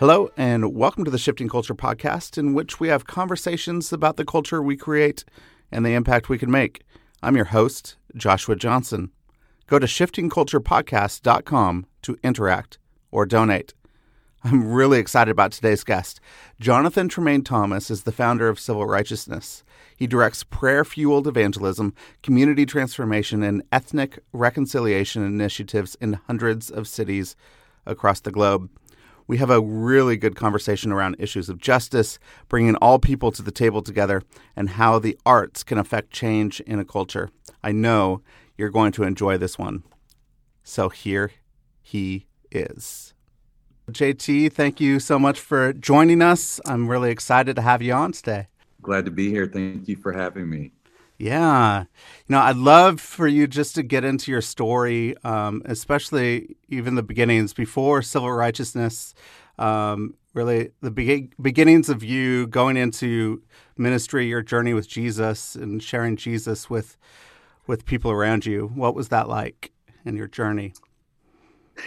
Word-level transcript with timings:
Hello, 0.00 0.30
and 0.34 0.74
welcome 0.74 1.04
to 1.04 1.10
the 1.10 1.18
Shifting 1.18 1.50
Culture 1.50 1.74
podcast, 1.74 2.38
in 2.38 2.54
which 2.54 2.80
we 2.80 2.88
have 2.88 3.04
conversations 3.04 3.92
about 3.92 4.16
the 4.16 4.24
culture 4.24 4.62
we 4.62 4.74
create 4.74 5.26
and 5.70 5.84
the 5.84 5.92
impact 5.92 6.30
we 6.30 6.38
can 6.38 6.50
make. 6.50 6.80
I'm 7.22 7.36
your 7.36 7.44
host, 7.44 7.98
Joshua 8.16 8.56
Johnson. 8.56 9.10
Go 9.66 9.78
to 9.78 9.86
shiftingculturepodcast.com 9.86 11.86
to 12.00 12.18
interact 12.24 12.78
or 13.10 13.26
donate. 13.26 13.74
I'm 14.42 14.72
really 14.72 14.98
excited 14.98 15.32
about 15.32 15.52
today's 15.52 15.84
guest. 15.84 16.18
Jonathan 16.58 17.10
Tremaine 17.10 17.44
Thomas 17.44 17.90
is 17.90 18.04
the 18.04 18.10
founder 18.10 18.48
of 18.48 18.58
Civil 18.58 18.86
Righteousness. 18.86 19.64
He 19.94 20.06
directs 20.06 20.44
prayer 20.44 20.82
fueled 20.82 21.26
evangelism, 21.26 21.92
community 22.22 22.64
transformation, 22.64 23.42
and 23.42 23.62
ethnic 23.70 24.18
reconciliation 24.32 25.22
initiatives 25.22 25.94
in 25.96 26.20
hundreds 26.26 26.70
of 26.70 26.88
cities 26.88 27.36
across 27.84 28.20
the 28.20 28.30
globe. 28.30 28.70
We 29.30 29.38
have 29.38 29.50
a 29.50 29.60
really 29.60 30.16
good 30.16 30.34
conversation 30.34 30.90
around 30.90 31.14
issues 31.20 31.48
of 31.48 31.60
justice, 31.60 32.18
bringing 32.48 32.74
all 32.74 32.98
people 32.98 33.30
to 33.30 33.42
the 33.42 33.52
table 33.52 33.80
together, 33.80 34.24
and 34.56 34.70
how 34.70 34.98
the 34.98 35.16
arts 35.24 35.62
can 35.62 35.78
affect 35.78 36.10
change 36.10 36.58
in 36.62 36.80
a 36.80 36.84
culture. 36.84 37.30
I 37.62 37.70
know 37.70 38.22
you're 38.58 38.70
going 38.70 38.90
to 38.90 39.04
enjoy 39.04 39.38
this 39.38 39.56
one. 39.56 39.84
So 40.64 40.88
here 40.88 41.30
he 41.80 42.26
is. 42.50 43.14
JT, 43.92 44.52
thank 44.52 44.80
you 44.80 44.98
so 44.98 45.16
much 45.16 45.38
for 45.38 45.74
joining 45.74 46.22
us. 46.22 46.60
I'm 46.66 46.88
really 46.88 47.12
excited 47.12 47.54
to 47.54 47.62
have 47.62 47.82
you 47.82 47.92
on 47.92 48.10
today. 48.10 48.48
Glad 48.82 49.04
to 49.04 49.12
be 49.12 49.30
here. 49.30 49.46
Thank 49.46 49.86
you 49.86 49.94
for 49.94 50.12
having 50.12 50.50
me. 50.50 50.72
Yeah. 51.20 51.80
You 51.80 51.86
know, 52.28 52.38
I'd 52.38 52.56
love 52.56 52.98
for 52.98 53.28
you 53.28 53.46
just 53.46 53.74
to 53.74 53.82
get 53.82 54.04
into 54.04 54.30
your 54.30 54.40
story, 54.40 55.14
um, 55.22 55.60
especially 55.66 56.56
even 56.70 56.94
the 56.94 57.02
beginnings 57.02 57.52
before 57.52 58.00
civil 58.00 58.32
righteousness, 58.32 59.14
um, 59.58 60.14
really 60.32 60.70
the 60.80 60.90
be- 60.90 61.28
beginnings 61.38 61.90
of 61.90 62.02
you 62.02 62.46
going 62.46 62.78
into 62.78 63.42
ministry, 63.76 64.28
your 64.28 64.40
journey 64.40 64.72
with 64.72 64.88
Jesus 64.88 65.54
and 65.54 65.82
sharing 65.82 66.16
Jesus 66.16 66.70
with 66.70 66.96
with 67.66 67.84
people 67.84 68.10
around 68.10 68.46
you. 68.46 68.72
What 68.74 68.94
was 68.94 69.08
that 69.08 69.28
like 69.28 69.72
in 70.06 70.16
your 70.16 70.26
journey? 70.26 70.72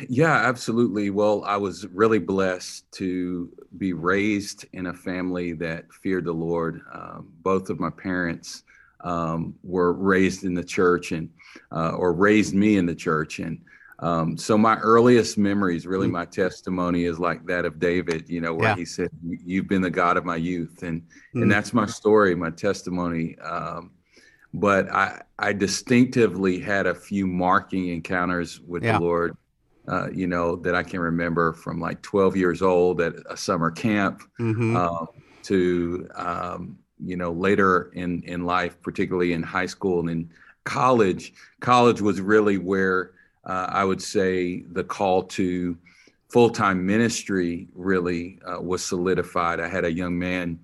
Yeah, 0.08 0.48
absolutely. 0.48 1.10
Well, 1.10 1.44
I 1.44 1.58
was 1.58 1.88
really 1.88 2.20
blessed 2.20 2.86
to 2.94 3.50
be 3.80 3.94
raised 3.94 4.66
in 4.74 4.86
a 4.86 4.94
family 4.94 5.54
that 5.54 5.92
feared 5.92 6.26
the 6.26 6.34
Lord. 6.34 6.82
Um, 6.94 7.30
both 7.42 7.72
of 7.72 7.80
my 7.80 7.90
parents 7.90 8.64
um, 9.04 9.56
were 9.64 9.94
raised 9.94 10.44
in 10.44 10.54
the 10.54 10.64
church 10.64 11.12
and 11.12 11.30
uh, 11.72 11.92
or 11.92 12.14
raised 12.14 12.54
me 12.54 12.78
in 12.78 12.86
the 12.86 12.96
church 12.96 13.40
and 13.40 13.60
um, 14.00 14.38
so 14.38 14.58
my 14.58 14.78
earliest 14.78 15.38
memories 15.38 15.86
really 15.86 16.08
mm. 16.08 16.12
my 16.12 16.26
testimony 16.26 17.04
is 17.04 17.20
like 17.20 17.46
that 17.46 17.66
of 17.66 17.80
david 17.80 18.28
you 18.28 18.42
know 18.42 18.54
where 18.54 18.70
yeah. 18.70 18.76
he 18.76 18.86
said 18.86 19.10
you've 19.46 19.68
been 19.68 19.82
the 19.82 19.90
god 19.90 20.18
of 20.18 20.26
my 20.26 20.36
youth 20.36 20.84
and 20.84 21.02
mm. 21.36 21.42
and 21.42 21.52
that's 21.52 21.74
my 21.74 21.86
story 21.86 22.34
my 22.36 22.50
testimony 22.50 23.38
um, 23.40 23.92
but 24.54 24.90
i 24.92 25.22
i 25.40 25.54
distinctively 25.54 26.60
had 26.60 26.88
a 26.88 26.96
few 26.96 27.28
marking 27.28 27.90
encounters 27.90 28.60
with 28.62 28.84
yeah. 28.84 28.98
the 28.98 29.04
lord 29.04 29.38
uh, 29.90 30.10
you 30.12 30.28
know 30.28 30.56
that 30.56 30.76
i 30.76 30.84
can 30.84 31.00
remember 31.00 31.54
from 31.54 31.80
like 31.80 32.02
12 32.02 32.36
years 32.38 32.62
old 32.62 33.02
at 33.02 33.14
a 33.30 33.36
summer 33.36 33.70
camp 33.70 34.24
mm-hmm. 34.40 34.76
uh, 34.76 35.06
to 35.44 36.08
um, 36.16 36.78
you 37.04 37.18
know 37.18 37.32
later 37.32 37.92
in 37.94 38.22
in 38.24 38.46
life 38.46 38.82
particularly 38.82 39.34
in 39.34 39.44
high 39.44 39.66
school 39.66 40.00
and 40.00 40.10
in 40.10 40.30
college 40.64 41.34
college 41.60 42.02
was 42.02 42.22
really 42.22 42.58
where 42.58 43.12
uh, 43.46 43.68
i 43.70 43.84
would 43.84 44.02
say 44.02 44.64
the 44.72 44.84
call 44.84 45.24
to 45.24 45.78
full-time 46.32 46.86
ministry 46.86 47.68
really 47.74 48.40
uh, 48.46 48.62
was 48.62 48.84
solidified 48.84 49.60
i 49.60 49.68
had 49.68 49.86
a 49.86 49.92
young 49.92 50.18
man 50.18 50.60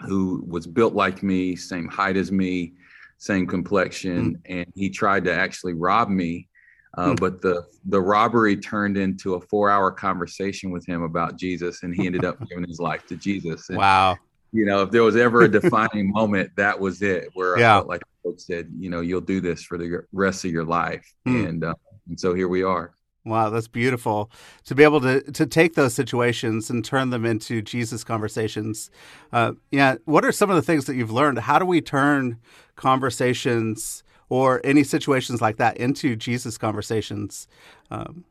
who 0.00 0.44
was 0.46 0.66
built 0.66 0.94
like 0.94 1.22
me 1.22 1.56
same 1.56 1.88
height 1.88 2.16
as 2.16 2.30
me 2.30 2.74
same 3.16 3.46
complexion 3.46 4.34
mm. 4.34 4.40
and 4.46 4.72
he 4.74 4.88
tried 4.90 5.24
to 5.24 5.32
actually 5.32 5.74
rob 5.74 6.08
me 6.08 6.48
uh, 6.96 7.10
mm. 7.10 7.20
but 7.20 7.40
the 7.42 7.64
the 7.86 8.00
robbery 8.00 8.56
turned 8.56 8.96
into 8.96 9.34
a 9.34 9.40
four 9.40 9.70
hour 9.70 9.90
conversation 9.90 10.70
with 10.70 10.86
him 10.86 11.02
about 11.02 11.36
Jesus, 11.36 11.82
and 11.82 11.94
he 11.94 12.06
ended 12.06 12.24
up 12.24 12.38
giving 12.48 12.66
his 12.66 12.80
life 12.80 13.06
to 13.06 13.16
Jesus. 13.16 13.68
And, 13.68 13.78
wow! 13.78 14.16
You 14.52 14.64
know, 14.64 14.82
if 14.82 14.90
there 14.90 15.02
was 15.02 15.16
ever 15.16 15.42
a 15.42 15.48
defining 15.60 16.10
moment, 16.10 16.50
that 16.56 16.78
was 16.78 17.02
it. 17.02 17.30
Where 17.34 17.58
yeah. 17.58 17.74
I 17.74 17.78
felt 17.78 17.88
like 17.88 18.02
folks 18.22 18.46
said, 18.46 18.70
you 18.78 18.90
know, 18.90 19.00
you'll 19.00 19.20
do 19.20 19.40
this 19.40 19.62
for 19.62 19.78
the 19.78 20.04
rest 20.12 20.44
of 20.44 20.50
your 20.50 20.64
life, 20.64 21.12
mm. 21.26 21.48
and 21.48 21.64
uh, 21.64 21.74
and 22.08 22.18
so 22.18 22.34
here 22.34 22.48
we 22.48 22.62
are. 22.62 22.92
Wow, 23.24 23.50
that's 23.50 23.68
beautiful 23.68 24.30
to 24.64 24.74
be 24.74 24.84
able 24.84 25.00
to 25.02 25.20
to 25.32 25.46
take 25.46 25.74
those 25.74 25.94
situations 25.94 26.70
and 26.70 26.84
turn 26.84 27.10
them 27.10 27.26
into 27.26 27.60
Jesus 27.60 28.04
conversations. 28.04 28.90
Uh, 29.32 29.52
yeah, 29.70 29.96
what 30.06 30.24
are 30.24 30.32
some 30.32 30.48
of 30.50 30.56
the 30.56 30.62
things 30.62 30.86
that 30.86 30.96
you've 30.96 31.12
learned? 31.12 31.38
How 31.40 31.58
do 31.58 31.66
we 31.66 31.80
turn 31.80 32.38
conversations 32.76 34.02
or 34.30 34.60
any 34.64 34.84
situations 34.84 35.40
like 35.40 35.56
that 35.58 35.76
into 35.76 36.16
Jesus 36.16 36.56
conversations? 36.56 37.48
Um, 37.90 38.24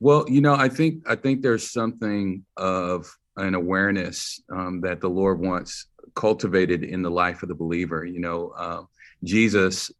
well, 0.00 0.24
you 0.28 0.40
know, 0.40 0.54
I 0.54 0.68
think 0.68 1.08
I 1.08 1.14
think 1.14 1.42
there's 1.42 1.70
something 1.70 2.44
of 2.56 3.16
an 3.36 3.54
awareness 3.54 4.42
um, 4.50 4.80
that 4.82 5.00
the 5.00 5.08
Lord 5.08 5.40
wants 5.40 5.86
cultivated 6.14 6.84
in 6.84 7.02
the 7.02 7.10
life 7.10 7.42
of 7.42 7.48
the 7.48 7.54
believer. 7.54 8.04
You 8.04 8.20
know, 8.20 8.52
uh, 8.56 8.82
Jesus, 9.24 9.90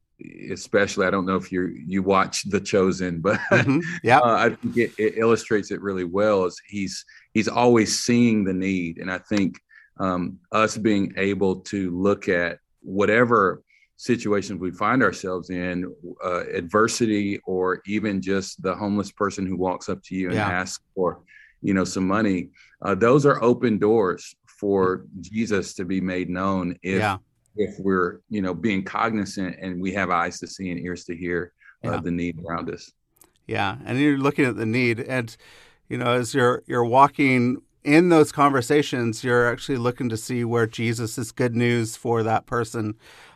especially. 0.50 1.06
I 1.06 1.10
don't 1.10 1.26
know 1.26 1.36
if 1.36 1.50
you 1.50 1.74
you 1.86 2.02
watch 2.02 2.44
The 2.44 2.60
Chosen, 2.60 3.20
but 3.22 3.38
mm-hmm. 3.50 3.80
yeah, 4.02 4.18
uh, 4.18 4.34
I 4.34 4.50
think 4.50 4.76
it, 4.76 4.92
it, 4.98 5.18
illustrates 5.18 5.70
it 5.70 5.80
really 5.80 6.04
well. 6.04 6.44
Is 6.44 6.60
he's 6.66 7.04
he's 7.32 7.48
always 7.48 7.98
seeing 7.98 8.44
the 8.44 8.54
need, 8.54 8.98
and 8.98 9.10
I 9.10 9.18
think 9.18 9.60
um, 9.98 10.38
us 10.50 10.76
being 10.76 11.14
able 11.16 11.56
to 11.56 11.90
look 11.96 12.28
at 12.28 12.58
whatever 12.80 13.62
situations 13.96 14.58
we 14.58 14.72
find 14.72 15.00
ourselves 15.00 15.50
in, 15.50 15.94
uh, 16.24 16.44
adversity, 16.52 17.38
or 17.44 17.80
even 17.86 18.20
just 18.20 18.60
the 18.62 18.74
homeless 18.74 19.12
person 19.12 19.46
who 19.46 19.56
walks 19.56 19.88
up 19.88 20.02
to 20.02 20.16
you 20.16 20.28
and 20.28 20.36
yeah. 20.36 20.48
asks 20.48 20.82
for 20.94 21.22
you 21.62 21.72
know 21.72 21.84
some 21.84 22.06
money 22.06 22.50
uh, 22.84 22.94
those 22.94 23.24
are 23.26 23.42
open 23.42 23.78
doors 23.78 24.34
for 24.46 25.04
jesus 25.20 25.74
to 25.74 25.84
be 25.84 26.00
made 26.00 26.28
known 26.28 26.76
if 26.82 26.98
yeah. 26.98 27.16
if 27.56 27.74
we're 27.78 28.20
you 28.28 28.42
know 28.42 28.54
being 28.54 28.84
cognizant 28.84 29.56
and 29.60 29.80
we 29.80 29.92
have 29.92 30.10
eyes 30.10 30.38
to 30.38 30.46
see 30.46 30.70
and 30.70 30.80
ears 30.80 31.04
to 31.04 31.16
hear 31.16 31.52
uh, 31.84 31.92
yeah. 31.92 32.00
the 32.00 32.10
need 32.10 32.38
around 32.46 32.70
us 32.70 32.92
yeah 33.46 33.76
and 33.84 33.98
you're 33.98 34.18
looking 34.18 34.44
at 34.44 34.56
the 34.56 34.66
need 34.66 35.00
and 35.00 35.36
you 35.88 35.98
know 35.98 36.12
as 36.12 36.34
you're 36.34 36.62
you're 36.66 36.84
walking 36.84 37.60
in 37.84 38.08
those 38.08 38.30
conversations 38.30 39.24
you're 39.24 39.50
actually 39.50 39.78
looking 39.78 40.08
to 40.08 40.16
see 40.16 40.44
where 40.44 40.66
jesus 40.66 41.18
is 41.18 41.32
good 41.32 41.56
news 41.56 41.96
for 41.96 42.22
that 42.22 42.46
person 42.46 42.94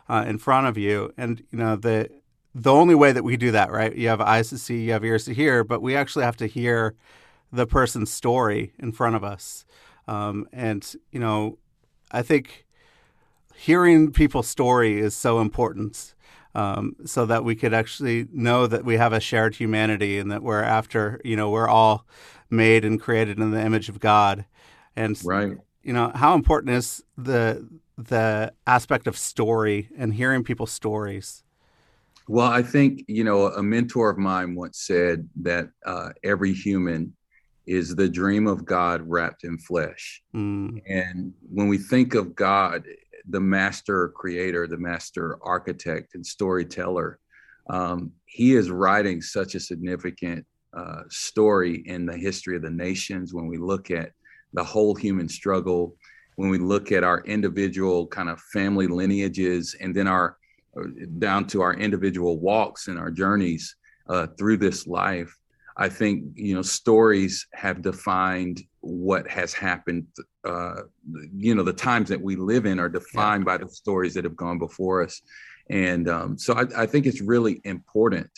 uh, 0.09 0.23
in 0.25 0.37
front 0.37 0.67
of 0.67 0.77
you 0.77 1.13
and 1.17 1.43
you 1.51 1.57
know 1.57 1.75
the 1.75 2.09
the 2.55 2.71
only 2.71 2.95
way 2.95 3.11
that 3.11 3.23
we 3.23 3.37
do 3.37 3.51
that 3.51 3.71
right 3.71 3.95
you 3.95 4.07
have 4.07 4.21
eyes 4.21 4.49
to 4.49 4.57
see 4.57 4.85
you 4.85 4.93
have 4.93 5.03
ears 5.03 5.25
to 5.25 5.33
hear 5.33 5.63
but 5.63 5.81
we 5.81 5.95
actually 5.95 6.23
have 6.23 6.37
to 6.37 6.47
hear 6.47 6.95
the 7.51 7.65
person's 7.65 8.11
story 8.11 8.73
in 8.79 8.91
front 8.91 9.15
of 9.15 9.23
us. 9.23 9.65
Um, 10.07 10.47
and, 10.51 10.95
you 11.11 11.19
know, 11.19 11.57
I 12.11 12.21
think 12.21 12.65
hearing 13.55 14.11
people's 14.11 14.47
story 14.47 14.99
is 14.99 15.15
so 15.15 15.41
important 15.41 16.15
um, 16.55 16.95
so 17.05 17.25
that 17.25 17.43
we 17.43 17.55
could 17.55 17.73
actually 17.73 18.27
know 18.31 18.67
that 18.67 18.85
we 18.85 18.97
have 18.97 19.13
a 19.13 19.19
shared 19.19 19.55
humanity 19.55 20.17
and 20.17 20.31
that 20.31 20.43
we're 20.43 20.63
after, 20.63 21.19
you 21.23 21.35
know, 21.35 21.49
we're 21.49 21.67
all 21.67 22.05
made 22.49 22.85
and 22.85 23.01
created 23.01 23.39
in 23.39 23.51
the 23.51 23.61
image 23.61 23.89
of 23.89 23.99
God. 23.99 24.45
And, 24.95 25.19
right. 25.25 25.57
you 25.83 25.93
know, 25.93 26.11
how 26.15 26.33
important 26.35 26.71
is 26.71 27.03
the 27.17 27.67
the 27.97 28.53
aspect 28.67 29.07
of 29.07 29.17
story 29.17 29.89
and 29.97 30.13
hearing 30.13 30.43
people's 30.43 30.71
stories? 30.71 31.43
Well, 32.27 32.47
I 32.47 32.61
think, 32.61 33.03
you 33.07 33.23
know, 33.23 33.47
a 33.47 33.63
mentor 33.63 34.11
of 34.11 34.19
mine 34.19 34.53
once 34.53 34.79
said 34.79 35.27
that 35.41 35.69
uh, 35.83 36.09
every 36.23 36.53
human 36.53 37.15
is 37.67 37.95
the 37.95 38.07
dream 38.07 38.47
of 38.47 38.65
God 38.65 39.01
wrapped 39.05 39.43
in 39.43 39.57
flesh. 39.57 40.23
Mm. 40.33 40.81
And 40.87 41.33
when 41.51 41.67
we 41.67 41.77
think 41.77 42.15
of 42.15 42.33
God, 42.33 42.85
the 43.29 43.41
master 43.41 44.09
creator, 44.09 44.67
the 44.67 44.77
master 44.77 45.37
architect 45.43 46.15
and 46.15 46.25
storyteller, 46.25 47.19
um, 47.69 48.13
he 48.25 48.55
is 48.55 48.71
writing 48.71 49.21
such 49.21 49.53
a 49.55 49.59
significant 49.59 50.45
uh, 50.75 51.01
story 51.09 51.83
in 51.85 52.05
the 52.05 52.15
history 52.15 52.55
of 52.55 52.61
the 52.61 52.69
nations 52.69 53.33
when 53.33 53.47
we 53.47 53.57
look 53.57 53.91
at 53.91 54.11
the 54.53 54.63
whole 54.63 54.95
human 54.95 55.27
struggle, 55.27 55.95
when 56.37 56.49
we 56.49 56.57
look 56.57 56.91
at 56.93 57.03
our 57.03 57.21
individual 57.21 58.07
kind 58.07 58.29
of 58.29 58.39
family 58.53 58.87
lineages, 58.87 59.75
and 59.81 59.93
then 59.93 60.07
our 60.07 60.37
uh, 60.79 60.85
down 61.19 61.45
to 61.47 61.61
our 61.61 61.73
individual 61.73 62.39
walks 62.39 62.87
and 62.87 62.97
our 62.97 63.11
journeys 63.11 63.75
uh, 64.07 64.27
through 64.37 64.57
this 64.57 64.87
life. 64.87 65.35
I 65.77 65.89
think 65.89 66.23
you 66.35 66.55
know 66.55 66.63
stories 66.63 67.47
have 67.53 67.81
defined 67.81 68.61
what 68.81 69.27
has 69.29 69.53
happened. 69.53 70.07
Uh, 70.43 70.83
you 71.35 71.53
know, 71.53 71.63
the 71.63 71.73
times 71.73 72.09
that 72.09 72.21
we 72.21 72.35
live 72.35 72.65
in 72.65 72.79
are 72.79 72.89
defined 72.89 73.41
yeah. 73.41 73.57
by 73.57 73.57
the 73.57 73.69
stories 73.69 74.13
that 74.15 74.23
have 74.23 74.35
gone 74.35 74.57
before 74.57 75.03
us, 75.03 75.21
and 75.69 76.09
um, 76.09 76.37
so 76.37 76.53
I, 76.53 76.83
I, 76.83 76.85
think 76.87 77.05
it's 77.05 77.21
really 77.21 77.61
important 77.63 78.29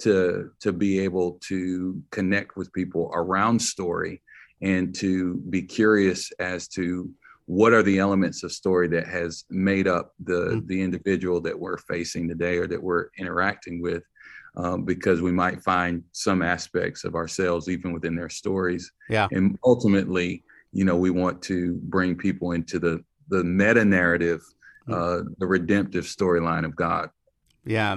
to 0.00 0.50
to 0.60 0.72
be 0.72 0.98
able 0.98 1.38
to 1.48 2.02
connect 2.10 2.56
with 2.56 2.72
people 2.72 3.10
around 3.14 3.60
story 3.60 4.22
and 4.60 4.94
to 4.96 5.36
be 5.50 5.62
curious 5.62 6.32
as 6.40 6.66
to 6.68 7.10
what 7.46 7.72
are 7.72 7.82
the 7.82 7.98
elements 7.98 8.42
of 8.42 8.52
story 8.52 8.88
that 8.88 9.06
has 9.06 9.44
made 9.50 9.86
up 9.86 10.12
the 10.24 10.32
mm-hmm. 10.32 10.66
the 10.66 10.82
individual 10.82 11.40
that 11.40 11.58
we're 11.58 11.78
facing 11.78 12.28
today 12.28 12.58
or 12.58 12.66
that 12.66 12.82
we're 12.82 13.08
interacting 13.18 13.80
with 13.80 14.02
um, 14.58 14.84
because 14.84 15.22
we 15.22 15.30
might 15.30 15.62
find 15.62 16.02
some 16.12 16.42
aspects 16.42 17.04
of 17.04 17.14
ourselves 17.14 17.68
even 17.68 17.92
within 17.92 18.16
their 18.16 18.28
stories. 18.28 18.90
Yeah. 19.08 19.28
And 19.30 19.56
ultimately, 19.64 20.42
you 20.72 20.84
know, 20.84 20.96
we 20.96 21.10
want 21.10 21.40
to 21.42 21.74
bring 21.84 22.16
people 22.16 22.52
into 22.52 22.78
the 22.78 23.02
the 23.28 23.44
meta 23.44 23.84
narrative, 23.84 24.42
hmm. 24.86 24.92
uh, 24.92 25.18
the 25.38 25.46
redemptive 25.46 26.04
storyline 26.04 26.64
of 26.64 26.74
God. 26.74 27.10
Yeah. 27.64 27.96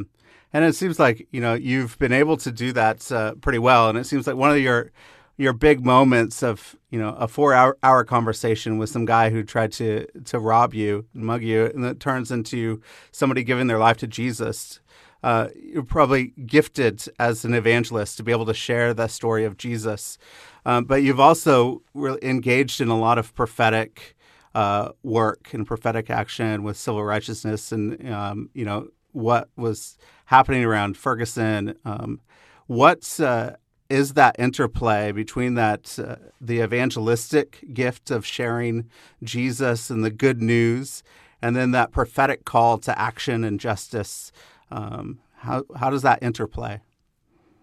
And 0.53 0.65
it 0.65 0.75
seems 0.75 0.99
like 0.99 1.27
you 1.31 1.41
know 1.41 1.55
you've 1.55 1.97
been 1.97 2.13
able 2.13 2.37
to 2.37 2.51
do 2.51 2.71
that 2.73 3.11
uh, 3.11 3.35
pretty 3.35 3.59
well, 3.59 3.89
and 3.89 3.97
it 3.97 4.05
seems 4.05 4.27
like 4.27 4.35
one 4.35 4.51
of 4.51 4.59
your 4.59 4.91
your 5.37 5.53
big 5.53 5.83
moments 5.83 6.43
of 6.43 6.75
you 6.89 6.99
know 6.99 7.15
a 7.15 7.27
four 7.27 7.53
hour, 7.53 7.77
hour 7.81 8.03
conversation 8.03 8.77
with 8.77 8.89
some 8.89 9.05
guy 9.05 9.29
who 9.29 9.43
tried 9.43 9.71
to 9.71 10.05
to 10.25 10.39
rob 10.39 10.73
you 10.73 11.05
and 11.15 11.23
mug 11.23 11.41
you, 11.41 11.65
and 11.65 11.85
it 11.85 12.01
turns 12.01 12.31
into 12.31 12.81
somebody 13.11 13.43
giving 13.43 13.67
their 13.67 13.79
life 13.79 13.97
to 13.97 14.07
Jesus 14.07 14.81
uh, 15.23 15.49
you're 15.55 15.83
probably 15.83 16.33
gifted 16.45 17.03
as 17.19 17.45
an 17.45 17.53
evangelist 17.53 18.17
to 18.17 18.23
be 18.23 18.31
able 18.31 18.45
to 18.45 18.53
share 18.53 18.93
the 18.93 19.07
story 19.07 19.45
of 19.45 19.57
Jesus. 19.57 20.17
Um, 20.65 20.85
but 20.85 21.03
you've 21.03 21.19
also 21.19 21.81
engaged 22.21 22.81
in 22.81 22.89
a 22.89 22.97
lot 22.97 23.17
of 23.17 23.33
prophetic 23.35 24.15
uh, 24.53 24.89
work 25.03 25.53
and 25.53 25.65
prophetic 25.65 26.09
action 26.09 26.63
with 26.63 26.77
civil 26.77 27.03
righteousness 27.03 27.71
and, 27.71 28.09
um, 28.11 28.49
you 28.53 28.65
know, 28.65 28.89
what 29.11 29.49
was 29.55 29.97
happening 30.25 30.63
around 30.63 30.97
Ferguson. 30.97 31.75
Um, 31.85 32.21
what 32.67 33.19
uh, 33.19 33.51
is 33.89 34.13
that 34.13 34.35
interplay 34.39 35.11
between 35.11 35.55
that 35.55 35.99
uh, 35.99 36.15
the 36.39 36.61
evangelistic 36.61 37.73
gift 37.73 38.09
of 38.09 38.25
sharing 38.25 38.89
Jesus 39.21 39.89
and 39.89 40.03
the 40.03 40.09
good 40.09 40.41
news, 40.41 41.03
and 41.41 41.55
then 41.55 41.71
that 41.71 41.91
prophetic 41.91 42.45
call 42.45 42.77
to 42.79 42.97
action 42.97 43.43
and 43.43 43.59
justice 43.59 44.31
um, 44.71 45.19
how 45.35 45.63
how 45.75 45.89
does 45.89 46.01
that 46.03 46.23
interplay? 46.23 46.79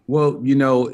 Well, 0.07 0.41
you 0.43 0.55
know, 0.55 0.91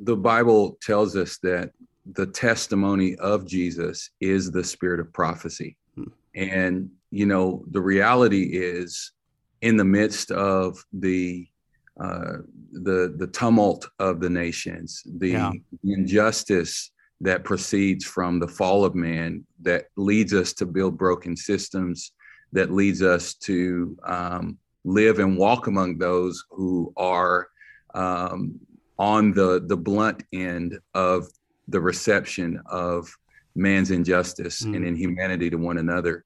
the 0.00 0.16
Bible 0.16 0.78
tells 0.80 1.16
us 1.16 1.38
that 1.42 1.72
the 2.12 2.26
testimony 2.26 3.16
of 3.16 3.46
Jesus 3.46 4.10
is 4.20 4.50
the 4.50 4.64
spirit 4.64 5.00
of 5.00 5.12
prophecy. 5.12 5.76
Hmm. 5.94 6.04
And, 6.34 6.90
you 7.10 7.26
know, 7.26 7.64
the 7.70 7.80
reality 7.80 8.44
is 8.44 9.12
in 9.60 9.76
the 9.76 9.84
midst 9.84 10.30
of 10.30 10.84
the 10.92 11.46
uh, 12.00 12.38
the 12.70 13.12
the 13.16 13.26
tumult 13.26 13.88
of 13.98 14.20
the 14.20 14.30
nations, 14.30 15.02
the, 15.18 15.30
yeah. 15.30 15.52
injustice 15.82 16.92
that 17.20 17.42
proceeds 17.42 18.04
from 18.04 18.38
the 18.38 18.46
fall 18.46 18.84
of 18.84 18.94
man, 18.94 19.44
that 19.62 19.86
leads 19.96 20.32
us 20.32 20.52
to 20.52 20.64
build 20.64 20.96
broken 20.96 21.36
systems, 21.36 22.12
that 22.52 22.70
leads 22.70 23.02
us 23.02 23.34
to 23.34 23.98
um, 24.04 24.56
live 24.84 25.18
and 25.18 25.36
walk 25.36 25.66
among 25.66 25.98
those 25.98 26.44
who 26.50 26.92
are 26.96 27.48
um, 27.94 28.58
on 28.98 29.32
the 29.32 29.64
the 29.66 29.76
blunt 29.76 30.22
end 30.32 30.78
of 30.94 31.26
the 31.68 31.80
reception 31.80 32.60
of 32.66 33.08
man's 33.54 33.90
injustice 33.90 34.62
mm. 34.62 34.74
and 34.76 34.84
inhumanity 34.84 35.50
to 35.50 35.56
one 35.56 35.78
another. 35.78 36.24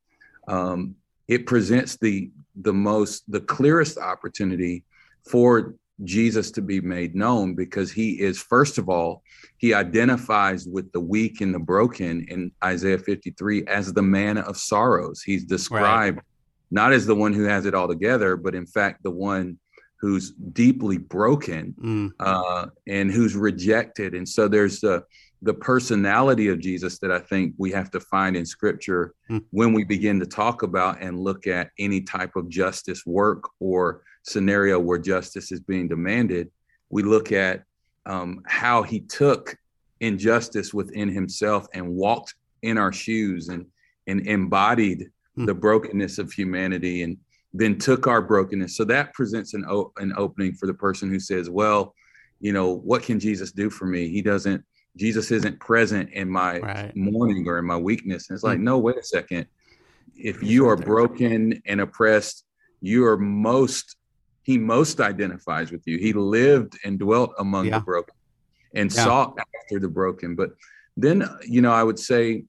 Um, 0.48 0.96
it 1.28 1.46
presents 1.46 1.96
the 1.96 2.30
the 2.56 2.72
most 2.72 3.30
the 3.30 3.40
clearest 3.40 3.98
opportunity 3.98 4.84
for 5.28 5.74
Jesus 6.04 6.50
to 6.52 6.62
be 6.62 6.80
made 6.80 7.14
known 7.14 7.54
because 7.54 7.92
he 7.92 8.20
is 8.20 8.42
first 8.42 8.76
of 8.76 8.88
all 8.88 9.22
he 9.58 9.72
identifies 9.72 10.66
with 10.66 10.90
the 10.92 11.00
weak 11.00 11.40
and 11.40 11.54
the 11.54 11.58
broken 11.60 12.26
in 12.28 12.50
Isaiah 12.64 12.98
53 12.98 13.66
as 13.66 13.92
the 13.92 14.02
man 14.02 14.38
of 14.38 14.56
sorrows. 14.56 15.22
He's 15.22 15.44
described 15.44 16.16
right 16.16 16.24
not 16.72 16.92
as 16.94 17.04
the 17.04 17.14
one 17.14 17.34
who 17.34 17.44
has 17.44 17.66
it 17.66 17.74
all 17.74 17.86
together, 17.86 18.34
but 18.34 18.54
in 18.54 18.66
fact, 18.66 19.02
the 19.02 19.10
one 19.10 19.58
who's 20.00 20.32
deeply 20.32 20.96
broken 20.96 21.74
mm. 21.78 22.10
uh, 22.18 22.66
and 22.88 23.12
who's 23.12 23.36
rejected. 23.36 24.14
And 24.14 24.26
so 24.26 24.48
there's 24.48 24.80
the, 24.80 25.04
the 25.42 25.52
personality 25.52 26.48
of 26.48 26.58
Jesus 26.60 26.98
that 27.00 27.12
I 27.12 27.18
think 27.18 27.54
we 27.58 27.70
have 27.72 27.90
to 27.90 28.00
find 28.00 28.36
in 28.36 28.46
scripture 28.46 29.14
mm. 29.30 29.44
when 29.50 29.74
we 29.74 29.84
begin 29.84 30.18
to 30.20 30.26
talk 30.26 30.62
about 30.62 31.02
and 31.02 31.20
look 31.20 31.46
at 31.46 31.70
any 31.78 32.00
type 32.00 32.36
of 32.36 32.48
justice 32.48 33.04
work 33.04 33.50
or 33.60 34.02
scenario 34.22 34.80
where 34.80 34.98
justice 34.98 35.52
is 35.52 35.60
being 35.60 35.88
demanded. 35.88 36.50
We 36.88 37.02
look 37.02 37.32
at 37.32 37.64
um, 38.06 38.42
how 38.46 38.82
he 38.82 39.00
took 39.00 39.56
injustice 40.00 40.72
within 40.72 41.10
himself 41.10 41.66
and 41.74 41.86
walked 41.86 42.34
in 42.62 42.78
our 42.78 42.92
shoes 42.92 43.50
and, 43.50 43.66
and 44.06 44.26
embodied 44.26 45.10
Hmm. 45.36 45.46
the 45.46 45.54
brokenness 45.54 46.18
of 46.18 46.30
humanity 46.30 47.02
and 47.02 47.16
then 47.54 47.78
took 47.78 48.06
our 48.06 48.20
brokenness. 48.20 48.76
So 48.76 48.84
that 48.84 49.14
presents 49.14 49.54
an, 49.54 49.64
o- 49.66 49.92
an 49.96 50.12
opening 50.16 50.54
for 50.54 50.66
the 50.66 50.74
person 50.74 51.08
who 51.08 51.18
says, 51.18 51.48
well, 51.48 51.94
you 52.40 52.52
know, 52.52 52.72
what 52.72 53.02
can 53.02 53.18
Jesus 53.18 53.52
do 53.52 53.70
for 53.70 53.86
me? 53.86 54.08
He 54.08 54.20
doesn't, 54.20 54.62
Jesus 54.96 55.30
isn't 55.30 55.58
present 55.58 56.10
in 56.10 56.28
my 56.28 56.58
right. 56.58 56.96
mourning 56.96 57.46
or 57.48 57.58
in 57.58 57.64
my 57.64 57.76
weakness. 57.78 58.28
And 58.28 58.36
it's 58.36 58.44
like, 58.44 58.58
mm. 58.58 58.62
no, 58.62 58.78
wait 58.78 58.96
a 58.98 59.02
second. 59.02 59.46
If 60.16 60.42
you 60.42 60.68
are 60.68 60.76
broken 60.76 61.62
and 61.64 61.80
oppressed, 61.80 62.44
you 62.80 63.06
are 63.06 63.16
most, 63.16 63.96
he 64.42 64.58
most 64.58 65.00
identifies 65.00 65.70
with 65.70 65.86
you. 65.86 65.98
He 65.98 66.12
lived 66.12 66.78
and 66.84 66.98
dwelt 66.98 67.32
among 67.38 67.66
yeah. 67.66 67.78
the 67.78 67.84
broken 67.84 68.14
and 68.74 68.92
yeah. 68.92 69.04
sought 69.04 69.38
after 69.38 69.78
the 69.78 69.88
broken. 69.88 70.34
But 70.34 70.50
then, 70.96 71.24
you 71.46 71.62
know, 71.62 71.72
I 71.72 71.82
would 71.82 71.98
say 71.98 72.44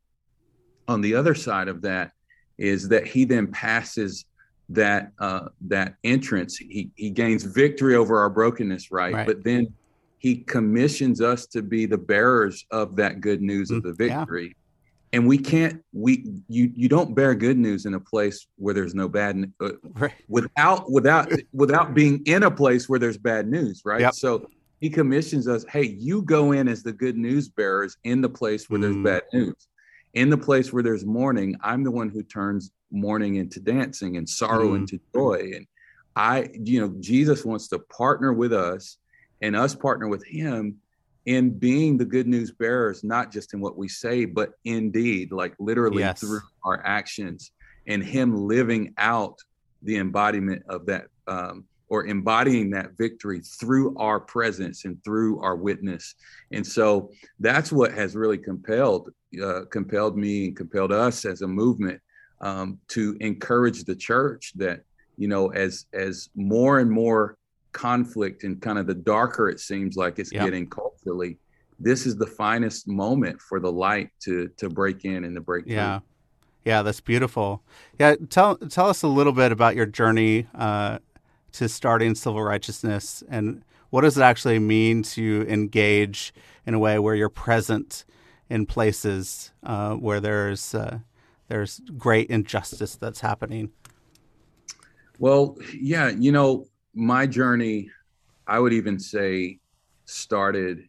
on 0.87 1.01
the 1.01 1.15
other 1.15 1.35
side 1.35 1.67
of 1.67 1.83
that, 1.83 2.12
is 2.57 2.87
that 2.89 3.07
he 3.07 3.25
then 3.25 3.47
passes 3.47 4.25
that 4.69 5.11
uh, 5.19 5.47
that 5.61 5.95
entrance. 6.03 6.57
He 6.57 6.91
he 6.95 7.09
gains 7.09 7.43
victory 7.43 7.95
over 7.95 8.19
our 8.19 8.29
brokenness, 8.29 8.91
right? 8.91 9.13
right? 9.13 9.27
But 9.27 9.43
then 9.43 9.73
he 10.19 10.37
commissions 10.37 11.21
us 11.21 11.45
to 11.47 11.61
be 11.61 11.85
the 11.85 11.97
bearers 11.97 12.65
of 12.71 12.95
that 12.95 13.21
good 13.21 13.41
news 13.41 13.71
of 13.71 13.83
mm, 13.83 13.83
the 13.83 13.93
victory. 13.93 14.47
Yeah. 14.47 14.53
And 15.13 15.27
we 15.27 15.37
can't 15.37 15.83
we 15.91 16.25
you 16.47 16.71
you 16.75 16.89
don't 16.89 17.13
bear 17.13 17.35
good 17.35 17.57
news 17.57 17.85
in 17.85 17.93
a 17.93 17.99
place 17.99 18.47
where 18.57 18.73
there's 18.73 18.95
no 18.95 19.07
bad 19.07 19.51
uh, 19.61 19.71
right. 19.95 20.13
without 20.27 20.91
without 20.91 21.31
without 21.53 21.93
being 21.93 22.23
in 22.25 22.43
a 22.43 22.51
place 22.51 22.89
where 22.89 22.99
there's 22.99 23.17
bad 23.17 23.47
news, 23.47 23.83
right? 23.85 24.01
Yep. 24.01 24.13
So 24.15 24.49
he 24.79 24.89
commissions 24.89 25.47
us, 25.47 25.65
hey, 25.69 25.83
you 25.83 26.23
go 26.23 26.51
in 26.51 26.67
as 26.67 26.83
the 26.83 26.91
good 26.91 27.15
news 27.15 27.47
bearers 27.47 27.97
in 28.03 28.21
the 28.21 28.29
place 28.29 28.69
where 28.69 28.79
mm. 28.79 28.83
there's 28.83 29.21
bad 29.21 29.23
news 29.33 29.67
in 30.13 30.29
the 30.29 30.37
place 30.37 30.71
where 30.71 30.83
there's 30.83 31.05
mourning, 31.05 31.55
I'm 31.61 31.83
the 31.83 31.91
one 31.91 32.09
who 32.09 32.23
turns 32.23 32.71
mourning 32.91 33.35
into 33.35 33.59
dancing 33.59 34.17
and 34.17 34.29
sorrow 34.29 34.69
mm. 34.69 34.77
into 34.77 34.99
joy. 35.13 35.51
And 35.55 35.67
I, 36.15 36.49
you 36.53 36.79
know, 36.79 36.93
Jesus 36.99 37.43
wants 37.43 37.67
to 37.69 37.79
partner 37.79 38.33
with 38.33 38.53
us 38.53 38.97
and 39.41 39.55
us 39.55 39.73
partner 39.73 40.07
with 40.07 40.23
him 40.25 40.77
in 41.25 41.57
being 41.57 41.97
the 41.97 42.05
good 42.05 42.27
news 42.27 42.51
bearers, 42.51 43.03
not 43.03 43.31
just 43.31 43.53
in 43.53 43.61
what 43.61 43.77
we 43.77 43.87
say, 43.87 44.25
but 44.25 44.51
indeed, 44.65 45.31
like 45.31 45.55
literally 45.59 46.03
yes. 46.03 46.19
through 46.19 46.41
our 46.63 46.85
actions 46.85 47.51
and 47.87 48.03
him 48.03 48.35
living 48.47 48.93
out 48.97 49.37
the 49.81 49.97
embodiment 49.97 50.63
of 50.69 50.85
that 50.85 51.05
um, 51.27 51.65
or 51.93 52.07
embodying 52.07 52.71
that 52.71 52.97
victory 52.97 53.39
through 53.39 53.95
our 53.99 54.19
presence 54.19 54.83
and 54.83 54.97
through 55.03 55.39
our 55.41 55.55
witness. 55.55 56.15
And 56.51 56.65
so 56.65 57.11
that's 57.39 57.71
what 57.71 57.93
has 57.93 58.15
really 58.15 58.39
compelled 58.39 59.11
uh, 59.39 59.65
compelled 59.69 60.17
me 60.17 60.47
and 60.47 60.57
compelled 60.57 60.91
us 60.91 61.23
as 61.23 61.43
a 61.43 61.47
movement 61.47 62.01
um, 62.41 62.79
to 62.87 63.15
encourage 63.19 63.83
the 63.83 63.95
church 63.95 64.53
that 64.55 64.81
you 65.17 65.27
know 65.27 65.49
as 65.49 65.85
as 65.93 66.29
more 66.33 66.79
and 66.79 66.89
more 66.89 67.37
conflict 67.73 68.43
and 68.43 68.59
kind 68.59 68.79
of 68.79 68.87
the 68.87 68.95
darker 68.95 69.47
it 69.47 69.59
seems 69.59 69.95
like 69.95 70.17
it's 70.17 70.33
yep. 70.33 70.45
getting 70.45 70.67
culturally 70.67 71.37
this 71.79 72.07
is 72.07 72.15
the 72.15 72.25
finest 72.25 72.87
moment 72.87 73.39
for 73.39 73.59
the 73.59 73.71
light 73.71 74.09
to 74.19 74.47
to 74.57 74.67
break 74.67 75.05
in 75.05 75.25
and 75.25 75.35
to 75.35 75.41
break 75.41 75.63
yeah 75.67 75.99
through. 75.99 76.07
yeah 76.65 76.81
that's 76.81 77.01
beautiful 77.01 77.61
yeah 77.99 78.15
tell 78.29 78.55
tell 78.57 78.89
us 78.89 79.03
a 79.03 79.07
little 79.07 79.33
bit 79.33 79.51
about 79.51 79.75
your 79.75 79.87
journey 79.87 80.47
uh, 80.55 80.97
to 81.53 81.69
starting 81.69 82.15
civil 82.15 82.43
righteousness 82.43 83.23
and 83.29 83.63
what 83.89 84.01
does 84.01 84.17
it 84.17 84.21
actually 84.21 84.59
mean 84.59 85.03
to 85.03 85.45
engage 85.47 86.33
in 86.65 86.73
a 86.73 86.79
way 86.79 86.97
where 86.99 87.15
you're 87.15 87.29
present 87.29 88.05
in 88.49 88.65
places 88.65 89.51
uh, 89.63 89.93
where 89.93 90.19
there's 90.19 90.75
uh, 90.75 90.99
there's 91.47 91.79
great 91.97 92.29
injustice 92.29 92.95
that's 92.95 93.21
happening 93.21 93.71
well 95.19 95.57
yeah 95.73 96.09
you 96.09 96.31
know 96.31 96.67
my 96.93 97.25
journey, 97.25 97.89
I 98.47 98.59
would 98.59 98.73
even 98.73 98.99
say, 98.99 99.59
started 100.05 100.87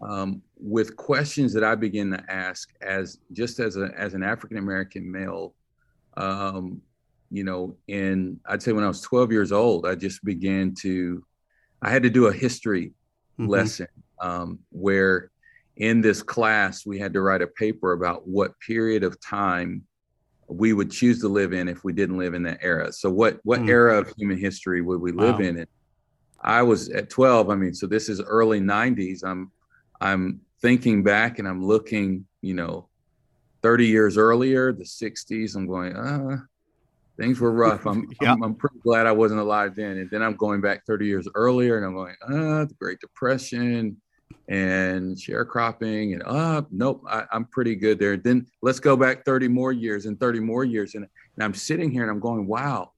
um, 0.00 0.42
with 0.58 0.96
questions 0.96 1.52
that 1.54 1.64
I 1.64 1.74
began 1.74 2.10
to 2.10 2.24
ask 2.30 2.70
as 2.82 3.18
just 3.32 3.60
as 3.60 3.76
a 3.76 3.90
as 3.96 4.14
an 4.14 4.22
African 4.22 4.58
American 4.58 5.10
male. 5.10 5.54
Um, 6.16 6.82
you 7.34 7.42
know, 7.42 7.76
in 7.88 8.38
I'd 8.46 8.62
say 8.62 8.70
when 8.70 8.84
I 8.84 8.88
was 8.88 9.00
12 9.00 9.32
years 9.32 9.50
old, 9.50 9.86
I 9.86 9.96
just 9.96 10.24
began 10.24 10.72
to 10.82 11.24
I 11.82 11.90
had 11.90 12.04
to 12.04 12.10
do 12.10 12.26
a 12.26 12.32
history 12.32 12.92
mm-hmm. 13.38 13.50
lesson 13.50 13.88
um, 14.20 14.60
where 14.70 15.32
in 15.76 16.00
this 16.00 16.22
class 16.22 16.86
we 16.86 16.96
had 16.98 17.12
to 17.14 17.20
write 17.20 17.42
a 17.42 17.48
paper 17.48 17.92
about 17.92 18.28
what 18.28 18.58
period 18.60 19.02
of 19.02 19.20
time 19.20 19.82
we 20.46 20.72
would 20.72 20.92
choose 20.92 21.20
to 21.22 21.28
live 21.28 21.52
in 21.52 21.68
if 21.68 21.82
we 21.82 21.92
didn't 21.92 22.18
live 22.18 22.34
in 22.34 22.44
that 22.44 22.60
era. 22.62 22.92
So 22.92 23.10
what 23.10 23.40
what 23.42 23.60
mm. 23.60 23.68
era 23.68 23.98
of 23.98 24.12
human 24.16 24.38
history 24.38 24.80
would 24.80 25.00
we 25.00 25.10
live 25.10 25.40
wow. 25.40 25.44
in? 25.44 25.58
And 25.58 25.68
I 26.40 26.62
was 26.62 26.88
at 26.90 27.10
12. 27.10 27.50
I 27.50 27.56
mean, 27.56 27.74
so 27.74 27.88
this 27.88 28.08
is 28.08 28.20
early 28.20 28.60
90s. 28.60 29.24
I'm 29.24 29.50
I'm 30.00 30.40
thinking 30.62 31.02
back 31.02 31.40
and 31.40 31.48
I'm 31.48 31.64
looking, 31.64 32.26
you 32.42 32.54
know, 32.54 32.88
30 33.62 33.86
years 33.86 34.16
earlier, 34.16 34.72
the 34.72 34.84
60s. 34.84 35.56
I'm 35.56 35.66
going, 35.66 35.96
uh, 35.96 36.36
things 37.16 37.40
were 37.40 37.52
rough. 37.52 37.86
I'm, 37.86 38.08
yeah. 38.20 38.32
I'm, 38.32 38.42
I'm 38.42 38.54
pretty 38.54 38.78
glad 38.80 39.06
I 39.06 39.12
wasn't 39.12 39.40
alive 39.40 39.74
then. 39.74 39.98
And 39.98 40.10
then 40.10 40.22
I'm 40.22 40.36
going 40.36 40.60
back 40.60 40.84
30 40.86 41.06
years 41.06 41.28
earlier 41.34 41.76
and 41.76 41.86
I'm 41.86 41.94
going, 41.94 42.14
uh, 42.22 42.64
the 42.64 42.74
Great 42.78 43.00
Depression, 43.00 43.96
and 44.48 45.16
sharecropping 45.16 46.12
and 46.12 46.22
uh 46.24 46.62
nope 46.70 47.02
I, 47.08 47.24
am 47.32 47.46
pretty 47.46 47.74
good 47.74 47.98
there 47.98 48.16
then 48.18 48.46
let's 48.60 48.78
go 48.78 48.94
back 48.94 49.24
30 49.24 49.48
more 49.48 49.72
years 49.72 50.04
and 50.04 50.20
30 50.20 50.40
more 50.40 50.64
years 50.64 50.94
and, 50.94 51.06
and 51.36 51.44
i'm 51.44 51.54
sitting 51.54 51.90
here 51.90 52.02
and 52.02 52.10
i'm 52.10 52.20
going 52.20 52.46
wow 52.46 52.92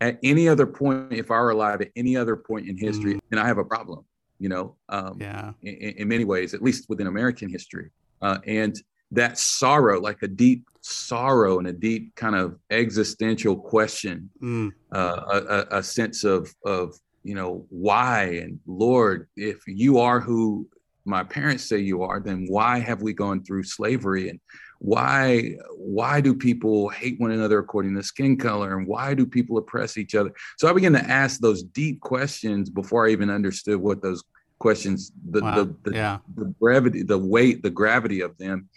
at 0.00 0.18
any 0.22 0.48
other 0.48 0.66
point 0.66 1.12
if 1.12 1.30
i 1.30 1.38
were 1.38 1.50
alive 1.50 1.82
at 1.82 1.90
any 1.94 2.16
other 2.16 2.36
point 2.36 2.68
in 2.68 2.76
history 2.76 3.14
mm. 3.14 3.20
then 3.28 3.38
i 3.38 3.46
have 3.46 3.58
a 3.58 3.64
problem 3.64 4.04
you 4.38 4.48
know 4.48 4.76
um 4.88 5.18
yeah 5.20 5.52
in, 5.62 5.74
in 5.74 6.08
many 6.08 6.24
ways 6.24 6.54
at 6.54 6.62
least 6.62 6.88
within 6.88 7.06
american 7.06 7.50
history 7.50 7.90
uh, 8.22 8.38
and 8.46 8.80
that 9.12 9.38
sorrow 9.38 10.00
like 10.00 10.22
a 10.22 10.28
deep 10.28 10.68
sorrow 10.80 11.58
and 11.58 11.68
a 11.68 11.72
deep 11.72 12.14
kind 12.14 12.34
of 12.36 12.58
existential 12.70 13.56
question 13.56 14.30
mm. 14.42 14.72
uh, 14.92 15.42
a, 15.70 15.78
a, 15.78 15.82
sense 15.82 16.22
of 16.22 16.52
of 16.64 16.96
you 17.26 17.34
know, 17.34 17.66
why? 17.70 18.40
And 18.42 18.60
Lord, 18.66 19.26
if 19.36 19.58
you 19.66 19.98
are 19.98 20.20
who 20.20 20.68
my 21.04 21.24
parents 21.24 21.64
say 21.64 21.78
you 21.78 22.02
are, 22.04 22.20
then 22.20 22.46
why 22.48 22.78
have 22.78 23.02
we 23.02 23.12
gone 23.12 23.42
through 23.42 23.64
slavery? 23.64 24.28
And 24.28 24.38
why 24.78 25.56
why 25.76 26.20
do 26.20 26.34
people 26.34 26.88
hate 26.88 27.18
one 27.18 27.32
another 27.32 27.58
according 27.58 27.96
to 27.96 28.02
skin 28.04 28.36
color? 28.36 28.78
And 28.78 28.86
why 28.86 29.14
do 29.14 29.26
people 29.26 29.58
oppress 29.58 29.98
each 29.98 30.14
other? 30.14 30.32
So 30.56 30.68
I 30.68 30.72
began 30.72 30.92
to 30.92 31.10
ask 31.10 31.40
those 31.40 31.64
deep 31.64 32.00
questions 32.00 32.70
before 32.70 33.08
I 33.08 33.10
even 33.10 33.30
understood 33.30 33.80
what 33.80 34.02
those 34.02 34.22
questions, 34.58 35.12
the 35.30 35.40
wow. 35.40 35.54
the, 35.54 35.76
the, 35.84 35.96
yeah. 35.96 36.18
the 36.36 36.54
gravity, 36.60 37.02
the 37.02 37.18
weight, 37.18 37.62
the 37.62 37.70
gravity 37.70 38.20
of 38.20 38.36
them. 38.38 38.68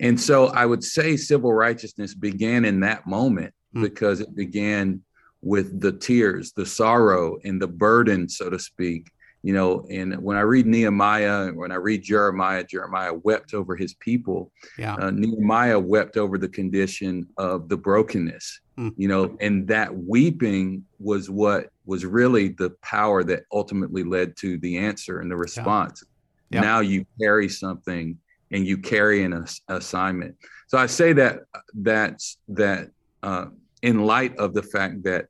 And 0.00 0.20
so 0.20 0.48
I 0.48 0.66
would 0.66 0.84
say 0.84 1.16
civil 1.16 1.52
righteousness 1.52 2.14
began 2.14 2.64
in 2.64 2.80
that 2.80 3.06
moment 3.06 3.54
mm. 3.74 3.82
because 3.82 4.20
it 4.20 4.34
began 4.34 5.02
with 5.42 5.80
the 5.80 5.92
tears, 5.92 6.52
the 6.52 6.66
sorrow, 6.66 7.38
and 7.44 7.60
the 7.60 7.68
burden, 7.68 8.28
so 8.28 8.50
to 8.50 8.58
speak. 8.58 9.10
You 9.42 9.52
know, 9.52 9.86
and 9.88 10.20
when 10.20 10.36
I 10.36 10.40
read 10.40 10.66
Nehemiah, 10.66 11.52
when 11.52 11.70
I 11.70 11.76
read 11.76 12.02
Jeremiah, 12.02 12.64
Jeremiah 12.64 13.14
wept 13.14 13.54
over 13.54 13.76
his 13.76 13.94
people. 13.94 14.50
Yeah. 14.76 14.94
Uh, 14.94 15.12
Nehemiah 15.12 15.78
wept 15.78 16.16
over 16.16 16.36
the 16.36 16.48
condition 16.48 17.28
of 17.36 17.68
the 17.68 17.76
brokenness. 17.76 18.60
Mm. 18.78 18.92
You 18.96 19.08
know, 19.08 19.36
and 19.40 19.66
that 19.68 19.96
weeping 19.96 20.84
was 20.98 21.30
what 21.30 21.70
was 21.86 22.04
really 22.04 22.48
the 22.48 22.70
power 22.82 23.24
that 23.24 23.44
ultimately 23.52 24.04
led 24.04 24.36
to 24.38 24.58
the 24.58 24.76
answer 24.78 25.20
and 25.20 25.30
the 25.30 25.36
response. 25.36 26.04
Yeah. 26.50 26.60
Yeah. 26.60 26.60
Now 26.60 26.80
you 26.80 27.06
carry 27.20 27.48
something 27.48 28.18
and 28.50 28.66
you 28.66 28.78
carry 28.78 29.24
an 29.24 29.32
ass- 29.32 29.60
assignment. 29.68 30.36
So 30.68 30.78
I 30.78 30.86
say 30.86 31.12
that 31.14 31.40
that's 31.74 32.38
that 32.48 32.90
uh, 33.22 33.46
in 33.82 34.04
light 34.04 34.36
of 34.36 34.54
the 34.54 34.62
fact 34.62 35.02
that 35.04 35.26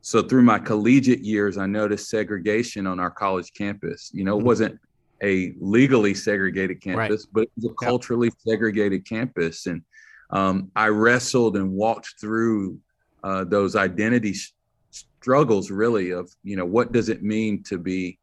so 0.00 0.22
through 0.22 0.42
my 0.42 0.58
collegiate 0.58 1.20
years, 1.20 1.58
I 1.58 1.66
noticed 1.66 2.08
segregation 2.08 2.86
on 2.86 3.00
our 3.00 3.10
college 3.10 3.52
campus. 3.52 4.10
You 4.14 4.24
know, 4.24 4.36
it 4.36 4.38
mm-hmm. 4.38 4.46
wasn't 4.46 4.80
a 5.22 5.54
legally 5.60 6.14
segregated 6.14 6.80
campus, 6.80 7.26
right. 7.26 7.32
but 7.32 7.42
it 7.42 7.50
was 7.56 7.64
a 7.72 7.74
culturally 7.74 8.28
yep. 8.28 8.34
segregated 8.46 9.08
campus. 9.08 9.66
And 9.66 9.82
um, 10.30 10.70
I 10.76 10.88
wrestled 10.88 11.56
and 11.56 11.72
walked 11.72 12.14
through 12.20 12.78
uh, 13.22 13.44
those 13.44 13.76
identity 13.76 14.32
sh- 14.32 14.52
struggles, 14.90 15.70
really, 15.70 16.10
of, 16.10 16.30
you 16.42 16.56
know, 16.56 16.64
what 16.64 16.92
does 16.92 17.08
it 17.08 17.22
mean 17.22 17.62
to 17.64 17.78
be 17.78 18.18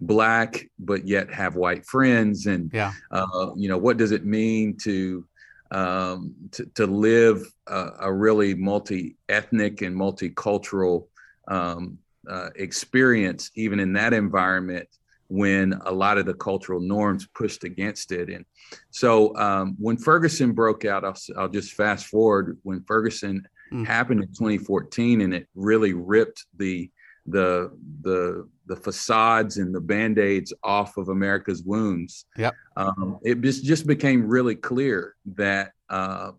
black, 0.00 0.68
but 0.78 1.06
yet 1.06 1.32
have 1.32 1.56
white 1.56 1.86
friends? 1.86 2.46
And, 2.46 2.70
yeah. 2.72 2.92
uh, 3.10 3.50
you 3.56 3.68
know, 3.68 3.78
what 3.78 3.96
does 3.96 4.12
it 4.12 4.24
mean 4.24 4.76
to, 4.82 5.26
um, 5.70 6.34
to, 6.52 6.66
to 6.74 6.86
live 6.86 7.44
a, 7.66 7.90
a 8.00 8.12
really 8.12 8.54
multi 8.54 9.16
ethnic 9.28 9.82
and 9.82 9.96
multicultural 9.96 11.06
um, 11.48 11.98
uh, 12.28 12.50
experience, 12.56 13.50
even 13.54 13.80
in 13.80 13.92
that 13.94 14.12
environment, 14.12 14.88
when 15.28 15.72
a 15.86 15.92
lot 15.92 16.18
of 16.18 16.26
the 16.26 16.34
cultural 16.34 16.80
norms 16.80 17.26
pushed 17.34 17.64
against 17.64 18.12
it. 18.12 18.28
And 18.28 18.44
so 18.90 19.34
um, 19.36 19.74
when 19.78 19.96
Ferguson 19.96 20.52
broke 20.52 20.84
out, 20.84 21.04
I'll, 21.04 21.16
I'll, 21.36 21.48
just 21.48 21.72
fast 21.72 22.06
forward 22.06 22.58
when 22.62 22.82
Ferguson 22.82 23.46
mm. 23.74 23.86
happened 23.86 24.22
in 24.22 24.28
2014, 24.28 25.20
and 25.22 25.34
it 25.34 25.48
really 25.54 25.92
ripped 25.92 26.46
the 26.56 26.90
the 27.26 27.70
the 28.02 28.48
the 28.66 28.76
facades 28.76 29.58
and 29.58 29.74
the 29.74 29.80
band-aids 29.80 30.52
off 30.62 30.96
of 30.96 31.08
America's 31.08 31.62
wounds. 31.62 32.26
Yep. 32.38 32.54
Um, 32.76 33.18
it 33.22 33.40
just, 33.42 33.62
just 33.64 33.86
became 33.86 34.26
really 34.26 34.54
clear 34.54 35.14
that 35.34 35.72
uh, 35.90 36.32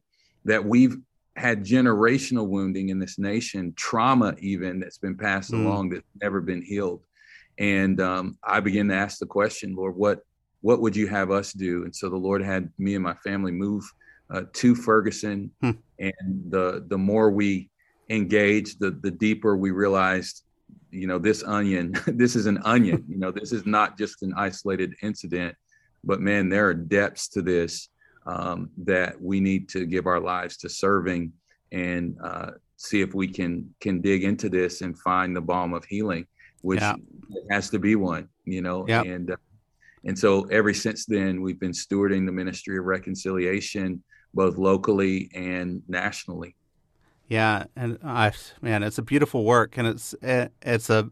that 0.45 0.63
we've 0.63 0.97
had 1.35 1.63
generational 1.63 2.47
wounding 2.47 2.89
in 2.89 2.99
this 2.99 3.19
nation, 3.19 3.73
trauma 3.75 4.35
even 4.39 4.79
that's 4.79 4.97
been 4.97 5.17
passed 5.17 5.51
mm. 5.51 5.63
along 5.63 5.89
that's 5.89 6.05
never 6.21 6.41
been 6.41 6.61
healed. 6.61 7.03
And 7.57 8.01
um, 8.01 8.37
I 8.43 8.59
began 8.59 8.87
to 8.89 8.95
ask 8.95 9.19
the 9.19 9.25
question, 9.25 9.75
Lord, 9.75 9.95
what 9.95 10.19
what 10.61 10.81
would 10.81 10.95
you 10.95 11.07
have 11.07 11.29
us 11.29 11.53
do? 11.53 11.83
And 11.83 11.95
so 11.95 12.09
the 12.09 12.15
Lord 12.15 12.41
had 12.41 12.71
me 12.79 12.95
and 12.95 13.03
my 13.03 13.13
family 13.15 13.51
move 13.51 13.83
uh, 14.31 14.43
to 14.53 14.73
Ferguson, 14.73 15.51
hmm. 15.61 15.71
And 15.99 16.13
the 16.49 16.85
the 16.87 16.97
more 16.97 17.31
we 17.31 17.69
engaged, 18.09 18.79
the 18.79 18.91
the 18.91 19.11
deeper 19.11 19.55
we 19.55 19.71
realized, 19.71 20.43
you 20.91 21.07
know, 21.07 21.19
this 21.19 21.43
onion, 21.43 21.93
this 22.07 22.35
is 22.35 22.45
an 22.45 22.59
onion. 22.63 23.03
you 23.07 23.17
know, 23.17 23.31
this 23.31 23.51
is 23.51 23.65
not 23.65 23.97
just 23.97 24.23
an 24.23 24.33
isolated 24.37 24.93
incident, 25.01 25.55
but 26.03 26.21
man, 26.21 26.49
there 26.49 26.67
are 26.67 26.73
depths 26.73 27.27
to 27.29 27.41
this 27.41 27.89
um, 28.25 28.69
that 28.77 29.21
we 29.21 29.39
need 29.39 29.69
to 29.69 29.85
give 29.85 30.07
our 30.07 30.19
lives 30.19 30.57
to 30.57 30.69
serving 30.69 31.31
and 31.71 32.17
uh, 32.23 32.51
see 32.77 33.01
if 33.01 33.13
we 33.13 33.27
can 33.27 33.73
can 33.79 34.01
dig 34.01 34.23
into 34.23 34.49
this 34.49 34.81
and 34.81 34.97
find 34.99 35.35
the 35.35 35.41
balm 35.41 35.73
of 35.73 35.85
healing, 35.85 36.25
which 36.61 36.81
yeah. 36.81 36.95
has 37.49 37.69
to 37.69 37.79
be 37.79 37.95
one, 37.95 38.29
you 38.45 38.61
know. 38.61 38.85
Yep. 38.87 39.05
And 39.05 39.31
uh, 39.31 39.37
and 40.05 40.17
so 40.17 40.43
ever 40.45 40.73
since 40.73 41.05
then, 41.05 41.41
we've 41.41 41.59
been 41.59 41.71
stewarding 41.71 42.25
the 42.25 42.31
ministry 42.31 42.77
of 42.77 42.85
reconciliation 42.85 44.03
both 44.35 44.57
locally 44.57 45.31
and 45.33 45.81
nationally. 45.87 46.55
Yeah, 47.27 47.65
and 47.75 47.97
I 48.03 48.33
man, 48.61 48.83
it's 48.83 48.99
a 48.99 49.01
beautiful 49.01 49.43
work, 49.43 49.77
and 49.77 49.87
it's 49.87 50.13
it's 50.21 50.89
a 50.89 51.09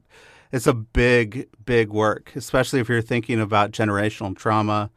it's 0.51 0.68
a 0.68 0.74
big 0.74 1.48
big 1.65 1.89
work, 1.89 2.32
especially 2.36 2.80
if 2.80 2.89
you're 2.89 3.01
thinking 3.01 3.39
about 3.39 3.72
generational 3.72 4.38
trauma 4.38 4.92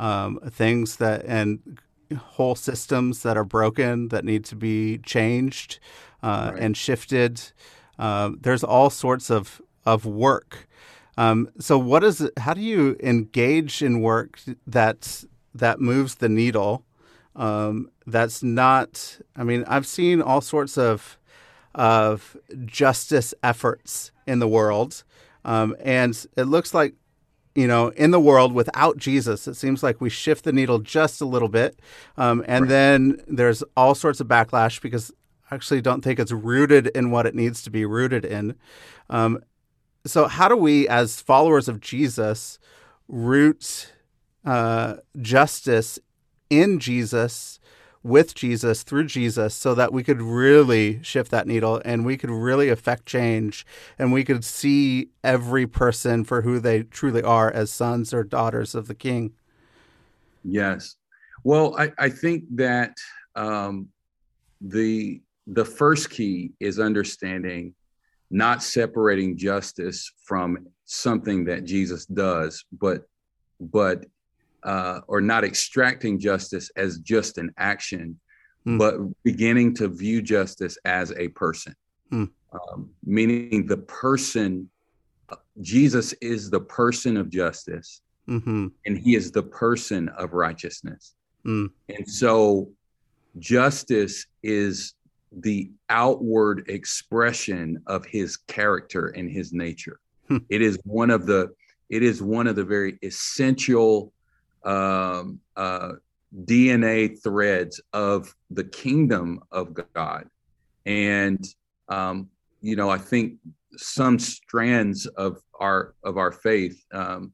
um, 0.00 0.40
things 0.48 0.96
that 0.96 1.24
and 1.26 1.78
whole 2.16 2.54
systems 2.54 3.22
that 3.22 3.36
are 3.36 3.44
broken 3.44 4.08
that 4.08 4.24
need 4.24 4.44
to 4.44 4.56
be 4.56 4.98
changed 4.98 5.78
uh, 6.22 6.50
right. 6.52 6.62
and 6.62 6.76
shifted. 6.76 7.52
Uh, 7.98 8.30
there's 8.40 8.64
all 8.64 8.90
sorts 8.90 9.30
of 9.30 9.60
of 9.84 10.06
work. 10.06 10.68
Um, 11.16 11.50
so, 11.58 11.78
what 11.78 12.02
is 12.02 12.20
it? 12.22 12.38
How 12.38 12.54
do 12.54 12.60
you 12.60 12.96
engage 13.02 13.82
in 13.82 14.00
work 14.00 14.40
that 14.66 15.24
that 15.54 15.80
moves 15.80 16.16
the 16.16 16.28
needle? 16.28 16.84
Um, 17.40 17.90
that's 18.06 18.42
not. 18.42 19.18
I 19.34 19.44
mean, 19.44 19.64
I've 19.66 19.86
seen 19.86 20.20
all 20.20 20.42
sorts 20.42 20.76
of 20.76 21.18
of 21.74 22.36
justice 22.66 23.32
efforts 23.42 24.12
in 24.26 24.40
the 24.40 24.48
world, 24.48 25.02
um, 25.44 25.74
and 25.80 26.26
it 26.36 26.44
looks 26.44 26.74
like 26.74 26.94
you 27.54 27.66
know, 27.66 27.88
in 27.88 28.10
the 28.10 28.20
world 28.20 28.52
without 28.52 28.96
Jesus, 28.96 29.48
it 29.48 29.54
seems 29.54 29.82
like 29.82 30.00
we 30.00 30.08
shift 30.08 30.44
the 30.44 30.52
needle 30.52 30.78
just 30.78 31.20
a 31.20 31.24
little 31.24 31.48
bit. 31.48 31.80
Um, 32.16 32.44
and 32.46 32.62
right. 32.62 32.68
then 32.68 33.20
there's 33.26 33.64
all 33.76 33.96
sorts 33.96 34.20
of 34.20 34.28
backlash 34.28 34.80
because 34.80 35.10
I 35.50 35.56
actually 35.56 35.80
don't 35.80 36.00
think 36.00 36.20
it's 36.20 36.30
rooted 36.30 36.88
in 36.88 37.10
what 37.10 37.26
it 37.26 37.34
needs 37.34 37.60
to 37.62 37.70
be 37.70 37.84
rooted 37.84 38.24
in. 38.24 38.54
Um, 39.08 39.40
so, 40.06 40.28
how 40.28 40.46
do 40.46 40.56
we, 40.56 40.86
as 40.88 41.20
followers 41.20 41.68
of 41.68 41.80
Jesus, 41.80 42.58
root 43.08 43.92
uh, 44.44 44.96
justice 45.20 45.98
in 46.50 46.78
Jesus 46.78 47.58
with 48.02 48.34
Jesus 48.34 48.82
through 48.82 49.04
Jesus 49.04 49.54
so 49.54 49.74
that 49.74 49.92
we 49.92 50.02
could 50.02 50.22
really 50.22 51.02
shift 51.02 51.30
that 51.30 51.46
needle 51.46 51.82
and 51.84 52.04
we 52.04 52.16
could 52.16 52.30
really 52.30 52.68
affect 52.70 53.06
change 53.06 53.66
and 53.98 54.12
we 54.12 54.24
could 54.24 54.44
see 54.44 55.10
every 55.22 55.66
person 55.66 56.24
for 56.24 56.42
who 56.42 56.58
they 56.58 56.82
truly 56.82 57.22
are 57.22 57.50
as 57.50 57.70
sons 57.70 58.14
or 58.14 58.24
daughters 58.24 58.74
of 58.74 58.88
the 58.88 58.94
King. 58.94 59.32
Yes. 60.44 60.96
Well, 61.44 61.76
I, 61.78 61.92
I 61.98 62.08
think 62.08 62.44
that 62.56 62.94
um, 63.36 63.88
the 64.60 65.20
the 65.46 65.64
first 65.64 66.10
key 66.10 66.52
is 66.60 66.78
understanding 66.78 67.74
not 68.30 68.62
separating 68.62 69.36
justice 69.36 70.12
from 70.24 70.66
something 70.84 71.44
that 71.44 71.64
Jesus 71.64 72.06
does, 72.06 72.64
but 72.72 73.02
but 73.60 74.06
uh, 74.62 75.00
or 75.06 75.20
not 75.20 75.44
extracting 75.44 76.18
justice 76.18 76.70
as 76.76 76.98
just 76.98 77.38
an 77.38 77.52
action, 77.58 78.18
mm. 78.66 78.78
but 78.78 78.98
beginning 79.22 79.74
to 79.74 79.88
view 79.88 80.22
justice 80.22 80.78
as 80.84 81.12
a 81.16 81.28
person, 81.28 81.74
mm. 82.12 82.28
um, 82.52 82.90
meaning 83.04 83.66
the 83.66 83.78
person. 83.78 84.68
Jesus 85.60 86.12
is 86.14 86.50
the 86.50 86.60
person 86.60 87.16
of 87.16 87.30
justice, 87.30 88.02
mm-hmm. 88.28 88.66
and 88.86 88.98
he 88.98 89.14
is 89.14 89.30
the 89.30 89.42
person 89.42 90.08
of 90.10 90.32
righteousness. 90.32 91.14
Mm. 91.46 91.70
And 91.88 92.08
so, 92.08 92.70
justice 93.38 94.26
is 94.42 94.94
the 95.32 95.70
outward 95.88 96.68
expression 96.68 97.82
of 97.86 98.04
his 98.04 98.36
character 98.36 99.08
and 99.08 99.30
his 99.30 99.52
nature. 99.52 100.00
Hmm. 100.28 100.38
It 100.48 100.62
is 100.62 100.78
one 100.84 101.10
of 101.10 101.26
the 101.26 101.50
it 101.88 102.02
is 102.04 102.22
one 102.22 102.46
of 102.46 102.54
the 102.54 102.64
very 102.64 102.98
essential 103.02 104.12
um, 104.64 105.40
uh, 105.56 105.92
DNA 106.44 107.20
threads 107.22 107.80
of 107.92 108.34
the 108.50 108.64
kingdom 108.64 109.40
of 109.50 109.74
God. 109.94 110.28
And 110.86 111.44
um, 111.88 112.28
you 112.60 112.76
know, 112.76 112.90
I 112.90 112.98
think 112.98 113.34
some 113.76 114.18
strands 114.18 115.06
of 115.06 115.42
our 115.58 115.94
of 116.04 116.16
our 116.18 116.32
faith, 116.32 116.84
um, 116.92 117.32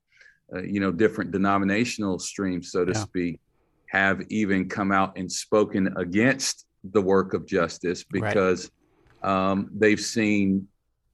uh, 0.54 0.62
you 0.62 0.80
know, 0.80 0.92
different 0.92 1.30
denominational 1.32 2.18
streams, 2.18 2.70
so 2.70 2.84
to 2.84 2.92
yeah. 2.92 2.98
speak, 2.98 3.40
have 3.90 4.22
even 4.28 4.68
come 4.68 4.92
out 4.92 5.16
and 5.16 5.30
spoken 5.30 5.92
against 5.96 6.66
the 6.92 7.02
work 7.02 7.34
of 7.34 7.46
justice 7.46 8.04
because 8.04 8.70
right. 9.22 9.50
um, 9.50 9.70
they've 9.74 10.00
seen, 10.00 10.66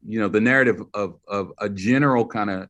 you 0.07 0.21
know, 0.21 0.29
the 0.29 0.41
narrative 0.41 0.83
of 0.95 1.19
of 1.27 1.53
a 1.59 1.69
general 1.69 2.27
kind 2.27 2.51
of 2.51 2.69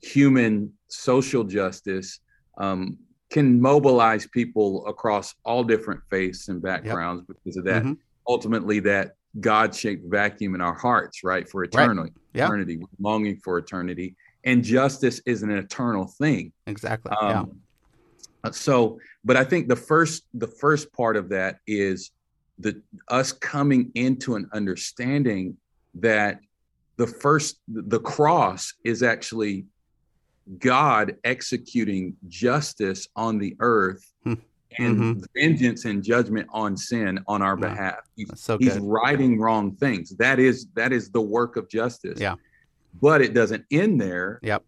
human 0.00 0.72
social 0.88 1.44
justice 1.44 2.20
um, 2.58 2.98
can 3.30 3.60
mobilize 3.60 4.26
people 4.26 4.86
across 4.86 5.34
all 5.44 5.64
different 5.64 6.00
faiths 6.10 6.48
and 6.48 6.62
backgrounds 6.62 7.24
yep. 7.28 7.36
because 7.42 7.56
of 7.56 7.64
that. 7.64 7.82
Mm-hmm. 7.82 7.94
Ultimately, 8.26 8.80
that 8.80 9.14
God 9.40 9.74
shaped 9.74 10.10
vacuum 10.10 10.54
in 10.54 10.60
our 10.60 10.74
hearts, 10.74 11.22
right, 11.24 11.48
for 11.48 11.64
eternity, 11.64 12.00
right. 12.00 12.12
Yep. 12.34 12.48
eternity, 12.48 12.80
longing 13.00 13.38
for 13.42 13.58
eternity, 13.58 14.14
and 14.44 14.62
justice 14.62 15.20
is 15.26 15.42
an 15.42 15.50
eternal 15.50 16.06
thing. 16.06 16.52
Exactly. 16.66 17.12
Um, 17.12 17.60
yeah. 18.44 18.50
So, 18.50 18.98
but 19.24 19.36
I 19.36 19.44
think 19.44 19.68
the 19.68 19.76
first 19.76 20.24
the 20.34 20.46
first 20.46 20.92
part 20.92 21.16
of 21.16 21.28
that 21.30 21.58
is 21.66 22.12
the 22.58 22.80
us 23.08 23.32
coming 23.32 23.90
into 23.94 24.36
an 24.36 24.48
understanding 24.52 25.56
that 25.94 26.40
the 26.96 27.06
first 27.06 27.60
the 27.68 28.00
cross 28.00 28.74
is 28.84 29.02
actually 29.02 29.64
God 30.56 31.16
executing 31.24 32.16
justice 32.26 33.06
on 33.14 33.38
the 33.38 33.54
earth 33.60 34.02
hmm. 34.24 34.34
and 34.78 34.96
mm-hmm. 34.96 35.20
vengeance 35.36 35.84
and 35.84 36.02
judgment 36.02 36.48
on 36.50 36.76
sin 36.76 37.20
on 37.26 37.42
our 37.42 37.58
yeah. 37.58 37.68
behalf. 37.68 37.98
He's, 38.16 38.30
so 38.36 38.56
he's 38.58 38.78
righting 38.78 39.38
wrong 39.38 39.76
things. 39.76 40.16
That 40.16 40.38
is 40.38 40.66
that 40.74 40.92
is 40.92 41.10
the 41.10 41.20
work 41.20 41.56
of 41.56 41.68
justice. 41.68 42.18
Yeah. 42.20 42.36
But 43.00 43.20
it 43.20 43.34
doesn't 43.34 43.64
end 43.70 44.00
there. 44.00 44.40
Yep. 44.42 44.64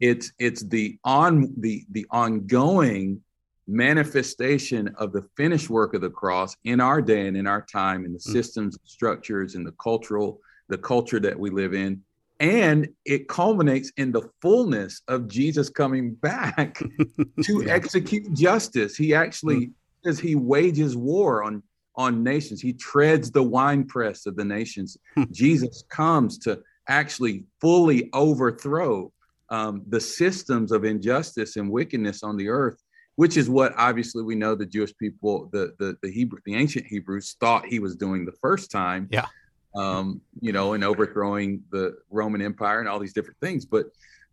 It's 0.00 0.32
it's 0.38 0.62
the 0.62 0.98
on 1.04 1.54
the 1.58 1.84
the 1.92 2.06
ongoing 2.10 3.22
manifestation 3.68 4.88
of 4.96 5.12
the 5.12 5.22
finished 5.36 5.70
work 5.70 5.94
of 5.94 6.00
the 6.00 6.10
cross 6.10 6.56
in 6.64 6.80
our 6.80 7.00
day 7.00 7.28
and 7.28 7.36
in 7.36 7.46
our 7.46 7.62
time 7.62 8.04
in 8.04 8.12
the 8.12 8.18
mm. 8.18 8.32
systems 8.32 8.76
structures 8.84 9.54
and 9.54 9.64
the 9.64 9.72
cultural 9.72 10.40
the 10.68 10.78
culture 10.78 11.20
that 11.20 11.38
we 11.38 11.50
live 11.50 11.72
in 11.72 12.02
and 12.40 12.88
it 13.04 13.28
culminates 13.28 13.92
in 13.98 14.12
the 14.12 14.22
fullness 14.40 15.02
of 15.08 15.28
Jesus 15.28 15.68
coming 15.68 16.14
back 16.14 16.78
to 17.42 17.62
yeah. 17.62 17.72
execute 17.72 18.32
justice. 18.32 18.96
He 18.96 19.14
actually 19.14 19.66
mm. 19.66 19.72
says 20.04 20.18
he 20.18 20.34
wages 20.34 20.96
war 20.96 21.44
on 21.44 21.62
on 21.96 22.24
nations. 22.24 22.62
He 22.62 22.72
treads 22.72 23.30
the 23.30 23.42
winepress 23.42 24.24
of 24.24 24.36
the 24.36 24.44
nations. 24.44 24.96
Hmm. 25.16 25.24
Jesus 25.32 25.84
comes 25.90 26.38
to 26.38 26.62
actually 26.88 27.44
fully 27.60 28.08
overthrow 28.14 29.12
um, 29.50 29.82
the 29.88 30.00
systems 30.00 30.72
of 30.72 30.84
injustice 30.84 31.56
and 31.56 31.70
wickedness 31.70 32.22
on 32.22 32.38
the 32.38 32.48
earth, 32.48 32.80
which 33.16 33.36
is 33.36 33.50
what 33.50 33.74
obviously 33.76 34.22
we 34.22 34.34
know 34.34 34.54
the 34.54 34.64
Jewish 34.64 34.96
people, 34.96 35.50
the 35.52 35.74
the 35.78 35.96
the 36.02 36.10
Hebrew, 36.10 36.38
the 36.46 36.54
ancient 36.54 36.86
Hebrews 36.86 37.36
thought 37.38 37.66
he 37.66 37.80
was 37.80 37.96
doing 37.96 38.24
the 38.24 38.38
first 38.40 38.70
time. 38.70 39.06
Yeah 39.10 39.26
um, 39.74 40.20
you 40.40 40.52
know, 40.52 40.74
and 40.74 40.84
overthrowing 40.84 41.62
the 41.70 41.96
Roman 42.10 42.42
Empire 42.42 42.80
and 42.80 42.88
all 42.88 42.98
these 42.98 43.12
different 43.12 43.38
things. 43.40 43.64
But 43.64 43.86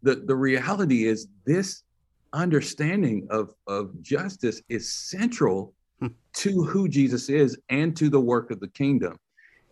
the 0.03 0.15
the 0.15 0.35
reality 0.35 1.05
is 1.05 1.27
this 1.45 1.83
understanding 2.33 3.27
of 3.29 3.53
of 3.67 4.01
justice 4.01 4.61
is 4.69 4.93
central 4.93 5.73
hmm. 5.99 6.07
to 6.33 6.63
who 6.63 6.87
Jesus 6.87 7.29
is 7.29 7.57
and 7.69 7.95
to 7.97 8.09
the 8.09 8.19
work 8.19 8.51
of 8.51 8.59
the 8.59 8.69
kingdom. 8.69 9.17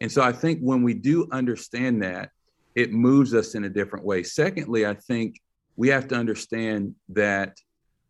And 0.01 0.11
so 0.11 0.21
I 0.21 0.31
think 0.31 0.59
when 0.59 0.83
we 0.83 0.93
do 0.93 1.27
understand 1.31 2.03
that, 2.03 2.31
it 2.75 2.91
moves 2.91 3.33
us 3.33 3.55
in 3.55 3.63
a 3.63 3.69
different 3.69 4.05
way. 4.05 4.23
Secondly, 4.23 4.85
I 4.85 4.93
think 4.93 5.39
we 5.77 5.87
have 5.89 6.07
to 6.09 6.15
understand 6.15 6.95
that 7.09 7.57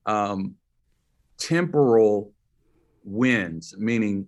um, 0.05 0.55
temporal 1.37 2.33
wins, 3.03 3.75
meaning 3.77 4.27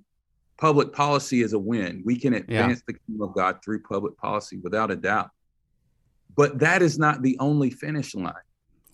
public 0.57 0.91
policy 0.93 1.41
is 1.41 1.53
a 1.53 1.59
win. 1.59 2.01
We 2.05 2.17
can 2.19 2.33
advance 2.33 2.79
yeah. 2.79 2.83
the 2.87 2.93
kingdom 2.93 3.29
of 3.29 3.35
God 3.35 3.59
through 3.63 3.83
public 3.83 4.17
policy 4.17 4.57
without 4.57 4.91
a 4.91 4.95
doubt. 4.95 5.29
But 6.35 6.59
that 6.59 6.81
is 6.81 6.99
not 6.99 7.21
the 7.21 7.37
only 7.39 7.69
finish 7.69 8.15
line. 8.15 8.33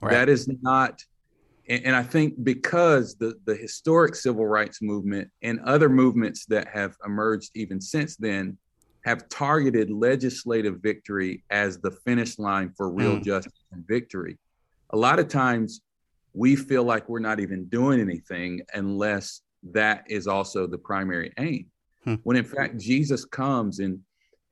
Right. 0.02 0.12
That 0.12 0.30
is 0.30 0.50
not, 0.62 1.02
and, 1.68 1.86
and 1.86 1.96
I 1.96 2.04
think 2.04 2.44
because 2.44 3.16
the, 3.16 3.36
the 3.46 3.56
historic 3.56 4.16
civil 4.16 4.46
rights 4.46 4.82
movement 4.82 5.30
and 5.42 5.60
other 5.62 5.90
movements 5.90 6.46
that 6.48 6.68
have 6.68 6.96
emerged 7.06 7.52
even 7.56 7.80
since 7.80 8.16
then 8.18 8.58
have 9.06 9.28
targeted 9.30 9.90
legislative 9.90 10.80
victory 10.82 11.44
as 11.50 11.80
the 11.80 11.92
finish 11.92 12.40
line 12.40 12.74
for 12.76 12.90
real 12.90 13.18
mm. 13.18 13.24
justice 13.24 13.54
and 13.72 13.86
victory. 13.88 14.38
A 14.92 14.98
lot 14.98 15.20
of 15.20 15.28
times 15.28 15.82
we 16.34 16.56
feel 16.56 16.84
like 16.84 17.08
we're 17.08 17.20
not 17.20 17.40
even 17.40 17.66
doing 17.66 18.00
anything 18.00 18.62
unless 18.74 19.42
that 19.72 20.04
is 20.08 20.28
also 20.28 20.68
the 20.68 20.78
primary 20.78 21.32
aim. 21.38 21.68
Hmm. 22.04 22.16
When 22.24 22.38
in 22.38 22.46
fact 22.46 22.80
Jesus 22.80 23.26
comes 23.26 23.80
and 23.80 24.00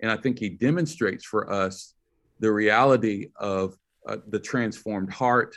and 0.02 0.10
I 0.10 0.18
think 0.18 0.40
he 0.40 0.50
demonstrates 0.50 1.26
for 1.26 1.52
us 1.52 1.94
the 2.40 2.52
reality 2.52 3.28
of 3.36 3.78
uh, 4.08 4.18
the 4.30 4.40
transformed 4.40 5.14
heart 5.14 5.56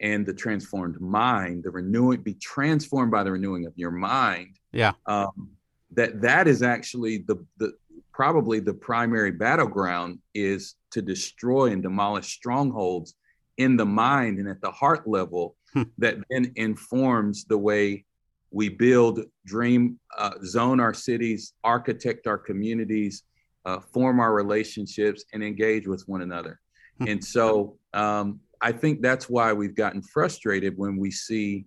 and 0.00 0.26
the 0.26 0.34
transformed 0.34 1.00
mind, 1.00 1.62
the 1.62 1.70
renewing, 1.70 2.20
be 2.22 2.34
transformed 2.34 3.12
by 3.12 3.22
the 3.22 3.30
renewing 3.30 3.64
of 3.64 3.72
your 3.76 3.92
mind. 3.92 4.58
Yeah. 4.72 4.92
Um, 5.06 5.50
that 5.92 6.20
that 6.20 6.48
is 6.48 6.62
actually 6.62 7.18
the 7.18 7.36
the 7.58 7.72
probably 8.12 8.60
the 8.60 8.74
primary 8.74 9.30
battleground 9.30 10.18
is 10.34 10.74
to 10.90 11.02
destroy 11.02 11.66
and 11.66 11.82
demolish 11.82 12.32
strongholds 12.32 13.14
in 13.58 13.76
the 13.76 13.84
mind 13.84 14.38
and 14.38 14.48
at 14.48 14.60
the 14.62 14.70
heart 14.70 15.06
level 15.06 15.54
hmm. 15.72 15.82
that 15.98 16.16
then 16.30 16.52
informs 16.56 17.44
the 17.44 17.58
way 17.58 18.04
we 18.50 18.68
build, 18.68 19.20
dream, 19.44 19.98
uh, 20.16 20.32
zone 20.44 20.80
our 20.80 20.94
cities, 20.94 21.52
architect 21.64 22.26
our 22.26 22.38
communities, 22.38 23.24
uh, 23.64 23.80
form 23.80 24.20
our 24.20 24.32
relationships, 24.32 25.24
and 25.32 25.42
engage 25.42 25.86
with 25.86 26.02
one 26.06 26.22
another. 26.22 26.60
Hmm. 26.98 27.08
and 27.08 27.24
so 27.24 27.76
um, 27.92 28.40
I 28.60 28.72
think 28.72 29.02
that's 29.02 29.28
why 29.28 29.52
we've 29.52 29.74
gotten 29.74 30.02
frustrated 30.02 30.78
when 30.78 30.96
we 30.96 31.10
see 31.10 31.66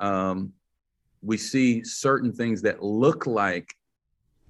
um, 0.00 0.52
we 1.22 1.36
see 1.36 1.82
certain 1.84 2.32
things 2.32 2.60
that 2.62 2.82
look 2.82 3.26
like 3.26 3.74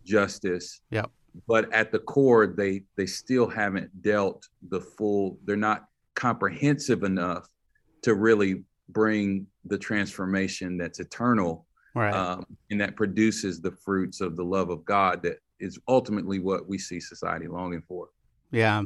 justice. 0.05 0.81
Yep. 0.91 1.11
But 1.47 1.73
at 1.73 1.93
the 1.93 1.99
core, 1.99 2.47
they 2.47 2.85
they 2.97 3.07
still 3.07 3.49
haven't 3.49 4.03
dealt 4.03 4.49
the 4.71 4.81
full. 4.81 5.39
They're 5.45 5.57
not 5.57 5.85
comprehensive 6.15 7.03
enough 7.03 7.49
to 8.03 8.15
really 8.15 8.63
bring 8.89 9.47
the 9.65 9.79
transformation 9.79 10.77
that's 10.77 11.01
eternal 11.01 11.67
right. 11.95 12.15
um, 12.15 12.47
and 12.71 12.81
that 12.81 12.97
produces 12.97 13.61
the 13.61 13.71
fruits 13.71 14.21
of 14.21 14.37
the 14.37 14.45
love 14.45 14.71
of 14.71 14.85
God 14.85 15.23
that 15.23 15.39
is 15.61 15.79
ultimately 15.89 16.39
what 16.39 16.69
we 16.69 16.79
see 16.79 17.01
society 17.01 17.47
longing 17.47 17.83
for. 17.87 18.09
Yeah. 18.51 18.83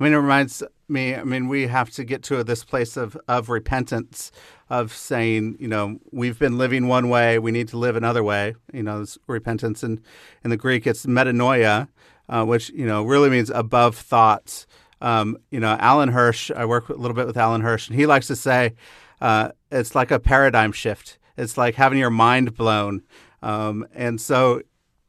I 0.00 0.02
mean, 0.02 0.12
it 0.12 0.16
reminds 0.16 0.62
me, 0.88 1.14
I 1.14 1.22
mean, 1.22 1.48
we 1.48 1.68
have 1.68 1.90
to 1.90 2.04
get 2.04 2.22
to 2.24 2.42
this 2.42 2.64
place 2.64 2.96
of, 2.96 3.16
of 3.28 3.48
repentance, 3.48 4.32
of 4.68 4.92
saying, 4.92 5.56
you 5.60 5.68
know, 5.68 5.98
we've 6.10 6.38
been 6.38 6.58
living 6.58 6.88
one 6.88 7.08
way, 7.08 7.38
we 7.38 7.52
need 7.52 7.68
to 7.68 7.78
live 7.78 7.94
another 7.94 8.24
way. 8.24 8.54
You 8.72 8.82
know, 8.82 9.00
this 9.00 9.18
repentance. 9.28 9.82
And 9.82 10.00
in 10.42 10.50
the 10.50 10.56
Greek, 10.56 10.86
it's 10.86 11.06
metanoia, 11.06 11.88
uh, 12.28 12.44
which, 12.44 12.70
you 12.70 12.86
know, 12.86 13.04
really 13.04 13.30
means 13.30 13.50
above 13.50 13.96
thoughts. 13.96 14.66
Um, 15.00 15.36
you 15.50 15.60
know, 15.60 15.76
Alan 15.78 16.08
Hirsch, 16.08 16.50
I 16.50 16.64
work 16.64 16.88
a 16.88 16.94
little 16.94 17.14
bit 17.14 17.26
with 17.26 17.36
Alan 17.36 17.60
Hirsch, 17.60 17.88
and 17.88 17.98
he 17.98 18.06
likes 18.06 18.26
to 18.28 18.36
say 18.36 18.74
uh, 19.20 19.50
it's 19.70 19.94
like 19.94 20.10
a 20.10 20.18
paradigm 20.18 20.72
shift. 20.72 21.18
It's 21.36 21.56
like 21.56 21.74
having 21.74 21.98
your 21.98 22.10
mind 22.10 22.54
blown. 22.54 23.02
Um, 23.42 23.86
and 23.94 24.20
so 24.20 24.62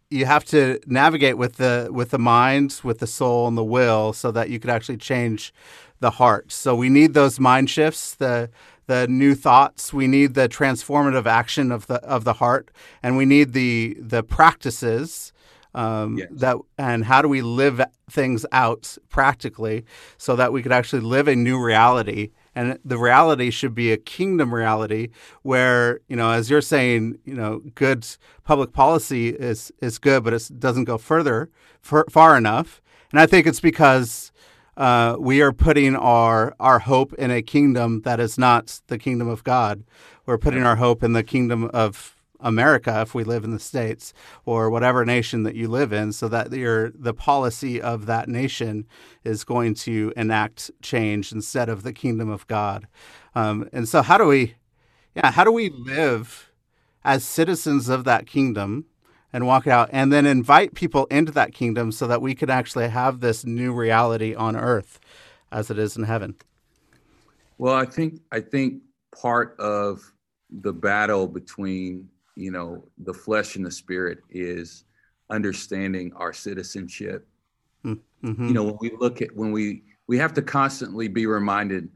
you 0.10 0.26
have 0.26 0.46
to 0.46 0.80
navigate 0.86 1.38
with 1.38 1.58
the 1.58 1.90
with 1.92 2.12
the 2.12 2.20
mind, 2.20 2.80
with 2.84 3.00
the 3.00 3.08
soul, 3.08 3.48
and 3.48 3.58
the 3.58 3.64
will, 3.64 4.14
so 4.14 4.32
that 4.32 4.50
you 4.50 4.60
could 4.60 4.70
actually 4.70 4.98
change 4.98 5.54
the 6.00 6.12
heart. 6.12 6.52
So 6.52 6.76
we 6.76 6.90
need 6.90 7.14
those 7.14 7.40
mind 7.40 7.70
shifts, 7.70 8.16
the 8.16 8.50
the 8.88 9.08
new 9.08 9.36
thoughts. 9.36 9.94
We 9.94 10.08
need 10.08 10.34
the 10.34 10.48
transformative 10.48 11.26
action 11.26 11.72
of 11.72 11.88
the 11.88 11.96
of 12.04 12.24
the 12.24 12.34
heart, 12.34 12.72
and 13.02 13.18
we 13.18 13.26
need 13.26 13.54
the 13.54 13.98
the 14.00 14.24
practices 14.24 15.34
um, 15.74 16.18
yes. 16.18 16.30
that 16.32 16.58
and 16.78 17.06
how 17.06 17.22
do 17.22 17.28
we 17.28 17.42
live 17.42 17.82
things 18.10 18.46
out 18.52 18.98
practically 19.10 19.86
so 20.18 20.36
that 20.36 20.54
we 20.54 20.62
could 20.62 20.72
actually 20.72 21.02
live 21.02 21.28
a 21.28 21.36
new 21.36 21.62
reality 21.62 22.32
and 22.56 22.80
the 22.86 22.98
reality 22.98 23.52
should 23.52 23.76
be 23.76 23.92
a 23.92 23.98
kingdom 23.98 24.54
reality 24.54 25.10
where 25.44 26.00
you 26.08 26.16
know 26.16 26.32
as 26.32 26.50
you're 26.50 26.62
saying 26.62 27.20
you 27.26 27.34
know 27.34 27.62
good 27.76 28.08
public 28.44 28.72
policy 28.72 29.30
is 29.30 29.72
is 29.82 30.00
good 30.00 30.24
but 30.24 30.34
it 30.34 30.50
doesn't 30.58 30.86
go 30.86 30.98
further 30.98 31.50
far 31.82 32.38
enough. 32.38 32.82
And 33.12 33.20
i 33.20 33.26
think 33.26 33.46
it's 33.46 33.60
because 33.60 34.32
uh, 34.78 35.16
we 35.18 35.42
are 35.42 35.54
putting 35.54 35.96
our 35.96 36.56
our 36.60 36.80
hope 36.80 37.14
in 37.14 37.32
a 37.32 37.42
kingdom 37.42 38.02
that 38.02 38.20
is 38.20 38.38
not 38.38 38.82
the 38.88 38.98
kingdom 38.98 39.28
of 39.28 39.44
god. 39.44 39.84
We're 40.26 40.38
putting 40.38 40.64
our 40.64 40.76
hope 40.76 41.04
in 41.04 41.14
the 41.14 41.24
kingdom 41.24 41.70
of 41.74 42.15
America 42.46 43.02
if 43.02 43.14
we 43.14 43.24
live 43.24 43.44
in 43.44 43.52
the 43.52 43.60
states 43.60 44.14
or 44.46 44.70
whatever 44.70 45.04
nation 45.04 45.44
that 45.44 45.56
you 45.56 45.68
live 45.68 45.92
in 45.92 46.14
so 46.14 46.30
that 46.30 46.52
your 46.54 46.92
the 46.92 47.14
policy 47.14 47.82
of 47.82 48.06
that 48.06 48.30
nation 48.30 48.86
is 49.24 49.44
going 49.44 49.74
to 49.74 50.14
enact 50.16 50.72
change 50.82 51.32
instead 51.32 51.68
of 51.68 51.84
the 51.84 51.92
kingdom 51.92 52.30
of 52.30 52.48
God. 52.48 52.88
Um, 53.34 53.68
and 53.74 53.90
so 53.90 54.02
how 54.02 54.18
do 54.18 54.28
we 54.28 54.56
yeah, 55.16 55.32
how 55.32 55.44
do 55.44 55.52
we 55.52 55.70
live 55.70 56.52
as 57.04 57.24
citizens 57.24 57.90
of 57.90 58.04
that 58.04 58.28
kingdom 58.28 58.86
and 59.34 59.48
walk 59.48 59.66
out 59.66 59.90
and 59.92 60.14
then 60.14 60.26
invite 60.26 60.76
people 60.76 61.06
into 61.06 61.32
that 61.32 61.54
kingdom 61.54 61.92
so 61.92 62.08
that 62.08 62.22
we 62.22 62.36
can 62.36 62.50
actually 62.50 62.90
have 62.90 63.20
this 63.20 63.44
new 63.44 63.74
reality 63.74 64.36
on 64.36 64.56
earth 64.56 65.00
as 65.52 65.72
it 65.72 65.80
is 65.80 65.98
in 65.98 66.04
heaven? 66.04 66.36
Well, 67.58 67.74
I 67.74 67.86
think 67.86 68.22
I 68.32 68.42
think 68.42 68.84
part 69.20 69.58
of 69.60 70.12
the 70.50 70.74
battle 70.74 71.28
between 71.28 72.10
you 72.36 72.52
know 72.52 72.84
the 73.00 73.14
flesh 73.14 73.56
and 73.56 73.66
the 73.66 73.72
spirit 73.72 74.20
is 74.30 74.86
understanding 75.30 76.12
our 76.16 76.34
citizenship. 76.34 77.28
Mm-hmm. 77.86 78.48
you 78.48 78.54
know 78.54 78.64
when 78.64 78.78
we 78.82 78.92
look 79.00 79.22
at 79.22 79.36
when 79.36 79.52
we 79.52 79.84
we 80.08 80.18
have 80.18 80.34
to 80.34 80.42
constantly 80.42 81.08
be 81.08 81.26
reminded 81.26 81.90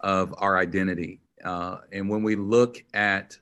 of 0.00 0.34
our 0.38 0.58
identity. 0.58 1.20
Uh, 1.44 1.78
and 1.92 2.08
when 2.08 2.22
we 2.22 2.36
look 2.36 2.82
at 2.94 3.36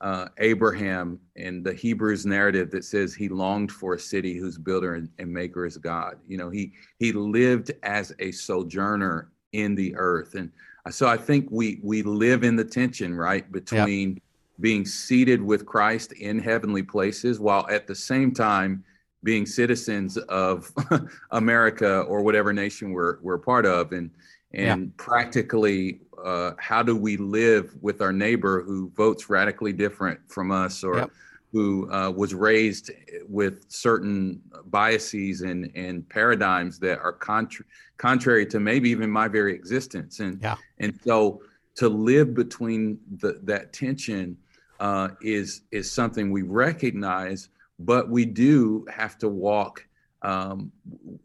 uh, 0.00 0.28
abraham 0.38 1.18
and 1.36 1.64
the 1.64 1.72
hebrews 1.72 2.26
narrative 2.26 2.70
that 2.70 2.84
says 2.84 3.14
he 3.14 3.28
longed 3.28 3.70
for 3.70 3.94
a 3.94 3.98
city 3.98 4.36
whose 4.36 4.58
builder 4.58 4.94
and, 4.94 5.08
and 5.18 5.32
maker 5.32 5.64
is 5.64 5.76
god 5.76 6.18
you 6.26 6.36
know 6.36 6.50
he 6.50 6.72
he 6.98 7.12
lived 7.12 7.70
as 7.82 8.12
a 8.18 8.32
sojourner 8.32 9.30
in 9.52 9.74
the 9.74 9.94
earth. 9.96 10.34
And 10.34 10.50
so 10.90 11.06
i 11.06 11.16
think 11.16 11.48
we 11.50 11.78
we 11.82 12.02
live 12.02 12.42
in 12.42 12.56
the 12.56 12.64
tension 12.64 13.14
right 13.14 13.50
between 13.52 14.20
being 14.62 14.86
seated 14.86 15.42
with 15.42 15.66
Christ 15.66 16.12
in 16.12 16.38
heavenly 16.38 16.84
places 16.84 17.40
while 17.40 17.66
at 17.68 17.86
the 17.86 17.94
same 17.94 18.32
time 18.32 18.84
being 19.24 19.44
citizens 19.44 20.16
of 20.16 20.72
America 21.32 22.00
or 22.02 22.22
whatever 22.22 22.52
nation 22.52 22.92
we're 22.92 23.18
we're 23.20 23.38
part 23.38 23.66
of 23.66 23.92
and 23.92 24.10
and 24.54 24.82
yeah. 24.86 25.04
practically 25.04 26.00
uh, 26.24 26.52
how 26.58 26.82
do 26.82 26.96
we 26.96 27.16
live 27.16 27.74
with 27.80 28.00
our 28.00 28.12
neighbor 28.12 28.62
who 28.62 28.90
votes 28.96 29.28
radically 29.28 29.72
different 29.72 30.20
from 30.28 30.52
us 30.52 30.84
or 30.84 30.96
yep. 30.96 31.10
who 31.52 31.90
uh, 31.90 32.10
was 32.10 32.32
raised 32.32 32.90
with 33.28 33.64
certain 33.68 34.40
biases 34.66 35.40
and 35.40 35.70
and 35.74 36.08
paradigms 36.08 36.78
that 36.78 36.98
are 37.00 37.12
contra- 37.12 37.64
contrary 37.96 38.46
to 38.46 38.60
maybe 38.60 38.88
even 38.90 39.10
my 39.10 39.26
very 39.26 39.54
existence 39.54 40.20
and 40.20 40.40
yeah. 40.40 40.56
and 40.78 40.98
so 41.04 41.42
to 41.74 41.88
live 41.88 42.34
between 42.34 42.98
the, 43.16 43.40
that 43.42 43.72
tension 43.72 44.36
uh, 44.82 45.10
is 45.20 45.62
is 45.70 45.90
something 45.90 46.32
we 46.32 46.42
recognize, 46.42 47.48
but 47.78 48.10
we 48.10 48.24
do 48.26 48.84
have 48.90 49.16
to 49.18 49.28
walk. 49.28 49.86
Um, 50.22 50.72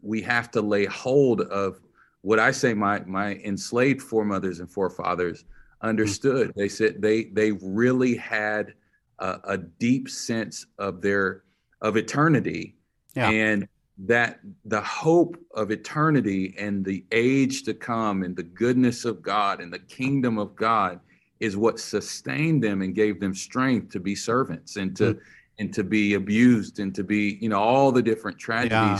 we 0.00 0.22
have 0.22 0.52
to 0.52 0.62
lay 0.62 0.84
hold 0.84 1.40
of 1.40 1.80
what 2.22 2.38
I 2.38 2.52
say. 2.52 2.72
My 2.72 3.00
my 3.00 3.34
enslaved 3.44 4.00
foremothers 4.00 4.60
and 4.60 4.70
forefathers 4.70 5.44
understood. 5.82 6.52
They 6.54 6.68
said 6.68 7.02
they 7.02 7.24
they 7.24 7.50
really 7.50 8.14
had 8.16 8.74
a, 9.18 9.40
a 9.42 9.58
deep 9.58 10.08
sense 10.08 10.64
of 10.78 11.02
their 11.02 11.42
of 11.82 11.96
eternity, 11.96 12.76
yeah. 13.16 13.28
and 13.28 13.66
that 14.06 14.38
the 14.66 14.80
hope 14.82 15.36
of 15.56 15.72
eternity 15.72 16.54
and 16.56 16.84
the 16.84 17.04
age 17.10 17.64
to 17.64 17.74
come 17.74 18.22
and 18.22 18.36
the 18.36 18.44
goodness 18.44 19.04
of 19.04 19.20
God 19.20 19.60
and 19.60 19.72
the 19.72 19.80
kingdom 19.80 20.38
of 20.38 20.54
God 20.54 21.00
is 21.40 21.56
what 21.56 21.78
sustained 21.78 22.62
them 22.62 22.82
and 22.82 22.94
gave 22.94 23.20
them 23.20 23.34
strength 23.34 23.90
to 23.90 24.00
be 24.00 24.14
servants 24.14 24.76
and 24.76 24.96
to 24.96 25.14
mm-hmm. 25.14 25.18
and 25.58 25.72
to 25.72 25.84
be 25.84 26.14
abused 26.14 26.78
and 26.80 26.94
to 26.94 27.04
be 27.04 27.38
you 27.40 27.48
know 27.48 27.58
all 27.58 27.92
the 27.92 28.02
different 28.02 28.38
tragedies 28.38 28.70
yeah. 28.76 28.98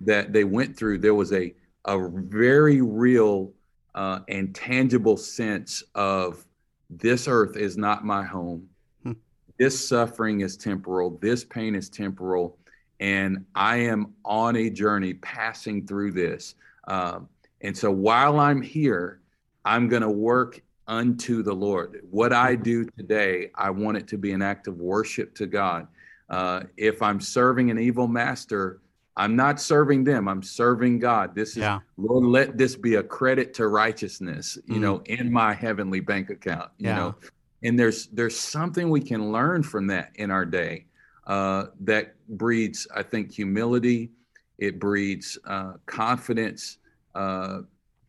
that 0.00 0.32
they 0.32 0.44
went 0.44 0.76
through 0.76 0.98
there 0.98 1.14
was 1.14 1.32
a 1.32 1.54
a 1.86 2.08
very 2.08 2.80
real 2.80 3.52
uh, 3.94 4.20
and 4.28 4.54
tangible 4.54 5.16
sense 5.16 5.82
of 5.94 6.46
this 6.88 7.26
earth 7.26 7.56
is 7.56 7.76
not 7.76 8.04
my 8.04 8.22
home 8.22 8.68
hmm. 9.02 9.12
this 9.58 9.88
suffering 9.88 10.40
is 10.40 10.56
temporal 10.56 11.18
this 11.20 11.44
pain 11.44 11.74
is 11.74 11.88
temporal 11.88 12.58
and 13.00 13.44
i 13.54 13.76
am 13.76 14.12
on 14.24 14.56
a 14.56 14.70
journey 14.70 15.14
passing 15.14 15.86
through 15.86 16.12
this 16.12 16.54
um, 16.86 17.28
and 17.62 17.76
so 17.76 17.90
while 17.90 18.38
i'm 18.38 18.62
here 18.62 19.20
i'm 19.64 19.88
going 19.88 20.02
to 20.02 20.10
work 20.10 20.60
unto 20.88 21.42
the 21.42 21.52
Lord. 21.52 22.00
What 22.10 22.32
I 22.32 22.54
mm-hmm. 22.54 22.62
do 22.62 22.84
today, 22.84 23.50
I 23.54 23.70
want 23.70 23.96
it 23.96 24.08
to 24.08 24.18
be 24.18 24.32
an 24.32 24.42
act 24.42 24.68
of 24.68 24.78
worship 24.78 25.34
to 25.36 25.46
God. 25.46 25.86
Uh, 26.28 26.62
if 26.76 27.02
I'm 27.02 27.20
serving 27.20 27.70
an 27.70 27.78
evil 27.78 28.08
master, 28.08 28.80
I'm 29.16 29.36
not 29.36 29.60
serving 29.60 30.04
them. 30.04 30.28
I'm 30.28 30.42
serving 30.42 30.98
God. 30.98 31.34
This 31.34 31.50
is 31.50 31.58
yeah. 31.58 31.80
Lord. 31.98 32.24
Let 32.24 32.56
this 32.56 32.74
be 32.74 32.94
a 32.94 33.02
credit 33.02 33.52
to 33.54 33.68
righteousness. 33.68 34.56
You 34.66 34.76
mm 34.76 34.80
know, 34.80 35.02
in 35.04 35.30
my 35.30 35.52
heavenly 35.52 36.00
bank 36.00 36.30
account. 36.30 36.70
You 36.78 36.88
yeah. 36.88 36.96
know, 36.96 37.14
and 37.62 37.78
there's 37.78 38.06
there's 38.06 38.38
something 38.38 38.88
we 38.88 39.00
can 39.00 39.30
learn 39.30 39.62
from 39.62 39.86
that 39.88 40.12
in 40.14 40.30
our 40.30 40.46
day 40.46 40.86
uh, 41.26 41.66
that 41.80 42.14
breeds, 42.28 42.88
I 42.94 43.02
think, 43.02 43.30
humility. 43.30 44.10
It 44.58 44.78
breeds 44.78 45.38
uh, 45.44 45.74
confidence 45.84 46.78
uh, 47.14 47.60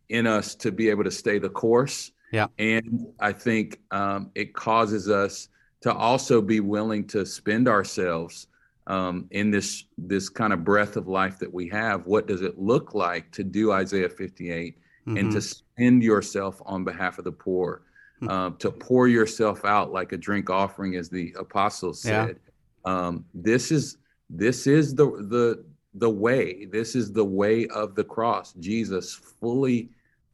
in 0.07 0.25
us 0.25 0.55
to 0.55 0.71
be 0.71 0.89
able 0.89 1.03
to 1.03 1.11
stay 1.11 1.37
the 1.37 1.49
course 1.49 2.12
yeah. 2.33 2.47
And 2.57 3.07
I 3.19 3.31
think 3.31 3.79
um, 3.91 4.31
it 4.33 4.53
causes 4.53 5.09
us 5.09 5.49
to 5.81 5.93
also 5.93 6.41
be 6.41 6.59
willing 6.59 7.05
to 7.07 7.25
spend 7.25 7.67
ourselves 7.67 8.47
um, 8.87 9.27
in 9.31 9.51
this 9.51 9.85
this 9.97 10.29
kind 10.29 10.51
of 10.51 10.63
breath 10.63 10.97
of 10.97 11.07
life 11.07 11.37
that 11.39 11.53
we 11.53 11.69
have. 11.69 12.07
What 12.07 12.27
does 12.27 12.41
it 12.41 12.59
look 12.59 12.95
like 12.95 13.31
to 13.33 13.43
do 13.43 13.71
Isaiah 13.71 14.09
58 14.09 14.77
mm-hmm. 14.77 15.17
and 15.17 15.31
to 15.31 15.41
spend 15.41 16.03
yourself 16.03 16.59
on 16.65 16.83
behalf 16.83 17.19
of 17.19 17.23
the 17.23 17.31
poor, 17.31 17.83
mm-hmm. 18.21 18.29
uh, 18.29 18.49
to 18.57 18.71
pour 18.71 19.07
yourself 19.07 19.63
out 19.63 19.91
like 19.91 20.11
a 20.11 20.17
drink 20.17 20.49
offering, 20.49 20.95
as 20.95 21.09
the 21.09 21.33
apostles 21.37 22.01
said. 22.01 22.39
Yeah. 22.85 23.07
Um, 23.07 23.25
this 23.35 23.71
is 23.71 23.97
this 24.29 24.65
is 24.65 24.95
the 24.95 25.05
the 25.05 25.63
the 25.93 26.09
way. 26.09 26.65
This 26.65 26.95
is 26.95 27.13
the 27.13 27.23
way 27.23 27.67
of 27.67 27.93
the 27.93 28.03
cross. 28.03 28.53
Jesus 28.53 29.13
fully, 29.13 29.89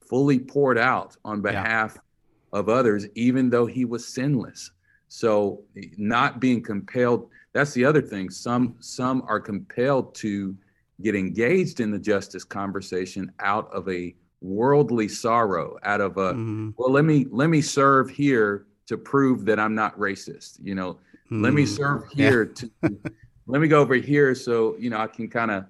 fully 0.09 0.39
poured 0.39 0.77
out 0.77 1.15
on 1.23 1.41
behalf 1.41 1.93
yeah. 1.95 2.59
of 2.59 2.67
others, 2.67 3.07
even 3.15 3.49
though 3.49 3.65
he 3.67 3.85
was 3.85 4.07
sinless. 4.07 4.71
So 5.07 5.61
not 5.97 6.39
being 6.39 6.61
compelled, 6.61 7.29
that's 7.53 7.73
the 7.73 7.85
other 7.85 8.01
thing. 8.01 8.29
Some 8.29 8.75
some 8.79 9.23
are 9.27 9.39
compelled 9.39 10.13
to 10.15 10.55
get 11.01 11.15
engaged 11.15 11.79
in 11.79 11.91
the 11.91 11.99
justice 11.99 12.43
conversation 12.43 13.31
out 13.39 13.71
of 13.73 13.87
a 13.89 14.15
worldly 14.41 15.07
sorrow, 15.07 15.77
out 15.83 16.01
of 16.01 16.17
a 16.17 16.33
mm-hmm. 16.33 16.69
well, 16.77 16.91
let 16.91 17.05
me 17.05 17.25
let 17.31 17.49
me 17.49 17.61
serve 17.61 18.09
here 18.09 18.65
to 18.87 18.97
prove 18.97 19.45
that 19.45 19.59
I'm 19.59 19.75
not 19.75 19.97
racist. 19.97 20.59
You 20.61 20.75
know, 20.75 20.93
mm-hmm. 20.93 21.43
let 21.43 21.53
me 21.53 21.63
mm-hmm. 21.63 21.75
serve 21.75 22.03
here 22.11 22.53
yeah. 22.83 22.89
to 22.89 22.97
let 23.47 23.61
me 23.61 23.67
go 23.67 23.81
over 23.81 23.95
here 23.95 24.35
so 24.35 24.75
you 24.77 24.89
know 24.89 24.97
I 24.97 25.07
can 25.07 25.27
kind 25.27 25.51
of 25.51 25.65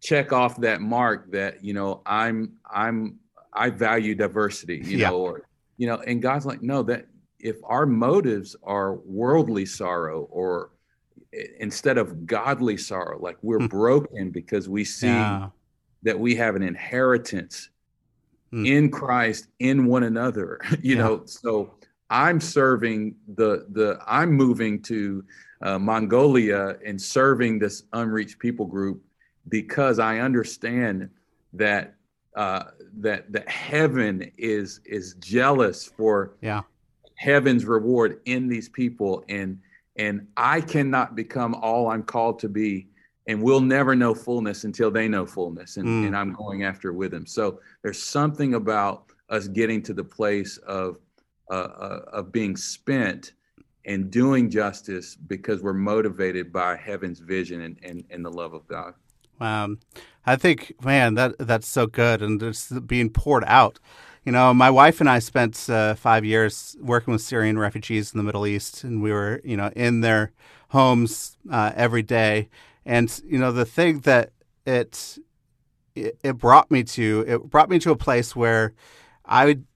check 0.00 0.32
off 0.32 0.60
that 0.60 0.80
mark 0.80 1.30
that 1.30 1.62
you 1.62 1.72
know 1.72 2.02
I'm 2.04 2.54
I'm 2.68 3.20
I 3.52 3.70
value 3.70 4.14
diversity. 4.14 4.82
You 4.84 4.98
yeah. 4.98 5.10
know, 5.10 5.18
or 5.18 5.48
you 5.76 5.86
know, 5.86 5.96
and 6.06 6.22
God's 6.22 6.46
like, 6.46 6.62
no, 6.62 6.82
that 6.84 7.06
if 7.38 7.56
our 7.64 7.86
motives 7.86 8.54
are 8.62 8.94
worldly 8.94 9.66
sorrow 9.66 10.28
or 10.30 10.70
instead 11.58 11.98
of 11.98 12.26
godly 12.26 12.76
sorrow, 12.76 13.18
like 13.18 13.36
we're 13.42 13.58
hmm. 13.58 13.66
broken 13.66 14.30
because 14.30 14.68
we 14.68 14.84
see 14.84 15.06
yeah. 15.06 15.48
that 16.02 16.18
we 16.18 16.34
have 16.36 16.56
an 16.56 16.62
inheritance 16.62 17.70
mm. 18.52 18.68
in 18.68 18.90
Christ 18.90 19.48
in 19.58 19.86
one 19.86 20.04
another. 20.04 20.60
You 20.82 20.96
yeah. 20.96 21.02
know, 21.02 21.22
so 21.26 21.74
I'm 22.10 22.40
serving 22.40 23.14
the 23.34 23.66
the 23.70 23.98
I'm 24.06 24.32
moving 24.32 24.82
to 24.82 25.24
uh, 25.62 25.78
Mongolia 25.78 26.76
and 26.84 27.00
serving 27.00 27.58
this 27.58 27.84
unreached 27.92 28.38
people 28.38 28.66
group 28.66 29.02
because 29.48 29.98
I 29.98 30.18
understand 30.18 31.08
that 31.54 31.94
uh, 32.36 32.64
that 32.98 33.30
that 33.32 33.48
heaven 33.48 34.30
is 34.38 34.80
is 34.84 35.14
jealous 35.14 35.84
for 35.84 36.34
yeah. 36.40 36.62
heaven's 37.14 37.64
reward 37.64 38.20
in 38.24 38.48
these 38.48 38.68
people 38.68 39.24
and 39.28 39.58
and 39.96 40.26
I 40.36 40.62
cannot 40.62 41.14
become 41.14 41.54
all 41.54 41.90
I'm 41.90 42.02
called 42.02 42.38
to 42.40 42.48
be 42.48 42.88
and 43.26 43.42
we'll 43.42 43.60
never 43.60 43.94
know 43.94 44.14
fullness 44.14 44.64
until 44.64 44.90
they 44.90 45.08
know 45.08 45.26
fullness 45.26 45.76
and, 45.76 45.86
mm. 45.86 46.06
and 46.06 46.16
i'm 46.16 46.32
going 46.32 46.64
after 46.64 46.92
with 46.92 47.10
them 47.10 47.26
so 47.26 47.60
there's 47.82 48.02
something 48.02 48.54
about 48.54 49.06
us 49.28 49.48
getting 49.48 49.82
to 49.82 49.92
the 49.92 50.04
place 50.04 50.56
of 50.58 50.98
uh, 51.50 51.54
uh, 51.54 52.00
of 52.12 52.32
being 52.32 52.56
spent 52.56 53.32
and 53.84 54.10
doing 54.10 54.48
justice 54.48 55.16
because 55.16 55.60
we're 55.60 55.72
motivated 55.72 56.52
by 56.52 56.76
heaven's 56.76 57.18
vision 57.18 57.62
and, 57.62 57.78
and, 57.82 58.04
and 58.10 58.24
the 58.24 58.30
love 58.30 58.54
of 58.54 58.66
god 58.66 58.94
wow 59.40 59.68
i 60.26 60.36
think 60.36 60.72
man 60.84 61.14
that 61.14 61.36
that's 61.38 61.68
so 61.68 61.86
good 61.86 62.22
and 62.22 62.42
it's 62.42 62.70
being 62.70 63.10
poured 63.10 63.44
out 63.46 63.78
you 64.24 64.30
know, 64.30 64.54
my 64.54 64.70
wife 64.70 65.00
and 65.00 65.10
I 65.10 65.18
spent 65.18 65.68
uh, 65.68 65.94
five 65.94 66.24
years 66.24 66.76
working 66.80 67.12
with 67.12 67.22
Syrian 67.22 67.58
refugees 67.58 68.12
in 68.12 68.18
the 68.18 68.24
Middle 68.24 68.46
East, 68.46 68.84
and 68.84 69.02
we 69.02 69.10
were, 69.10 69.40
you 69.42 69.56
know, 69.56 69.72
in 69.74 70.00
their 70.00 70.30
homes 70.68 71.36
uh, 71.50 71.72
every 71.74 72.02
day. 72.02 72.48
And 72.86 73.20
you 73.26 73.38
know, 73.38 73.50
the 73.50 73.64
thing 73.64 74.00
that 74.00 74.30
it, 74.64 75.18
it 75.96 76.38
brought 76.38 76.70
me 76.70 76.84
to 76.84 77.24
it 77.26 77.42
brought 77.50 77.68
me 77.68 77.80
to 77.80 77.90
a 77.90 77.96
place 77.96 78.36
where 78.36 78.74
I 79.24 79.44
would 79.46 79.66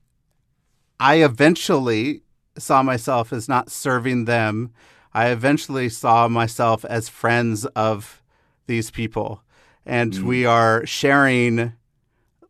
I 1.00 1.16
eventually 1.16 2.22
saw 2.56 2.82
myself 2.84 3.32
as 3.32 3.48
not 3.48 3.70
serving 3.70 4.26
them. 4.26 4.72
I 5.12 5.28
eventually 5.28 5.88
saw 5.88 6.28
myself 6.28 6.84
as 6.84 7.08
friends 7.08 7.66
of 7.66 8.22
these 8.66 8.92
people. 8.92 9.42
And 9.86 10.12
mm. 10.12 10.22
we 10.22 10.44
are 10.44 10.84
sharing 10.84 11.72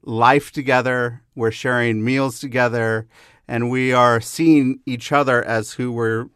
life 0.03 0.51
together, 0.53 1.23
we're 1.35 1.51
sharing 1.51 2.03
meals 2.03 2.41
together, 2.41 3.07
and 3.47 3.71
we 3.71 3.93
are 3.93 4.21
seeing 4.21 4.81
each 4.87 5.13
other 5.13 5.45
as 5.45 5.75
who 5.75 5.93
we're 5.93 6.29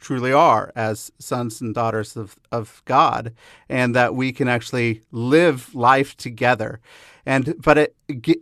truly 0.00 0.32
are 0.32 0.72
as 0.76 1.10
sons 1.18 1.60
and 1.60 1.74
daughters 1.74 2.16
of, 2.16 2.36
of 2.50 2.82
God, 2.84 3.34
and 3.68 3.94
that 3.94 4.14
we 4.14 4.32
can 4.32 4.48
actually 4.48 5.02
live 5.10 5.74
life 5.74 6.16
together. 6.16 6.80
And 7.26 7.60
but 7.60 7.78
it, 7.78 7.96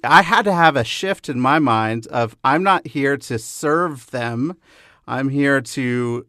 I 0.05 0.23
had 0.23 0.45
to 0.45 0.53
have 0.53 0.77
a 0.77 0.85
shift 0.85 1.29
in 1.29 1.41
my 1.41 1.59
mind 1.59 2.07
of 2.09 2.37
I'm 2.45 2.63
not 2.63 2.87
here 2.87 3.17
to 3.17 3.39
serve 3.39 4.11
them. 4.11 4.57
I'm 5.09 5.29
here 5.29 5.61
to 5.61 6.27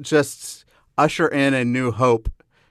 just 0.00 0.64
usher 0.98 1.28
in 1.28 1.54
a 1.54 1.64
new 1.64 1.92
hope 1.92 2.28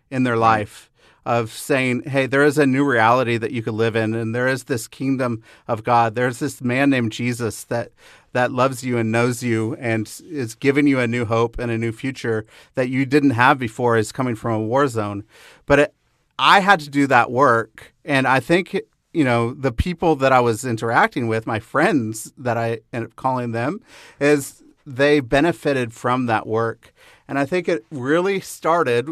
in 0.09 0.23
their 0.23 0.37
life 0.37 0.90
of 1.25 1.51
saying, 1.51 2.03
hey, 2.03 2.25
there 2.25 2.43
is 2.43 2.57
a 2.57 2.65
new 2.65 2.83
reality 2.83 3.37
that 3.37 3.51
you 3.51 3.61
could 3.61 3.73
live 3.73 3.95
in, 3.95 4.13
and 4.13 4.33
there 4.33 4.47
is 4.47 4.65
this 4.65 4.87
kingdom 4.87 5.43
of 5.67 5.83
God. 5.83 6.15
There's 6.15 6.39
this 6.39 6.61
man 6.61 6.89
named 6.89 7.11
Jesus 7.11 7.63
that 7.65 7.91
that 8.33 8.51
loves 8.51 8.81
you 8.83 8.97
and 8.97 9.11
knows 9.11 9.43
you 9.43 9.75
and 9.75 10.09
is 10.29 10.55
giving 10.55 10.87
you 10.87 10.99
a 10.99 11.07
new 11.07 11.25
hope 11.25 11.59
and 11.59 11.69
a 11.69 11.77
new 11.77 11.91
future 11.91 12.45
that 12.75 12.87
you 12.87 13.05
didn't 13.05 13.31
have 13.31 13.59
before 13.59 13.97
is 13.97 14.13
coming 14.13 14.35
from 14.35 14.53
a 14.53 14.59
war 14.59 14.87
zone. 14.87 15.25
But 15.65 15.79
it, 15.79 15.93
I 16.39 16.61
had 16.61 16.79
to 16.79 16.89
do 16.89 17.07
that 17.07 17.29
work, 17.29 17.93
and 18.05 18.25
I 18.25 18.39
think 18.39 18.79
you 19.13 19.23
know 19.23 19.53
the 19.53 19.71
people 19.71 20.15
that 20.17 20.31
I 20.31 20.39
was 20.39 20.65
interacting 20.65 21.27
with, 21.27 21.45
my 21.45 21.59
friends 21.59 22.31
that 22.37 22.57
I 22.57 22.79
end 22.93 23.05
up 23.05 23.15
calling 23.15 23.51
them, 23.51 23.81
is 24.19 24.63
they 24.85 25.19
benefited 25.19 25.93
from 25.93 26.25
that 26.25 26.47
work. 26.47 26.93
And 27.27 27.39
I 27.39 27.45
think 27.45 27.69
it 27.69 27.85
really 27.91 28.39
started 28.39 29.09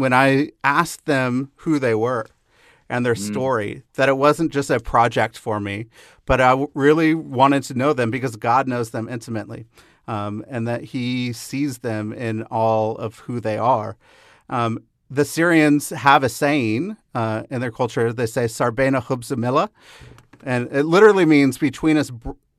when 0.00 0.12
I 0.12 0.50
asked 0.64 1.06
them 1.06 1.52
who 1.56 1.78
they 1.78 1.94
were 1.94 2.26
and 2.88 3.06
their 3.06 3.14
mm. 3.14 3.30
story, 3.30 3.82
that 3.94 4.08
it 4.08 4.16
wasn't 4.16 4.52
just 4.52 4.70
a 4.70 4.80
project 4.80 5.38
for 5.38 5.60
me, 5.60 5.86
but 6.26 6.40
I 6.40 6.66
really 6.74 7.14
wanted 7.14 7.62
to 7.64 7.74
know 7.74 7.92
them 7.92 8.10
because 8.10 8.36
God 8.36 8.66
knows 8.66 8.90
them 8.90 9.08
intimately 9.08 9.66
um, 10.10 10.44
and 10.48 10.66
that 10.66 10.82
He 10.82 11.32
sees 11.32 11.78
them 11.78 12.12
in 12.12 12.42
all 12.44 12.96
of 12.96 13.20
who 13.20 13.40
they 13.40 13.56
are. 13.58 13.96
Um, 14.48 14.82
the 15.08 15.24
Syrians 15.24 15.90
have 15.90 16.24
a 16.24 16.28
saying 16.28 16.96
uh, 17.14 17.44
in 17.50 17.60
their 17.60 17.70
culture. 17.70 18.12
They 18.12 18.26
say 18.26 18.44
"Sarbena 18.44 19.02
chubzamila," 19.02 19.68
and 20.42 20.68
it 20.72 20.84
literally 20.84 21.24
means 21.24 21.58
"between 21.58 21.96
us 21.96 22.10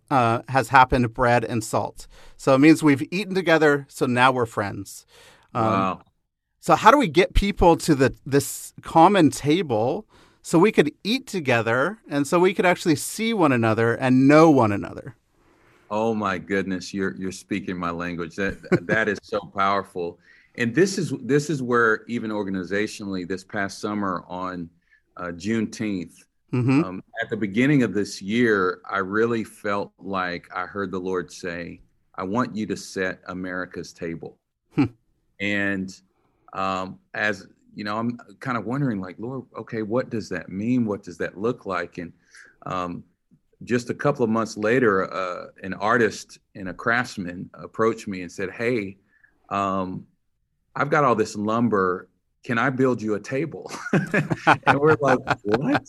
uh, 0.09 0.41
has 0.47 0.69
happened 0.69 1.13
bread 1.13 1.43
and 1.43 1.63
salt." 1.63 2.07
So 2.37 2.55
it 2.55 2.59
means 2.59 2.81
we've 2.81 3.05
eaten 3.11 3.35
together, 3.35 3.85
so 3.89 4.05
now 4.05 4.31
we're 4.31 4.45
friends. 4.45 5.05
Um, 5.53 5.65
wow. 5.65 6.01
So 6.61 6.75
how 6.75 6.91
do 6.91 6.97
we 6.97 7.07
get 7.07 7.33
people 7.33 7.75
to 7.77 7.95
the 7.95 8.15
this 8.23 8.73
common 8.83 9.31
table 9.31 10.05
so 10.43 10.59
we 10.59 10.71
could 10.71 10.91
eat 11.03 11.25
together 11.25 11.97
and 12.07 12.27
so 12.27 12.39
we 12.39 12.53
could 12.53 12.67
actually 12.67 12.95
see 12.95 13.33
one 13.33 13.51
another 13.51 13.95
and 13.95 14.27
know 14.27 14.49
one 14.51 14.71
another? 14.71 15.15
Oh 15.89 16.13
my 16.13 16.37
goodness, 16.37 16.93
you're 16.93 17.15
you're 17.15 17.31
speaking 17.31 17.77
my 17.77 17.89
language. 17.89 18.35
That 18.35 18.85
that 18.87 19.09
is 19.09 19.17
so 19.23 19.39
powerful. 19.39 20.19
And 20.55 20.75
this 20.75 20.99
is 20.99 21.13
this 21.23 21.49
is 21.49 21.63
where 21.63 22.03
even 22.07 22.29
organizationally 22.29 23.27
this 23.27 23.43
past 23.43 23.79
summer 23.79 24.23
on 24.27 24.69
uh, 25.17 25.31
Juneteenth, 25.35 26.13
mm-hmm. 26.53 26.83
um, 26.83 27.03
at 27.23 27.29
the 27.31 27.37
beginning 27.37 27.81
of 27.81 27.95
this 27.95 28.21
year, 28.21 28.81
I 28.89 28.99
really 28.99 29.43
felt 29.43 29.93
like 29.97 30.47
I 30.55 30.67
heard 30.67 30.91
the 30.91 30.99
Lord 30.99 31.31
say, 31.31 31.81
"I 32.15 32.23
want 32.23 32.55
you 32.55 32.67
to 32.67 32.77
set 32.77 33.19
America's 33.25 33.93
table." 33.93 34.37
Hmm. 34.75 34.85
And 35.39 35.91
um, 36.53 36.99
as 37.13 37.47
you 37.75 37.83
know, 37.83 37.97
I'm 37.97 38.17
kind 38.39 38.57
of 38.57 38.65
wondering, 38.65 38.99
like, 38.99 39.15
Lord, 39.17 39.43
okay, 39.57 39.81
what 39.81 40.09
does 40.09 40.29
that 40.29 40.49
mean? 40.49 40.85
What 40.85 41.03
does 41.03 41.17
that 41.19 41.37
look 41.37 41.65
like? 41.65 41.97
And 41.97 42.11
um, 42.65 43.03
just 43.63 43.89
a 43.89 43.93
couple 43.93 44.23
of 44.23 44.29
months 44.29 44.57
later, 44.57 45.11
uh, 45.13 45.47
an 45.63 45.73
artist 45.75 46.39
and 46.55 46.69
a 46.69 46.73
craftsman 46.73 47.49
approached 47.53 48.07
me 48.07 48.21
and 48.21 48.31
said, 48.31 48.51
"Hey, 48.51 48.97
um, 49.49 50.05
I've 50.75 50.89
got 50.89 51.03
all 51.03 51.15
this 51.15 51.35
lumber. 51.35 52.09
Can 52.43 52.57
I 52.57 52.69
build 52.69 53.01
you 53.01 53.13
a 53.15 53.19
table?" 53.19 53.71
and 53.93 54.79
we're 54.79 54.97
like, 54.99 55.19
"What?" 55.43 55.87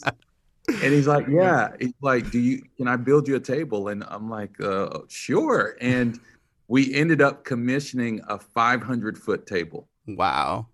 And 0.68 0.92
he's 0.92 1.06
like, 1.06 1.26
"Yeah." 1.28 1.70
He's 1.80 1.94
like, 2.00 2.30
"Do 2.30 2.38
you? 2.38 2.62
Can 2.76 2.88
I 2.88 2.96
build 2.96 3.26
you 3.26 3.36
a 3.36 3.40
table?" 3.40 3.88
And 3.88 4.04
I'm 4.06 4.28
like, 4.28 4.60
uh, 4.60 5.00
"Sure." 5.08 5.76
And 5.80 6.20
we 6.68 6.94
ended 6.94 7.20
up 7.20 7.44
commissioning 7.44 8.20
a 8.28 8.38
500 8.38 9.18
foot 9.18 9.46
table. 9.46 9.88
Wow. 10.06 10.68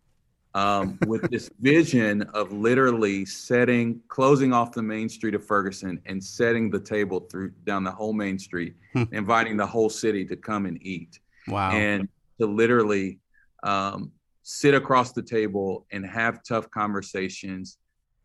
Um, 0.55 0.99
with 1.07 1.31
this 1.31 1.51
vision 1.61 2.23
of 2.35 2.53
literally 2.53 3.25
setting, 3.25 4.01
closing 4.09 4.53
off 4.53 4.73
the 4.73 4.83
main 4.83 5.09
street 5.09 5.35
of 5.35 5.45
Ferguson 5.47 6.01
and 6.07 6.23
setting 6.23 6.71
the 6.71 6.81
table 6.81 7.21
through 7.21 7.51
down 7.65 7.85
the 7.85 7.91
whole 7.91 8.13
main 8.13 8.39
street, 8.39 8.75
hmm. 8.93 9.05
inviting 9.13 9.57
the 9.57 9.67
whole 9.67 9.91
city 9.91 10.25
to 10.25 10.37
come 10.37 10.67
and 10.67 10.79
eat. 10.83 11.21
Wow. 11.47 11.71
And 11.73 12.09
to 12.41 12.47
literally 12.47 13.19
um, 13.63 14.13
sit 14.43 14.75
across 14.75 15.13
the 15.13 15.23
table 15.23 15.87
and 15.93 16.07
have 16.07 16.43
tough 16.43 16.71
conversations, 16.71 17.79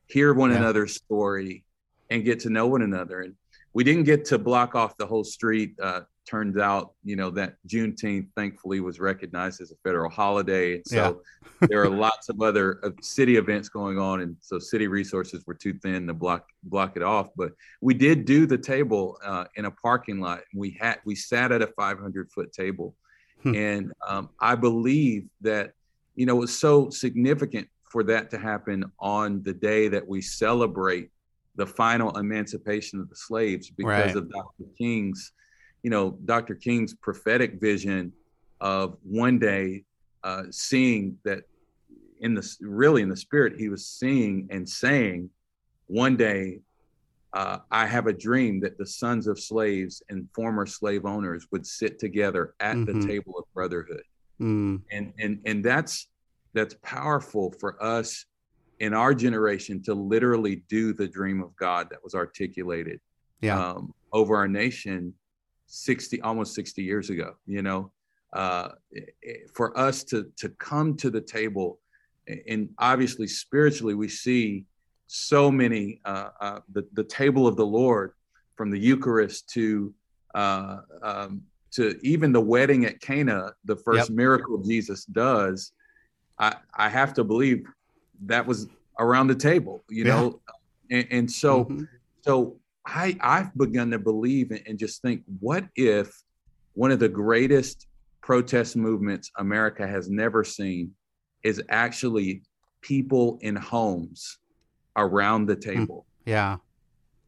hear 0.08 0.34
one 0.34 0.52
yeah. 0.52 0.58
another's 0.58 0.96
story, 0.96 1.64
and 2.10 2.24
get 2.24 2.40
to 2.42 2.50
know 2.50 2.68
one 2.68 2.82
another. 2.82 3.22
And 3.22 3.36
we 3.74 3.84
didn't 3.84 4.04
get 4.04 4.26
to 4.26 4.38
block 4.38 4.76
off 4.76 4.98
the 4.98 5.06
whole 5.06 5.24
street. 5.24 5.76
Uh, 5.82 6.02
turns 6.26 6.58
out, 6.58 6.94
you 7.04 7.16
know, 7.16 7.30
that 7.32 7.56
Juneteenth 7.68 8.28
thankfully 8.36 8.80
was 8.80 9.00
recognized 9.00 9.62
as 9.62 9.72
a 9.72 9.76
federal 9.84 10.10
holiday. 10.10 10.76
And 10.76 10.84
so 10.88 11.22
yeah. 11.62 11.68
there 11.70 11.82
are 11.84 11.90
lots 11.90 12.30
of 12.30 12.42
other 12.42 12.80
uh, 12.84 12.92
city 13.02 13.38
events 13.38 13.70
going 13.70 13.98
on, 14.00 14.22
and 14.22 14.36
so 14.40 14.60
city 14.60 14.88
resources 14.88 15.46
were 15.46 15.54
too 15.54 15.74
thin 15.74 16.08
to 16.08 16.14
block 16.14 16.48
block 16.64 16.96
it 16.96 17.04
off. 17.04 17.30
But 17.36 17.54
we 17.82 17.94
did 17.94 18.26
do 18.26 18.46
the 18.46 18.58
table 18.58 19.18
uh, 19.24 19.46
in 19.56 19.66
a 19.66 19.72
parking 19.72 20.20
lot. 20.20 20.42
We 20.54 20.78
had 20.80 21.00
we 21.06 21.16
sat 21.16 21.52
at 21.52 21.62
a 21.62 21.68
500 21.68 22.32
foot 22.32 22.52
table, 22.54 22.96
hmm. 23.42 23.56
and 23.56 23.94
um, 24.08 24.30
I 24.40 24.56
believe 24.56 25.28
that 25.42 25.74
you 26.16 26.26
know 26.26 26.38
it 26.38 26.42
was 26.42 26.58
so 26.58 26.90
significant 26.90 27.68
for 27.84 28.04
that 28.04 28.32
to 28.32 28.38
happen 28.40 28.84
on 29.00 29.44
the 29.44 29.54
day 29.54 29.88
that 29.88 30.08
we 30.08 30.20
celebrate 30.20 31.12
the 31.56 31.68
final 31.68 32.18
emancipation 32.18 33.00
of 33.00 33.10
the 33.10 33.16
slaves 33.16 33.70
because 33.70 34.08
right. 34.08 34.16
of 34.16 34.32
Dr. 34.32 34.66
King's 34.78 35.32
you 35.84 35.90
know, 35.90 36.18
Dr. 36.26 36.56
King's 36.56 36.94
prophetic 36.94 37.60
vision 37.60 38.14
of 38.62 38.98
one 39.04 39.38
day 39.38 39.84
uh, 40.24 40.44
seeing 40.50 41.18
that 41.26 41.44
in 42.22 42.34
the 42.34 42.58
really 42.62 43.02
in 43.02 43.10
the 43.10 43.18
spirit, 43.18 43.60
he 43.60 43.68
was 43.68 43.86
seeing 43.86 44.48
and 44.50 44.68
saying, 44.68 45.30
one 45.88 46.16
day, 46.16 46.60
uh, 47.34 47.58
I 47.70 47.86
have 47.86 48.08
a 48.08 48.14
dream 48.14 48.62
that 48.62 48.78
the 48.78 48.86
sons 48.86 49.28
of 49.28 49.40
slaves 49.40 50.02
and 50.10 50.28
former 50.34 50.66
slave 50.66 51.06
owners 51.06 51.48
would 51.52 51.68
sit 51.68 52.00
together 52.00 52.54
at 52.62 52.78
mm-hmm. 52.78 53.02
the 53.02 53.08
table 53.08 53.38
of 53.38 53.46
brotherhood, 53.54 54.04
mm. 54.40 54.80
and 54.92 55.14
and 55.20 55.40
and 55.46 55.66
that's 55.66 56.08
that's 56.54 56.76
powerful 56.82 57.54
for 57.60 57.82
us 57.84 58.26
in 58.80 58.94
our 58.94 59.14
generation 59.14 59.82
to 59.84 59.94
literally 59.94 60.64
do 60.70 60.94
the 60.94 61.08
dream 61.08 61.42
of 61.42 61.56
God 61.56 61.90
that 61.90 62.04
was 62.04 62.16
articulated 62.16 63.00
yeah. 63.42 63.60
um, 63.60 63.94
over 64.14 64.36
our 64.36 64.48
nation 64.48 65.14
60 65.68 66.22
almost 66.22 66.54
60 66.54 66.84
years 66.84 67.10
ago 67.10 67.36
you 67.46 67.62
know 67.62 67.92
uh, 68.34 68.70
for 69.54 69.78
us 69.78 70.04
to 70.04 70.32
to 70.38 70.50
come 70.50 70.96
to 70.98 71.10
the 71.10 71.22
table 71.22 71.80
and 72.48 72.70
obviously 72.78 73.28
spiritually 73.28 73.94
we 73.94 74.08
see 74.08 74.66
so 75.08 75.52
many 75.52 76.00
uh, 76.06 76.30
uh, 76.42 76.60
the, 76.72 76.88
the 76.94 77.04
table 77.04 77.48
of 77.48 77.56
the 77.56 77.66
lord 77.66 78.14
from 78.56 78.70
the 78.72 78.80
eucharist 78.80 79.50
to 79.50 79.94
uh, 80.36 80.78
um, 81.02 81.42
to 81.72 81.98
even 82.02 82.32
the 82.32 82.42
wedding 82.42 82.86
at 82.86 83.00
cana 83.02 83.52
the 83.66 83.76
first 83.76 84.10
yep. 84.10 84.16
miracle 84.16 84.58
jesus 84.60 85.06
does 85.06 85.72
i 86.40 86.56
i 86.76 86.90
have 86.90 87.14
to 87.14 87.24
believe 87.24 87.66
that 88.22 88.46
was 88.46 88.68
around 89.00 89.28
the 89.28 89.36
table 89.36 89.84
you 89.90 90.06
yeah. 90.06 90.16
know 90.16 90.40
and, 90.92 91.08
and 91.12 91.32
so 91.32 91.66
mm-hmm. 91.66 91.84
so 92.22 92.58
I 92.86 93.18
I've 93.22 93.56
begun 93.58 93.92
to 93.92 94.00
believe 94.00 94.52
and 94.52 94.78
just 94.78 95.02
think, 95.02 95.24
what 95.40 95.66
if 95.76 96.14
one 96.74 96.92
of 96.92 97.00
the 97.00 97.10
greatest 97.10 97.88
protest 98.22 98.76
movements 98.76 99.32
America 99.38 99.86
has 99.86 100.10
never 100.10 100.44
seen 100.44 100.92
is 101.44 101.62
actually 101.70 102.42
people 102.82 103.38
in 103.42 103.56
homes 103.56 104.40
around 104.96 105.46
the 105.46 105.56
hmm. 105.56 105.60
table. 105.60 106.06
Yeah. 106.26 106.58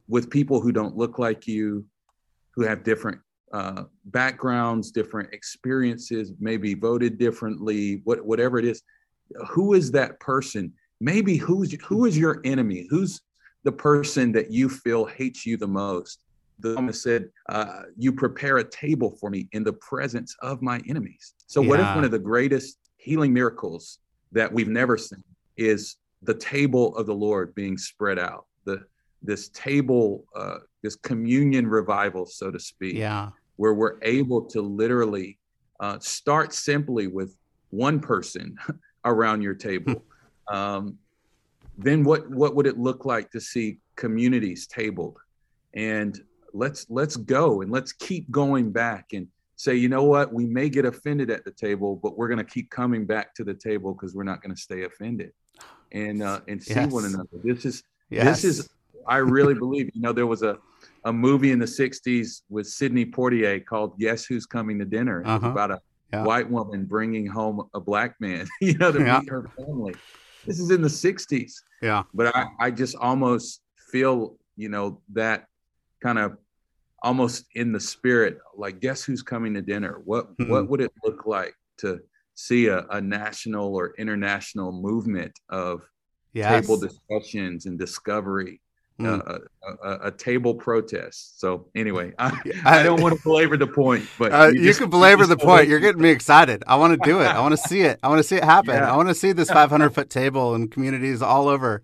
With 0.07 0.29
people 0.29 0.61
who 0.61 0.71
don't 0.71 0.95
look 0.95 1.19
like 1.19 1.47
you, 1.47 1.85
who 2.51 2.63
have 2.63 2.83
different 2.83 3.19
uh, 3.51 3.83
backgrounds, 4.05 4.91
different 4.91 5.33
experiences, 5.33 6.33
maybe 6.39 6.73
voted 6.73 7.17
differently, 7.17 8.01
what, 8.03 8.25
whatever 8.25 8.57
it 8.57 8.65
is. 8.65 8.81
Who 9.49 9.73
is 9.73 9.91
that 9.91 10.19
person? 10.19 10.71
Maybe 11.01 11.35
who's 11.35 11.73
who 11.83 12.05
is 12.05 12.17
your 12.17 12.41
enemy? 12.45 12.87
Who's 12.89 13.21
the 13.65 13.71
person 13.71 14.31
that 14.31 14.51
you 14.51 14.69
feel 14.69 15.05
hates 15.05 15.45
you 15.45 15.57
the 15.57 15.67
most. 15.67 16.23
The 16.59 16.75
psalmist 16.75 17.03
said, 17.03 17.29
uh, 17.49 17.81
You 17.97 18.13
prepare 18.13 18.59
a 18.59 18.63
table 18.63 19.17
for 19.19 19.29
me 19.29 19.49
in 19.51 19.63
the 19.65 19.73
presence 19.73 20.33
of 20.41 20.61
my 20.61 20.81
enemies. 20.87 21.33
So, 21.47 21.61
yeah. 21.61 21.69
what 21.69 21.79
if 21.81 21.95
one 21.95 22.05
of 22.05 22.11
the 22.11 22.19
greatest 22.19 22.77
healing 22.95 23.33
miracles 23.33 23.99
that 24.31 24.51
we've 24.53 24.69
never 24.69 24.97
seen 24.97 25.23
is 25.57 25.97
the 26.21 26.33
table 26.33 26.95
of 26.95 27.07
the 27.07 27.13
Lord 27.13 27.53
being 27.55 27.77
spread 27.77 28.17
out? 28.17 28.45
The 28.63 28.85
this 29.21 29.49
table, 29.49 30.25
uh, 30.35 30.59
this 30.83 30.95
communion 30.95 31.67
revival, 31.67 32.25
so 32.27 32.51
to 32.51 32.59
speak, 32.59 32.95
yeah. 32.95 33.31
where 33.55 33.73
we're 33.73 33.97
able 34.03 34.43
to 34.45 34.61
literally 34.61 35.39
uh, 35.79 35.97
start 35.99 36.53
simply 36.53 37.07
with 37.07 37.35
one 37.71 37.99
person 37.99 38.55
around 39.05 39.41
your 39.41 39.55
table. 39.55 40.03
um, 40.47 40.99
then 41.77 42.03
what 42.03 42.29
what 42.29 42.55
would 42.55 42.67
it 42.67 42.77
look 42.77 43.05
like 43.05 43.31
to 43.31 43.41
see 43.41 43.79
communities 43.95 44.67
tabled 44.67 45.17
and 45.73 46.21
let's 46.53 46.85
let's 46.89 47.15
go 47.15 47.61
and 47.61 47.71
let's 47.71 47.91
keep 47.91 48.29
going 48.31 48.71
back 48.71 49.13
and 49.13 49.27
say 49.57 49.75
you 49.75 49.89
know 49.89 50.03
what 50.03 50.33
we 50.33 50.45
may 50.45 50.69
get 50.69 50.85
offended 50.85 51.29
at 51.29 51.43
the 51.45 51.51
table 51.51 51.95
but 51.95 52.17
we're 52.17 52.27
going 52.27 52.37
to 52.37 52.43
keep 52.43 52.69
coming 52.69 53.05
back 53.05 53.33
to 53.33 53.43
the 53.43 53.53
table 53.53 53.93
because 53.93 54.13
we're 54.13 54.23
not 54.23 54.41
going 54.41 54.53
to 54.53 54.61
stay 54.61 54.83
offended 54.83 55.31
and 55.91 56.23
uh 56.23 56.41
and 56.47 56.61
see 56.61 56.73
yes. 56.73 56.91
one 56.91 57.05
another 57.05 57.27
this 57.43 57.65
is 57.65 57.83
yes. 58.09 58.41
this 58.41 58.59
is 58.59 58.69
i 59.07 59.17
really 59.17 59.53
believe 59.53 59.89
you 59.93 60.01
know 60.01 60.13
there 60.13 60.27
was 60.27 60.43
a 60.43 60.57
a 61.05 61.13
movie 61.13 61.51
in 61.51 61.59
the 61.59 61.65
60s 61.65 62.41
with 62.49 62.67
sidney 62.67 63.05
poitier 63.05 63.63
called 63.63 63.97
guess 63.99 64.25
who's 64.25 64.45
coming 64.45 64.79
to 64.79 64.85
dinner 64.85 65.23
uh-huh. 65.25 65.49
about 65.49 65.71
a 65.71 65.81
yeah. 66.11 66.23
white 66.23 66.49
woman 66.49 66.85
bringing 66.85 67.25
home 67.25 67.67
a 67.73 67.79
black 67.79 68.15
man 68.19 68.47
you 68.61 68.77
know 68.77 68.91
to 68.91 68.99
yeah. 68.99 69.19
meet 69.19 69.29
her 69.29 69.49
family 69.57 69.93
this 70.45 70.59
is 70.59 70.71
in 70.71 70.81
the 70.81 70.87
60s. 70.87 71.53
Yeah. 71.81 72.03
But 72.13 72.35
I, 72.35 72.47
I 72.59 72.71
just 72.71 72.95
almost 72.95 73.61
feel, 73.91 74.37
you 74.55 74.69
know, 74.69 75.01
that 75.13 75.45
kind 76.01 76.19
of 76.19 76.37
almost 77.03 77.45
in 77.55 77.71
the 77.71 77.79
spirit, 77.79 78.39
like 78.55 78.79
guess 78.79 79.03
who's 79.03 79.21
coming 79.21 79.53
to 79.53 79.61
dinner? 79.61 80.01
What 80.05 80.35
mm-hmm. 80.37 80.51
what 80.51 80.67
would 80.69 80.81
it 80.81 80.91
look 81.03 81.25
like 81.25 81.55
to 81.77 81.99
see 82.33 82.67
a, 82.67 82.85
a 82.89 83.01
national 83.01 83.75
or 83.75 83.93
international 83.97 84.71
movement 84.71 85.31
of 85.49 85.87
yes. 86.33 86.65
table 86.65 86.77
discussions 86.77 87.65
and 87.65 87.77
discovery 87.77 88.59
Mm. 88.99 89.19
A, 89.27 89.87
a, 89.87 89.99
a, 90.07 90.11
table 90.11 90.55
protest. 90.55 91.41
So 91.41 91.67
anyway, 91.75 92.13
I, 92.17 92.39
I, 92.65 92.81
don't 92.81 93.01
want 93.01 93.17
to 93.17 93.21
belabor 93.21 93.57
the 93.57 93.67
point, 93.67 94.07
but 94.17 94.31
uh, 94.31 94.47
you, 94.53 94.61
you 94.61 94.73
can 94.73 94.89
belabor 94.89 95.25
the 95.25 95.35
point. 95.35 95.67
You're 95.67 95.81
getting 95.81 96.01
me 96.01 96.11
excited. 96.11 96.63
I 96.65 96.77
want 96.77 96.93
to 96.93 97.09
do 97.09 97.19
it. 97.19 97.25
I 97.25 97.41
want 97.41 97.51
to 97.51 97.57
see 97.57 97.81
it. 97.81 97.99
I 98.01 98.07
want 98.07 98.19
to 98.19 98.23
see 98.23 98.37
it 98.37 98.45
happen. 98.45 98.75
Yeah. 98.75 98.89
I 98.89 98.95
want 98.95 99.09
to 99.09 99.15
see 99.15 99.33
this 99.33 99.49
500 99.51 99.89
foot 99.93 100.09
table 100.09 100.55
in 100.55 100.69
communities 100.69 101.21
all 101.21 101.49
over 101.49 101.83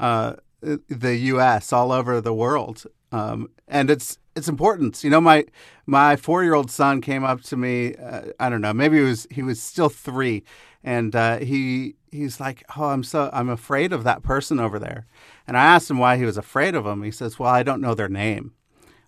uh, 0.00 0.34
the 0.60 1.16
U.S., 1.16 1.72
all 1.72 1.92
over 1.92 2.20
the 2.20 2.34
world, 2.34 2.84
um, 3.10 3.48
and 3.66 3.90
it's 3.90 4.18
it's 4.36 4.48
important. 4.48 5.02
You 5.02 5.08
know, 5.08 5.20
my 5.20 5.46
my 5.86 6.16
four 6.16 6.44
year 6.44 6.52
old 6.52 6.70
son 6.70 7.00
came 7.00 7.24
up 7.24 7.40
to 7.44 7.56
me. 7.56 7.94
Uh, 7.94 8.32
I 8.38 8.50
don't 8.50 8.60
know, 8.60 8.74
maybe 8.74 8.98
he 8.98 9.02
was 9.02 9.26
he 9.30 9.42
was 9.42 9.62
still 9.62 9.88
three, 9.88 10.44
and 10.82 11.14
uh, 11.14 11.38
he 11.38 11.96
he's 12.10 12.40
like, 12.40 12.64
"Oh, 12.76 12.86
I'm 12.86 13.02
so 13.02 13.30
I'm 13.32 13.48
afraid 13.48 13.92
of 13.92 14.04
that 14.04 14.22
person 14.22 14.58
over 14.58 14.78
there." 14.78 15.06
And 15.46 15.56
I 15.56 15.64
asked 15.64 15.90
him 15.90 15.98
why 15.98 16.16
he 16.16 16.24
was 16.24 16.36
afraid 16.36 16.74
of 16.74 16.86
him. 16.86 17.02
He 17.02 17.10
says, 17.10 17.38
"Well, 17.38 17.52
I 17.52 17.62
don't 17.62 17.80
know 17.80 17.94
their 17.94 18.08
name." 18.08 18.52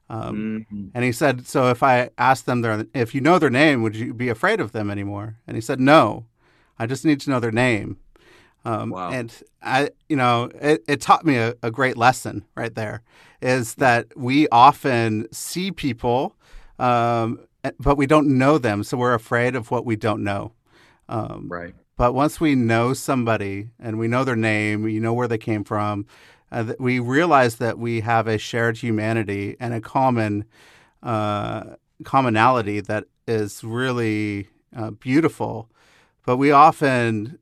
Um, 0.09 0.67
mm-hmm. 0.71 0.89
And 0.95 1.05
he 1.05 1.13
said, 1.13 1.47
"So 1.47 1.71
if 1.71 1.83
I 1.83 2.11
asked 2.19 2.47
them 2.47 2.61
their 2.61 2.87
if 2.95 3.15
you 3.15 3.21
know 3.21 3.39
their 3.39 3.51
name, 3.51 3.83
would 3.83 3.97
you 3.97 4.13
be 4.13 4.29
afraid 4.29 4.61
of 4.61 4.73
them 4.73 4.91
anymore?" 4.91 5.39
And 5.47 5.57
he 5.57 5.61
said, 5.61 5.81
"No, 5.81 6.27
I 6.79 6.87
just 6.87 7.05
need 7.05 7.21
to 7.23 7.31
know 7.31 7.41
their 7.41 7.53
name." 7.53 7.99
Um, 8.65 8.91
wow. 8.91 9.11
And 9.11 9.35
I, 9.63 9.91
you 10.09 10.17
know, 10.17 10.51
it, 10.61 10.85
it 10.87 11.01
taught 11.01 11.25
me 11.25 11.37
a, 11.37 11.55
a 11.63 11.71
great 11.71 11.97
lesson 11.97 12.45
right 12.55 12.75
there. 12.75 13.03
Is 13.41 13.75
that 13.77 14.07
we 14.17 14.47
often 14.51 15.27
see 15.33 15.73
people, 15.73 16.37
um, 16.79 17.41
but 17.81 17.97
we 17.97 18.07
don't 18.07 18.39
know 18.39 18.59
them, 18.59 18.85
so 18.85 18.97
we're 18.97 19.15
afraid 19.15 19.57
of 19.57 19.71
what 19.73 19.85
we 19.85 19.97
don't 19.97 20.23
know. 20.23 20.53
Um, 21.09 21.49
right. 21.49 21.75
But 21.97 22.15
once 22.15 22.41
we 22.41 22.55
know 22.55 22.95
somebody 22.95 23.69
and 23.79 23.99
we 23.99 24.09
know 24.09 24.25
their 24.25 24.37
name, 24.37 24.89
you 24.89 25.01
know 25.01 25.13
where 25.13 25.29
they 25.29 25.39
came 25.39 25.63
from, 25.65 26.07
uh, 26.51 26.75
we 26.79 26.99
realize 26.99 27.57
that 27.57 27.79
we 27.79 28.01
have 28.01 28.27
a 28.27 28.39
shared 28.39 28.79
humanity 28.79 29.57
and 29.61 29.73
a 29.75 29.81
common 29.81 30.45
uh, 31.03 31.77
commonality 32.05 32.81
that 32.81 33.05
is 33.27 33.63
really 33.63 34.49
uh, 34.77 34.91
beautiful. 34.91 35.69
But 36.27 36.37
we 36.37 36.51
often 36.51 37.39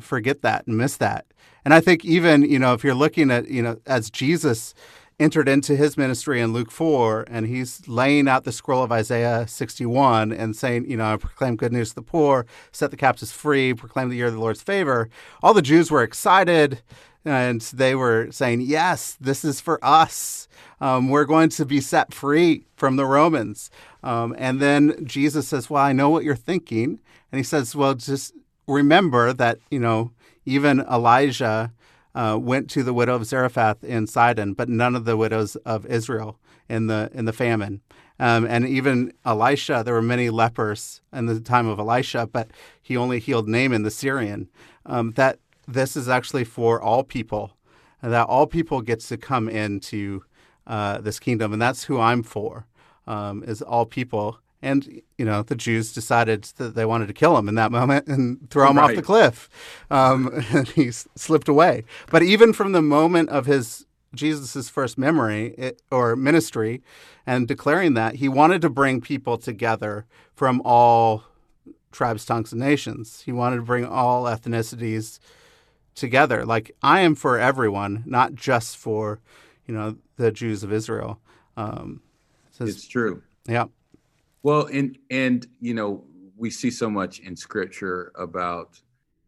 forget 0.00 0.42
that 0.42 0.66
and 0.66 0.76
miss 0.76 0.96
that. 0.96 1.26
And 1.64 1.74
I 1.74 1.80
think 1.80 2.04
even 2.04 2.42
you 2.42 2.58
know 2.58 2.72
if 2.72 2.82
you're 2.82 2.94
looking 2.94 3.30
at 3.30 3.48
you 3.48 3.62
know 3.62 3.78
as 3.86 4.10
Jesus 4.10 4.74
entered 5.20 5.48
into 5.48 5.74
his 5.74 5.96
ministry 5.96 6.40
in 6.40 6.52
Luke 6.52 6.70
4, 6.70 7.24
and 7.28 7.46
he's 7.46 7.86
laying 7.88 8.28
out 8.28 8.44
the 8.44 8.52
scroll 8.52 8.82
of 8.82 8.92
Isaiah 8.92 9.48
61 9.48 10.30
and 10.30 10.54
saying, 10.54 10.88
you 10.88 10.96
know, 10.96 11.12
I 11.12 11.16
proclaim 11.16 11.56
good 11.56 11.72
news 11.72 11.90
to 11.90 11.96
the 11.96 12.02
poor, 12.02 12.46
set 12.70 12.90
the 12.90 12.96
captives 12.96 13.32
free, 13.32 13.74
proclaim 13.74 14.10
the 14.10 14.16
year 14.16 14.26
of 14.26 14.34
the 14.34 14.40
Lord's 14.40 14.62
favor. 14.62 15.08
All 15.42 15.54
the 15.54 15.62
Jews 15.62 15.90
were 15.90 16.02
excited 16.02 16.82
and 17.24 17.60
they 17.60 17.94
were 17.94 18.28
saying, 18.30 18.60
yes, 18.62 19.16
this 19.20 19.44
is 19.44 19.60
for 19.60 19.84
us. 19.84 20.48
Um, 20.80 21.08
we're 21.08 21.24
going 21.24 21.48
to 21.50 21.64
be 21.64 21.80
set 21.80 22.14
free 22.14 22.64
from 22.76 22.96
the 22.96 23.04
Romans. 23.04 23.70
Um, 24.02 24.34
and 24.38 24.60
then 24.60 25.04
Jesus 25.04 25.48
says, 25.48 25.68
well, 25.68 25.82
I 25.82 25.92
know 25.92 26.08
what 26.08 26.24
you're 26.24 26.36
thinking. 26.36 27.00
And 27.30 27.38
he 27.38 27.42
says, 27.42 27.74
well, 27.74 27.94
just 27.94 28.32
remember 28.66 29.32
that, 29.32 29.58
you 29.70 29.80
know, 29.80 30.12
even 30.46 30.80
Elijah 30.80 31.72
uh, 32.18 32.36
went 32.36 32.68
to 32.68 32.82
the 32.82 32.92
widow 32.92 33.14
of 33.14 33.24
Zarephath 33.24 33.84
in 33.84 34.08
Sidon, 34.08 34.52
but 34.52 34.68
none 34.68 34.96
of 34.96 35.04
the 35.04 35.16
widows 35.16 35.54
of 35.64 35.86
Israel 35.86 36.36
in 36.68 36.88
the 36.88 37.08
in 37.14 37.26
the 37.26 37.32
famine. 37.32 37.80
Um, 38.18 38.44
and 38.44 38.66
even 38.66 39.12
Elisha, 39.24 39.82
there 39.84 39.94
were 39.94 40.02
many 40.02 40.28
lepers 40.28 41.00
in 41.12 41.26
the 41.26 41.38
time 41.38 41.68
of 41.68 41.78
Elisha, 41.78 42.26
but 42.26 42.50
he 42.82 42.96
only 42.96 43.20
healed 43.20 43.48
Naaman 43.48 43.84
the 43.84 43.92
Syrian. 43.92 44.48
Um, 44.84 45.12
that 45.12 45.38
this 45.68 45.96
is 45.96 46.08
actually 46.08 46.42
for 46.42 46.82
all 46.82 47.04
people, 47.04 47.56
that 48.02 48.26
all 48.26 48.48
people 48.48 48.82
gets 48.82 49.06
to 49.08 49.16
come 49.16 49.48
into 49.48 50.24
uh, 50.66 50.98
this 51.00 51.20
kingdom, 51.20 51.52
and 51.52 51.62
that's 51.62 51.84
who 51.84 52.00
I'm 52.00 52.24
for, 52.24 52.66
um, 53.06 53.44
is 53.44 53.62
all 53.62 53.86
people. 53.86 54.40
And 54.60 55.02
you 55.16 55.24
know, 55.24 55.42
the 55.42 55.54
Jews 55.54 55.92
decided 55.92 56.44
that 56.56 56.74
they 56.74 56.84
wanted 56.84 57.06
to 57.08 57.12
kill 57.12 57.36
him 57.36 57.48
in 57.48 57.54
that 57.54 57.70
moment 57.70 58.06
and 58.08 58.50
throw 58.50 58.70
him 58.70 58.78
right. 58.78 58.90
off 58.90 58.96
the 58.96 59.02
cliff. 59.02 59.48
Um, 59.90 60.44
and 60.52 60.68
he 60.68 60.90
slipped 60.90 61.48
away. 61.48 61.84
But 62.10 62.22
even 62.22 62.52
from 62.52 62.72
the 62.72 62.82
moment 62.82 63.28
of 63.30 63.46
his 63.46 63.86
Jesus's 64.14 64.68
first 64.68 64.96
memory 64.98 65.54
it, 65.58 65.82
or 65.90 66.16
ministry 66.16 66.82
and 67.26 67.46
declaring 67.46 67.94
that 67.94 68.16
he 68.16 68.28
wanted 68.28 68.62
to 68.62 68.70
bring 68.70 69.00
people 69.00 69.36
together 69.36 70.06
from 70.34 70.62
all 70.64 71.24
tribes, 71.92 72.24
tongues, 72.24 72.52
and 72.52 72.60
nations. 72.60 73.22
He 73.22 73.32
wanted 73.32 73.56
to 73.56 73.62
bring 73.62 73.84
all 73.84 74.24
ethnicities 74.24 75.18
together. 75.94 76.44
Like 76.44 76.74
I 76.82 77.00
am 77.00 77.14
for 77.14 77.38
everyone, 77.38 78.02
not 78.06 78.34
just 78.34 78.76
for 78.76 79.20
you 79.66 79.74
know 79.74 79.96
the 80.16 80.32
Jews 80.32 80.62
of 80.62 80.72
Israel. 80.72 81.20
Um, 81.56 82.02
says, 82.50 82.70
it's 82.70 82.88
true. 82.88 83.22
Yeah. 83.46 83.66
Well, 84.42 84.66
and 84.66 84.96
and 85.10 85.46
you 85.60 85.74
know 85.74 86.04
we 86.36 86.50
see 86.50 86.70
so 86.70 86.88
much 86.88 87.20
in 87.20 87.36
Scripture 87.36 88.12
about 88.14 88.80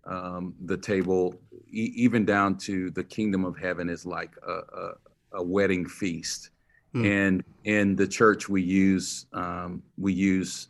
um, 0.04 0.54
the 0.64 0.76
table, 0.76 1.34
e- 1.70 1.92
even 1.94 2.24
down 2.24 2.56
to 2.58 2.90
the 2.90 3.04
kingdom 3.04 3.44
of 3.44 3.56
heaven 3.58 3.88
is 3.88 4.06
like 4.06 4.34
a, 4.46 4.52
a, 4.52 4.92
a 5.34 5.42
wedding 5.42 5.86
feast. 5.86 6.50
Mm. 6.94 7.28
And 7.28 7.44
in 7.64 7.96
the 7.96 8.06
church, 8.06 8.48
we 8.48 8.62
use 8.62 9.26
um, 9.32 9.82
we 9.96 10.12
use 10.12 10.68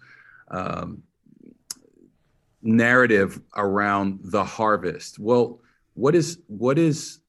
um, 0.51 1.03
narrative 2.63 3.41
around 3.57 4.21
the 4.25 4.45
harvest. 4.45 5.19
Well, 5.19 5.61
what 5.95 6.15
is 6.15 6.39
what 6.47 6.79
is 6.79 7.21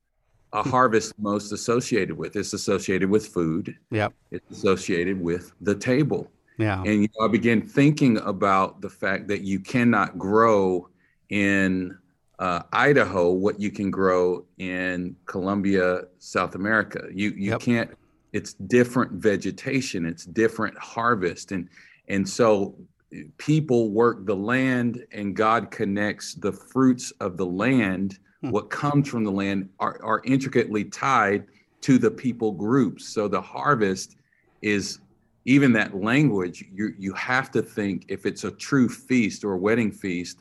a 0.53 0.63
harvest 0.63 1.17
most 1.17 1.53
associated 1.53 2.17
with? 2.17 2.35
It's 2.35 2.53
associated 2.53 3.09
with 3.09 3.27
food. 3.27 3.77
Yeah. 3.89 4.09
It's 4.31 4.49
associated 4.51 5.21
with 5.21 5.53
the 5.61 5.75
table. 5.75 6.29
Yeah. 6.61 6.81
And 6.81 7.01
you 7.01 7.09
know, 7.17 7.25
I 7.25 7.27
began 7.27 7.61
thinking 7.61 8.17
about 8.19 8.81
the 8.81 8.89
fact 8.89 9.27
that 9.29 9.41
you 9.41 9.59
cannot 9.59 10.17
grow 10.17 10.89
in 11.29 11.97
uh, 12.39 12.63
Idaho 12.73 13.31
what 13.31 13.59
you 13.59 13.71
can 13.71 13.91
grow 13.91 14.45
in 14.57 15.15
Colombia, 15.25 16.01
South 16.19 16.55
America. 16.55 17.07
You 17.13 17.29
you 17.31 17.51
yep. 17.51 17.61
can't. 17.61 17.97
It's 18.33 18.53
different 18.53 19.11
vegetation. 19.13 20.05
It's 20.05 20.25
different 20.25 20.77
harvest, 20.77 21.51
and 21.51 21.67
and 22.07 22.27
so 22.27 22.75
people 23.37 23.91
work 23.91 24.25
the 24.25 24.35
land, 24.35 25.05
and 25.11 25.35
God 25.35 25.71
connects 25.71 26.35
the 26.35 26.51
fruits 26.51 27.11
of 27.19 27.37
the 27.37 27.45
land. 27.45 28.19
Hmm. 28.41 28.51
What 28.51 28.69
comes 28.69 29.07
from 29.07 29.23
the 29.23 29.31
land 29.31 29.69
are, 29.79 29.99
are 30.03 30.21
intricately 30.25 30.85
tied 30.85 31.45
to 31.81 31.97
the 31.97 32.11
people 32.11 32.51
groups. 32.51 33.07
So 33.09 33.27
the 33.27 33.41
harvest 33.41 34.15
is 34.61 34.99
even 35.45 35.73
that 35.73 35.95
language. 35.95 36.65
You 36.71 36.93
you 36.97 37.13
have 37.13 37.51
to 37.51 37.61
think 37.61 38.05
if 38.07 38.25
it's 38.25 38.43
a 38.43 38.51
true 38.51 38.89
feast 38.89 39.43
or 39.43 39.53
a 39.53 39.57
wedding 39.57 39.91
feast 39.91 40.39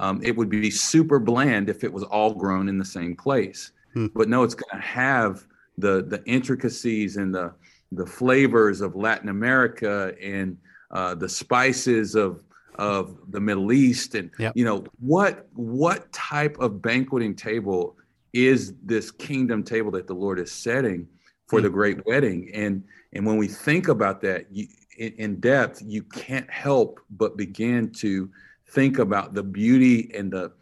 um, 0.00 0.18
it 0.22 0.34
would 0.34 0.48
be 0.48 0.70
super 0.70 1.18
bland 1.18 1.68
if 1.68 1.84
it 1.84 1.92
was 1.92 2.02
all 2.04 2.32
grown 2.32 2.68
in 2.68 2.78
the 2.78 2.84
same 2.84 3.14
place. 3.14 3.72
Hmm. 3.92 4.06
But 4.14 4.28
no, 4.28 4.42
it's 4.42 4.54
going 4.54 4.80
to 4.80 4.86
have 4.86 5.46
the 5.78 6.02
the 6.02 6.24
intricacies 6.24 7.16
and 7.16 7.34
the 7.34 7.52
the 7.92 8.06
flavors 8.06 8.80
of 8.80 8.96
Latin 8.96 9.28
America 9.28 10.14
and 10.22 10.56
uh, 10.90 11.14
the 11.14 11.28
spices 11.28 12.14
of 12.14 12.42
of 12.76 13.18
the 13.28 13.40
Middle 13.40 13.72
East 13.72 14.14
and 14.14 14.30
yep. 14.38 14.56
you 14.56 14.64
know 14.64 14.84
what 15.00 15.46
what 15.54 16.10
type 16.12 16.56
of 16.60 16.80
banqueting 16.80 17.34
table 17.34 17.96
is 18.32 18.74
this 18.82 19.10
kingdom 19.10 19.62
table 19.62 19.90
that 19.90 20.06
the 20.06 20.14
Lord 20.14 20.38
is 20.38 20.50
setting 20.50 21.06
for 21.50 21.60
the 21.60 21.70
great 21.70 22.04
wedding 22.06 22.50
and 22.54 22.82
and 23.12 23.26
when 23.26 23.36
we 23.36 23.48
think 23.48 23.88
about 23.88 24.20
that 24.20 24.46
you, 24.50 24.66
in, 24.98 25.12
in 25.18 25.40
depth 25.40 25.82
you 25.84 26.02
can't 26.02 26.48
help 26.50 27.00
but 27.10 27.36
begin 27.36 27.90
to 27.90 28.30
think 28.68 28.98
about 28.98 29.34
the 29.34 29.42
beauty 29.42 30.10
and 30.14 30.30
the 30.30 30.52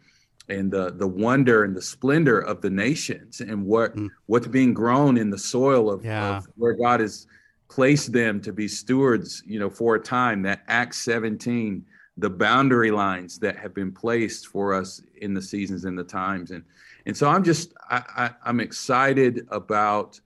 and 0.49 0.71
the 0.71 0.91
the 0.91 1.07
wonder 1.07 1.63
and 1.63 1.75
the 1.75 1.81
splendor 1.81 2.39
of 2.39 2.61
the 2.61 2.69
nations 2.69 3.39
and 3.41 3.63
what 3.63 3.95
mm. 3.95 4.09
what's 4.25 4.47
being 4.47 4.73
grown 4.73 5.17
in 5.17 5.29
the 5.29 5.37
soil 5.37 5.89
of, 5.89 6.03
yeah. 6.03 6.37
of, 6.37 6.47
where 6.55 6.73
God 6.73 6.99
has 6.99 7.27
placed 7.69 8.11
them 8.11 8.41
to 8.41 8.51
be 8.51 8.67
stewards, 8.67 9.43
you 9.45 9.59
know, 9.59 9.69
for 9.69 9.95
a 9.95 9.99
time. 9.99 10.41
That 10.41 10.63
Acts 10.67 10.97
17, 10.99 11.85
the 12.17 12.29
boundary 12.29 12.91
lines 12.91 13.37
that 13.39 13.57
have 13.57 13.73
been 13.73 13.91
placed 13.91 14.47
for 14.47 14.73
us 14.73 15.01
in 15.21 15.33
the 15.33 15.41
seasons 15.41 15.85
and 15.85 15.97
the 15.97 16.03
times, 16.03 16.51
and 16.51 16.63
and 17.05 17.15
so 17.15 17.29
I'm 17.29 17.43
just 17.43 17.73
I, 17.89 18.03
I 18.17 18.29
I'm 18.43 18.59
excited 18.59 19.47
about 19.49 20.19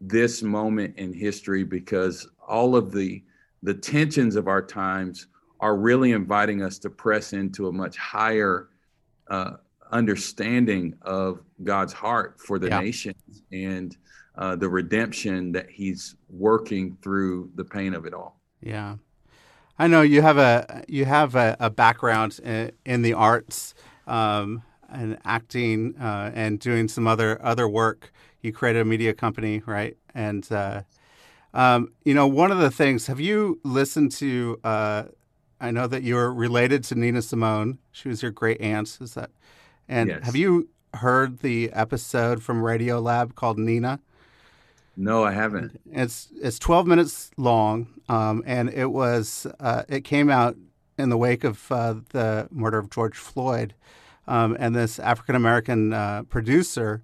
this 0.00 0.42
moment 0.42 0.96
in 0.96 1.12
history 1.12 1.64
because 1.64 2.28
all 2.46 2.76
of 2.76 2.92
the 2.92 3.22
the 3.62 3.74
tensions 3.74 4.36
of 4.36 4.48
our 4.48 4.62
times 4.62 5.26
are 5.60 5.76
really 5.76 6.12
inviting 6.12 6.62
us 6.62 6.78
to 6.78 6.88
press 6.88 7.34
into 7.34 7.68
a 7.68 7.72
much 7.72 7.96
higher 7.98 8.70
uh, 9.28 9.56
understanding 9.92 10.94
of 11.02 11.40
God's 11.62 11.92
heart 11.92 12.40
for 12.40 12.58
the 12.58 12.68
yeah. 12.68 12.80
nations 12.80 13.42
and 13.52 13.96
uh, 14.36 14.56
the 14.56 14.68
redemption 14.68 15.52
that 15.52 15.68
He's 15.68 16.16
working 16.28 16.96
through 17.02 17.50
the 17.54 17.64
pain 17.64 17.94
of 17.94 18.06
it 18.06 18.14
all. 18.14 18.40
Yeah, 18.62 18.96
I 19.78 19.86
know 19.86 20.02
you 20.02 20.22
have 20.22 20.38
a 20.38 20.84
you 20.88 21.04
have 21.04 21.34
a, 21.34 21.56
a 21.60 21.70
background 21.70 22.40
in, 22.42 22.72
in, 22.84 23.02
the 23.02 23.14
arts 23.14 23.74
um, 24.06 24.62
and 24.88 25.18
acting 25.24 25.96
uh, 25.98 26.30
and 26.34 26.58
doing 26.58 26.88
some 26.88 27.06
other 27.06 27.42
other 27.44 27.68
work. 27.68 28.12
You 28.42 28.52
created 28.52 28.82
a 28.82 28.84
media 28.84 29.14
company, 29.14 29.62
right? 29.66 29.96
And 30.14 30.50
uh, 30.50 30.82
um, 31.52 31.92
you 32.04 32.14
know, 32.14 32.26
one 32.26 32.50
of 32.50 32.58
the 32.58 32.70
things. 32.70 33.06
Have 33.06 33.20
you 33.20 33.60
listened 33.64 34.12
to 34.12 34.58
uh, 34.64 35.04
I 35.60 35.70
know 35.70 35.86
that 35.86 36.02
you're 36.02 36.32
related 36.32 36.84
to 36.84 36.94
Nina 36.94 37.20
Simone. 37.20 37.78
She 37.92 38.08
was 38.08 38.22
your 38.22 38.30
great 38.30 38.60
aunt. 38.60 38.96
Is 39.00 39.14
that? 39.14 39.30
And 39.88 40.08
yes. 40.08 40.24
have 40.24 40.34
you 40.34 40.70
heard 40.94 41.40
the 41.40 41.70
episode 41.72 42.42
from 42.42 42.62
Radiolab 42.62 43.34
called 43.34 43.58
Nina? 43.58 44.00
No, 44.96 45.22
I 45.22 45.32
haven't. 45.32 45.78
It's 45.90 46.28
it's 46.42 46.58
12 46.58 46.86
minutes 46.86 47.30
long, 47.36 47.88
um, 48.08 48.42
and 48.46 48.70
it 48.70 48.90
was 48.90 49.46
uh, 49.60 49.82
it 49.88 50.02
came 50.02 50.30
out 50.30 50.56
in 50.98 51.10
the 51.10 51.16
wake 51.16 51.44
of 51.44 51.70
uh, 51.70 51.96
the 52.10 52.48
murder 52.50 52.78
of 52.78 52.90
George 52.90 53.16
Floyd, 53.16 53.74
um, 54.26 54.56
and 54.58 54.74
this 54.74 54.98
African 54.98 55.36
American 55.36 55.92
uh, 55.92 56.22
producer 56.24 57.02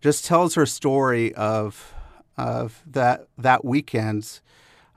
just 0.00 0.24
tells 0.24 0.54
her 0.54 0.66
story 0.66 1.34
of 1.34 1.94
of 2.36 2.82
that 2.86 3.26
that 3.38 3.64
weekend. 3.64 4.40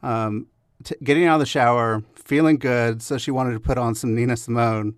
Um, 0.04 0.48
t- 0.84 0.96
getting 1.04 1.26
out 1.26 1.36
of 1.36 1.40
the 1.40 1.46
shower, 1.46 2.04
feeling 2.16 2.58
good, 2.58 3.02
so 3.02 3.18
she 3.18 3.32
wanted 3.32 3.54
to 3.54 3.60
put 3.60 3.78
on 3.78 3.96
some 3.96 4.16
Nina 4.16 4.38
Simone, 4.38 4.96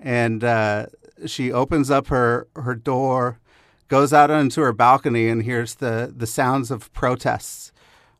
and 0.00 0.42
uh, 0.44 0.86
she 1.26 1.52
opens 1.52 1.90
up 1.90 2.08
her 2.08 2.48
her 2.56 2.74
door, 2.74 3.38
goes 3.88 4.12
out 4.12 4.30
onto 4.30 4.62
her 4.62 4.72
balcony, 4.72 5.28
and 5.28 5.42
hears 5.42 5.76
the 5.76 6.12
the 6.14 6.26
sounds 6.26 6.70
of 6.70 6.92
protests 6.92 7.72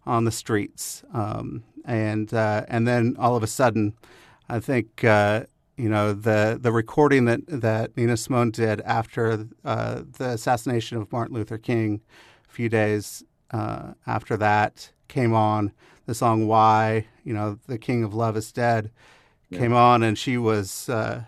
on 0.04 0.24
the 0.24 0.32
streets, 0.32 1.02
um, 1.12 1.62
and 1.84 2.32
uh, 2.34 2.64
and 2.68 2.86
then 2.86 3.16
all 3.18 3.36
of 3.36 3.42
a 3.42 3.48
sudden, 3.48 3.94
I 4.48 4.60
think. 4.60 5.04
Uh, 5.04 5.44
you 5.82 5.88
know 5.88 6.12
the 6.12 6.60
the 6.60 6.70
recording 6.70 7.24
that 7.24 7.40
that 7.48 7.96
Nina 7.96 8.16
Simone 8.16 8.52
did 8.52 8.80
after 8.82 9.48
uh, 9.64 10.02
the 10.16 10.28
assassination 10.28 10.96
of 10.96 11.10
Martin 11.10 11.34
Luther 11.34 11.58
King, 11.58 12.00
a 12.48 12.52
few 12.52 12.68
days 12.68 13.24
uh, 13.50 13.94
after 14.06 14.36
that 14.36 14.92
came 15.08 15.34
on 15.34 15.72
the 16.06 16.14
song 16.14 16.46
"Why," 16.46 17.08
you 17.24 17.34
know, 17.34 17.58
"The 17.66 17.78
King 17.78 18.04
of 18.04 18.14
Love 18.14 18.36
is 18.36 18.52
Dead," 18.52 18.92
yeah. 19.50 19.58
came 19.58 19.74
on, 19.74 20.04
and 20.04 20.16
she 20.16 20.38
was 20.38 20.88
uh, 20.88 21.24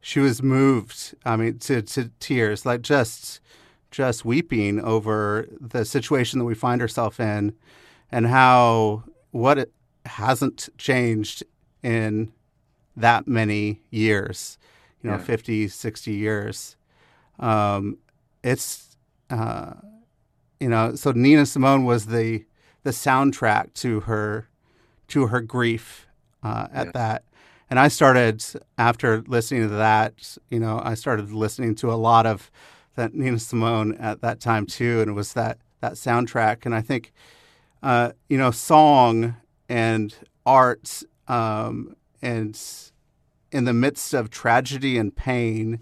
she 0.00 0.18
was 0.18 0.42
moved. 0.42 1.14
I 1.26 1.36
mean, 1.36 1.58
to 1.58 1.82
to 1.82 2.10
tears, 2.18 2.64
like 2.64 2.80
just 2.80 3.42
just 3.90 4.24
weeping 4.24 4.80
over 4.80 5.46
the 5.60 5.84
situation 5.84 6.38
that 6.38 6.46
we 6.46 6.54
find 6.54 6.80
ourselves 6.80 7.20
in, 7.20 7.54
and 8.10 8.28
how 8.28 9.04
what 9.30 9.58
it 9.58 9.72
hasn't 10.06 10.70
changed 10.78 11.44
in 11.82 12.32
that 12.96 13.26
many 13.26 13.82
years, 13.90 14.58
you 15.02 15.10
know, 15.10 15.16
yeah. 15.16 15.22
50, 15.22 15.68
60 15.68 16.12
years. 16.12 16.76
Um, 17.38 17.98
it's, 18.42 18.96
uh, 19.30 19.74
you 20.60 20.68
know, 20.68 20.94
so 20.94 21.12
Nina 21.12 21.46
Simone 21.46 21.84
was 21.84 22.06
the 22.06 22.44
the 22.82 22.92
soundtrack 22.92 23.74
to 23.74 24.00
her 24.00 24.48
to 25.08 25.26
her 25.26 25.40
grief 25.40 26.06
uh, 26.42 26.68
at 26.72 26.86
yeah. 26.86 26.92
that. 26.92 27.24
And 27.68 27.80
I 27.80 27.88
started 27.88 28.44
after 28.78 29.22
listening 29.26 29.62
to 29.62 29.74
that, 29.74 30.36
you 30.50 30.60
know, 30.60 30.80
I 30.82 30.94
started 30.94 31.32
listening 31.32 31.74
to 31.76 31.90
a 31.90 31.94
lot 31.94 32.26
of 32.26 32.50
that 32.94 33.12
Nina 33.12 33.40
Simone 33.40 33.96
at 33.96 34.20
that 34.20 34.40
time 34.40 34.66
too, 34.66 35.00
and 35.00 35.10
it 35.10 35.14
was 35.14 35.32
that 35.32 35.58
that 35.80 35.94
soundtrack. 35.94 36.64
And 36.64 36.74
I 36.74 36.80
think, 36.80 37.12
uh, 37.82 38.12
you 38.28 38.38
know, 38.38 38.50
song 38.50 39.36
and 39.68 40.14
art, 40.44 41.02
um, 41.28 41.96
and 42.22 42.58
in 43.52 43.64
the 43.64 43.72
midst 43.72 44.12
of 44.14 44.30
tragedy 44.30 44.98
and 44.98 45.14
pain, 45.14 45.80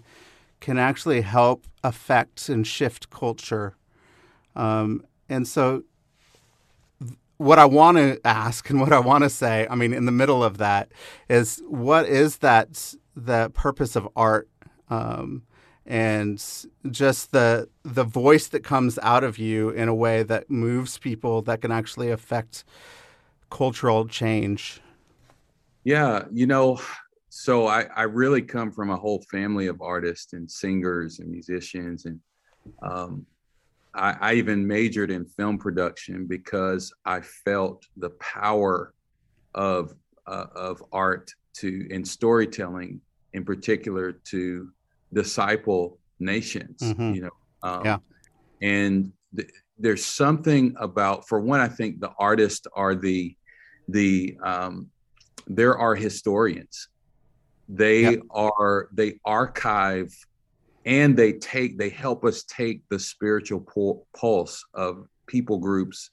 can 0.59 0.77
actually 0.77 1.21
help 1.21 1.67
affect 1.83 2.49
and 2.49 2.65
shift 2.65 3.09
culture. 3.09 3.75
Um, 4.55 5.05
and 5.29 5.47
so, 5.47 5.83
what 7.37 7.59
I 7.59 7.65
want 7.65 7.97
to 7.97 8.19
ask 8.25 8.69
and 8.69 8.79
what 8.81 8.93
I 8.93 8.99
want 8.99 9.23
to 9.23 9.29
say, 9.29 9.67
I 9.69 9.75
mean, 9.75 9.93
in 9.93 10.05
the 10.05 10.11
middle 10.11 10.43
of 10.43 10.57
that, 10.57 10.91
is 11.29 11.61
what 11.67 12.05
is 12.05 12.37
that 12.37 12.95
the 13.15 13.49
purpose 13.53 13.95
of 13.95 14.07
art? 14.15 14.49
Um, 14.89 15.43
and 15.85 16.43
just 16.89 17.31
the 17.31 17.69
the 17.83 18.03
voice 18.03 18.47
that 18.47 18.63
comes 18.63 18.97
out 19.03 19.23
of 19.23 19.37
you 19.37 19.69
in 19.69 19.87
a 19.87 19.93
way 19.93 20.23
that 20.23 20.49
moves 20.49 20.97
people 20.97 21.41
that 21.43 21.61
can 21.61 21.71
actually 21.71 22.09
affect 22.09 22.63
cultural 23.49 24.07
change. 24.07 24.81
Yeah, 25.85 26.25
you 26.33 26.47
know, 26.47 26.81
so 27.29 27.67
I, 27.67 27.85
I 27.95 28.03
really 28.03 28.41
come 28.41 28.71
from 28.71 28.89
a 28.89 28.97
whole 28.97 29.23
family 29.31 29.67
of 29.67 29.81
artists 29.81 30.33
and 30.33 30.49
singers 30.49 31.19
and 31.19 31.29
musicians 31.29 32.05
and 32.05 32.19
um, 32.81 33.25
I, 33.93 34.17
I, 34.19 34.33
even 34.33 34.65
majored 34.65 35.11
in 35.11 35.25
film 35.25 35.57
production 35.57 36.25
because 36.25 36.91
I 37.05 37.21
felt 37.21 37.85
the 37.97 38.09
power 38.11 38.93
of 39.53 39.93
uh, 40.27 40.47
of 40.55 40.83
art 40.91 41.31
to 41.57 41.87
in 41.89 42.03
storytelling 42.03 42.99
in 43.33 43.45
particular 43.45 44.11
to 44.11 44.69
disciple 45.13 45.99
nations 46.19 46.81
mm-hmm. 46.81 47.13
you 47.13 47.21
know 47.21 47.31
um, 47.63 47.85
yeah 47.85 47.97
and 48.61 49.11
th- 49.35 49.49
there's 49.77 50.05
something 50.05 50.73
about 50.79 51.27
for 51.27 51.39
one 51.39 51.59
i 51.59 51.67
think 51.67 51.99
the 51.99 52.11
artists 52.17 52.65
are 52.75 52.95
the 52.95 53.35
the 53.87 54.35
um, 54.43 54.89
there 55.47 55.77
are 55.77 55.95
historians 55.95 56.89
they 57.67 58.01
yep. 58.01 58.19
are 58.31 58.89
they 58.93 59.19
archive 59.25 60.13
and 60.85 61.17
they 61.17 61.33
take 61.33 61.77
they 61.77 61.89
help 61.89 62.23
us 62.23 62.43
take 62.43 62.81
the 62.89 62.99
spiritual 62.99 63.59
pul- 63.59 64.05
pulse 64.15 64.63
of 64.73 65.07
people 65.27 65.57
groups 65.57 66.09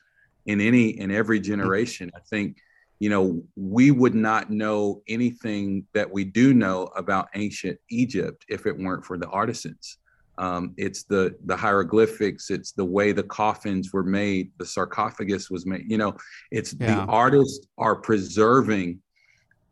in 0.46 0.60
any 0.60 0.98
in 0.98 1.10
every 1.10 1.38
generation 1.38 2.10
i 2.16 2.20
think 2.30 2.56
you 2.98 3.10
know 3.10 3.42
we 3.56 3.90
would 3.90 4.14
not 4.14 4.50
know 4.50 5.02
anything 5.08 5.84
that 5.92 6.10
we 6.10 6.24
do 6.24 6.54
know 6.54 6.84
about 6.96 7.28
ancient 7.34 7.78
egypt 7.90 8.44
if 8.48 8.66
it 8.66 8.76
weren't 8.76 9.04
for 9.04 9.18
the 9.18 9.28
artisans 9.28 9.98
um, 10.38 10.72
it's 10.78 11.02
the 11.04 11.36
the 11.44 11.56
hieroglyphics 11.56 12.50
it's 12.50 12.72
the 12.72 12.84
way 12.84 13.12
the 13.12 13.22
coffins 13.22 13.92
were 13.92 14.02
made 14.02 14.50
the 14.58 14.64
sarcophagus 14.64 15.50
was 15.50 15.66
made 15.66 15.84
you 15.86 15.98
know 15.98 16.16
it's 16.50 16.74
yeah. 16.80 16.94
the 16.94 17.00
artists 17.02 17.66
are 17.76 17.96
preserving 17.96 18.98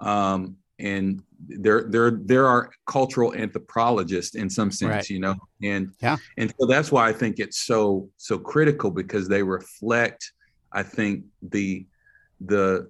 um, 0.00 0.56
and 0.78 1.22
there 1.48 1.84
there 1.88 2.10
there 2.10 2.46
are 2.46 2.70
cultural 2.86 3.34
anthropologists 3.34 4.34
in 4.34 4.48
some 4.48 4.70
sense 4.70 4.90
right. 4.90 5.10
you 5.10 5.18
know 5.18 5.34
and 5.62 5.92
yeah. 6.00 6.16
and 6.38 6.52
so 6.58 6.66
that's 6.66 6.90
why 6.90 7.08
i 7.08 7.12
think 7.12 7.38
it's 7.38 7.60
so 7.60 8.08
so 8.16 8.38
critical 8.38 8.90
because 8.90 9.28
they 9.28 9.42
reflect 9.42 10.32
i 10.72 10.82
think 10.82 11.24
the 11.42 11.86
the 12.40 12.88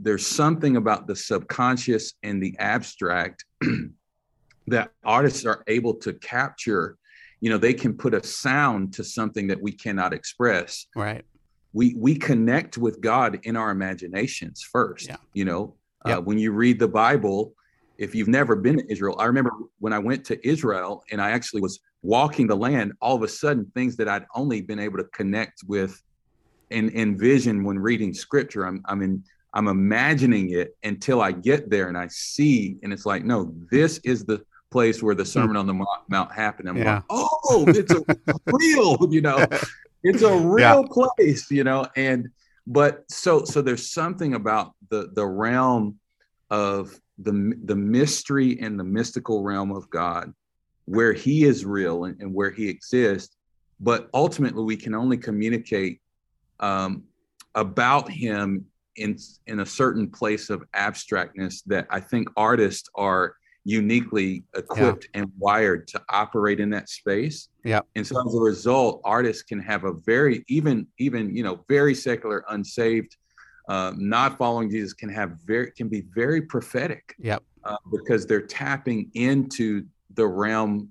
there's 0.00 0.26
something 0.26 0.76
about 0.76 1.06
the 1.06 1.14
subconscious 1.14 2.14
and 2.22 2.42
the 2.42 2.56
abstract 2.58 3.44
that 4.66 4.90
artists 5.04 5.44
are 5.44 5.62
able 5.66 5.94
to 5.94 6.14
capture. 6.14 6.96
You 7.40 7.50
know 7.50 7.58
they 7.58 7.74
can 7.74 7.94
put 7.94 8.14
a 8.14 8.22
sound 8.22 8.92
to 8.94 9.04
something 9.04 9.46
that 9.48 9.60
we 9.60 9.72
cannot 9.72 10.12
express. 10.12 10.86
Right. 10.94 11.24
We 11.72 11.94
we 11.96 12.16
connect 12.16 12.76
with 12.78 13.00
god 13.00 13.38
in 13.44 13.56
our 13.56 13.70
imaginations 13.70 14.60
first 14.60 15.06
yeah. 15.06 15.16
you 15.34 15.44
know 15.44 15.76
Yep. 16.06 16.18
Uh, 16.18 16.20
when 16.22 16.38
you 16.38 16.52
read 16.52 16.78
the 16.78 16.88
Bible, 16.88 17.54
if 17.98 18.14
you've 18.14 18.28
never 18.28 18.56
been 18.56 18.78
to 18.78 18.92
Israel, 18.92 19.16
I 19.18 19.26
remember 19.26 19.52
when 19.78 19.92
I 19.92 19.98
went 19.98 20.24
to 20.26 20.48
Israel 20.48 21.04
and 21.10 21.20
I 21.20 21.30
actually 21.30 21.60
was 21.60 21.80
walking 22.02 22.46
the 22.46 22.56
land, 22.56 22.92
all 23.02 23.16
of 23.16 23.22
a 23.22 23.28
sudden 23.28 23.70
things 23.74 23.96
that 23.96 24.08
I'd 24.08 24.24
only 24.34 24.62
been 24.62 24.78
able 24.78 24.96
to 24.98 25.04
connect 25.04 25.62
with 25.66 26.02
and 26.70 26.90
envision 26.92 27.64
when 27.64 27.78
reading 27.78 28.14
scripture, 28.14 28.66
I'm 28.66 28.82
I'm 28.86 29.02
in 29.02 29.22
I'm 29.52 29.68
imagining 29.68 30.50
it 30.50 30.76
until 30.84 31.20
I 31.20 31.32
get 31.32 31.70
there 31.70 31.88
and 31.88 31.98
I 31.98 32.06
see, 32.08 32.76
and 32.82 32.92
it's 32.92 33.04
like, 33.04 33.24
no, 33.24 33.52
this 33.70 33.98
is 34.04 34.24
the 34.24 34.44
place 34.70 35.02
where 35.02 35.16
the 35.16 35.24
Sermon 35.24 35.56
on 35.56 35.66
the 35.66 35.84
Mount 36.08 36.32
happened. 36.32 36.68
I'm 36.68 36.76
yeah. 36.76 36.94
like, 36.94 37.04
oh, 37.10 37.64
it's 37.66 37.92
a 37.92 38.02
real, 38.46 38.96
you 39.10 39.20
know, 39.20 39.44
it's 40.04 40.22
a 40.22 40.36
real 40.36 40.82
yeah. 40.82 41.08
place, 41.16 41.50
you 41.50 41.64
know, 41.64 41.86
and 41.96 42.28
but 42.66 43.04
so 43.10 43.44
so 43.44 43.62
there's 43.62 43.90
something 43.90 44.34
about 44.34 44.72
the 44.88 45.10
the 45.14 45.26
realm 45.26 45.98
of 46.50 46.98
the 47.18 47.54
the 47.64 47.76
mystery 47.76 48.58
and 48.60 48.78
the 48.78 48.84
mystical 48.84 49.42
realm 49.42 49.70
of 49.70 49.88
God 49.90 50.32
where 50.86 51.12
he 51.12 51.44
is 51.44 51.64
real 51.64 52.04
and, 52.04 52.20
and 52.20 52.34
where 52.34 52.50
he 52.50 52.68
exists. 52.68 53.36
But 53.78 54.08
ultimately 54.12 54.64
we 54.64 54.76
can 54.76 54.94
only 54.94 55.16
communicate 55.16 56.00
um, 56.58 57.04
about 57.54 58.10
him 58.10 58.66
in 58.96 59.16
in 59.46 59.60
a 59.60 59.66
certain 59.66 60.10
place 60.10 60.50
of 60.50 60.64
abstractness 60.74 61.62
that 61.62 61.86
I 61.90 62.00
think 62.00 62.28
artists 62.36 62.88
are 62.94 63.36
uniquely 63.64 64.44
equipped 64.56 65.08
yeah. 65.12 65.22
and 65.22 65.32
wired 65.38 65.86
to 65.88 66.02
operate 66.08 66.60
in 66.60 66.70
that 66.70 66.88
space. 66.88 67.48
Yeah. 67.64 67.80
And 67.94 68.06
so 68.06 68.20
as 68.26 68.34
a 68.34 68.40
result, 68.40 69.00
artists 69.04 69.42
can 69.42 69.60
have 69.60 69.84
a 69.84 69.92
very 69.92 70.44
even 70.48 70.86
even 70.98 71.34
you 71.34 71.42
know 71.42 71.64
very 71.68 71.94
secular, 71.94 72.44
unsaved, 72.48 73.16
uh, 73.68 73.92
not 73.96 74.38
following 74.38 74.70
Jesus 74.70 74.92
can 74.92 75.08
have 75.10 75.38
very 75.44 75.72
can 75.72 75.88
be 75.88 76.04
very 76.14 76.42
prophetic. 76.42 77.14
Yep. 77.18 77.42
Uh, 77.62 77.76
because 77.92 78.24
they're 78.24 78.40
tapping 78.40 79.10
into 79.12 79.84
the 80.14 80.26
realm 80.26 80.88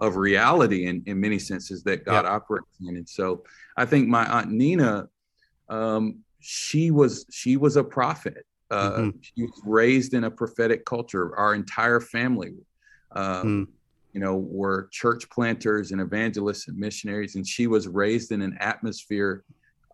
of 0.00 0.16
reality 0.16 0.86
in, 0.86 1.02
in 1.06 1.20
many 1.20 1.38
senses 1.38 1.82
that 1.82 2.04
God 2.04 2.24
yep. 2.24 2.32
operates 2.32 2.66
in. 2.80 2.96
And 2.96 3.08
so 3.08 3.44
I 3.76 3.84
think 3.84 4.08
my 4.08 4.24
aunt 4.24 4.50
Nina, 4.50 5.08
um, 5.68 6.20
she 6.40 6.90
was 6.90 7.26
she 7.30 7.56
was 7.56 7.76
a 7.76 7.84
prophet 7.84 8.46
uh, 8.70 8.90
mm-hmm. 8.90 9.18
She 9.20 9.42
was 9.42 9.60
raised 9.64 10.14
in 10.14 10.24
a 10.24 10.30
prophetic 10.30 10.84
culture. 10.84 11.34
Our 11.36 11.54
entire 11.54 12.00
family, 12.00 12.54
uh, 13.12 13.42
mm. 13.42 13.66
you 14.12 14.20
know, 14.20 14.36
were 14.36 14.88
church 14.92 15.28
planters 15.30 15.92
and 15.92 16.00
evangelists 16.00 16.68
and 16.68 16.76
missionaries, 16.76 17.36
and 17.36 17.46
she 17.46 17.66
was 17.66 17.88
raised 17.88 18.32
in 18.32 18.42
an 18.42 18.56
atmosphere 18.60 19.44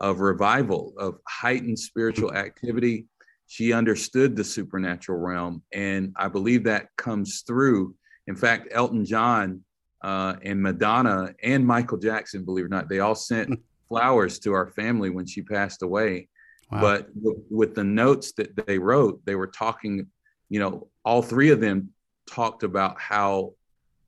of 0.00 0.20
revival, 0.20 0.92
of 0.98 1.18
heightened 1.28 1.78
spiritual 1.78 2.30
mm-hmm. 2.30 2.38
activity. 2.38 3.06
She 3.46 3.72
understood 3.72 4.34
the 4.34 4.44
supernatural 4.44 5.18
realm, 5.18 5.62
and 5.72 6.12
I 6.16 6.28
believe 6.28 6.64
that 6.64 6.88
comes 6.96 7.42
through. 7.46 7.94
In 8.26 8.34
fact, 8.34 8.68
Elton 8.72 9.04
John 9.04 9.62
uh, 10.02 10.34
and 10.42 10.60
Madonna 10.60 11.34
and 11.42 11.64
Michael 11.64 11.98
Jackson, 11.98 12.44
believe 12.44 12.64
it 12.64 12.66
or 12.66 12.70
not, 12.70 12.88
they 12.88 13.00
all 13.00 13.14
sent 13.14 13.50
mm. 13.50 13.60
flowers 13.88 14.40
to 14.40 14.52
our 14.52 14.66
family 14.66 15.10
when 15.10 15.26
she 15.26 15.42
passed 15.42 15.82
away 15.82 16.28
Wow. 16.74 16.80
But 16.80 17.08
with, 17.14 17.36
with 17.50 17.74
the 17.74 17.84
notes 17.84 18.32
that 18.32 18.66
they 18.66 18.78
wrote, 18.78 19.24
they 19.24 19.36
were 19.36 19.46
talking, 19.46 20.06
you 20.48 20.60
know, 20.60 20.88
all 21.04 21.22
three 21.22 21.50
of 21.50 21.60
them 21.60 21.90
talked 22.26 22.62
about 22.62 23.00
how 23.00 23.52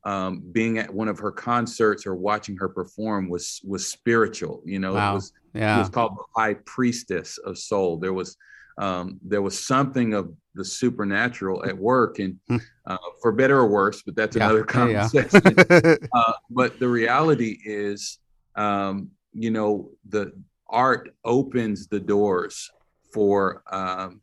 um, 0.04 0.42
being 0.52 0.78
at 0.78 0.92
one 0.92 1.08
of 1.08 1.18
her 1.18 1.32
concerts 1.32 2.06
or 2.06 2.14
watching 2.14 2.56
her 2.56 2.68
perform 2.68 3.28
was 3.28 3.60
was 3.64 3.86
spiritual. 3.86 4.62
You 4.64 4.78
know, 4.78 4.94
wow. 4.94 5.12
it 5.12 5.14
was 5.14 5.32
yeah. 5.54 5.76
it 5.76 5.78
was 5.80 5.88
called 5.88 6.16
the 6.16 6.24
High 6.40 6.54
Priestess 6.64 7.38
of 7.38 7.58
Soul. 7.58 7.98
There 7.98 8.12
was 8.12 8.36
um, 8.78 9.18
there 9.22 9.42
was 9.42 9.58
something 9.58 10.14
of 10.14 10.32
the 10.54 10.64
supernatural 10.64 11.64
at 11.64 11.76
work, 11.76 12.18
and 12.18 12.38
hmm. 12.48 12.58
uh, 12.86 12.98
for 13.22 13.32
better 13.32 13.58
or 13.58 13.66
worse, 13.66 14.02
but 14.02 14.14
that's 14.14 14.36
yeah. 14.36 14.44
another 14.44 14.64
conversation. 14.64 15.40
Yeah. 15.70 15.96
uh, 16.14 16.32
but 16.50 16.78
the 16.78 16.88
reality 16.88 17.58
is, 17.64 18.18
um, 18.54 19.10
you 19.32 19.50
know, 19.50 19.90
the 20.08 20.32
art 20.68 21.14
opens 21.24 21.86
the 21.86 22.00
doors 22.00 22.70
for 23.12 23.62
um, 23.72 24.20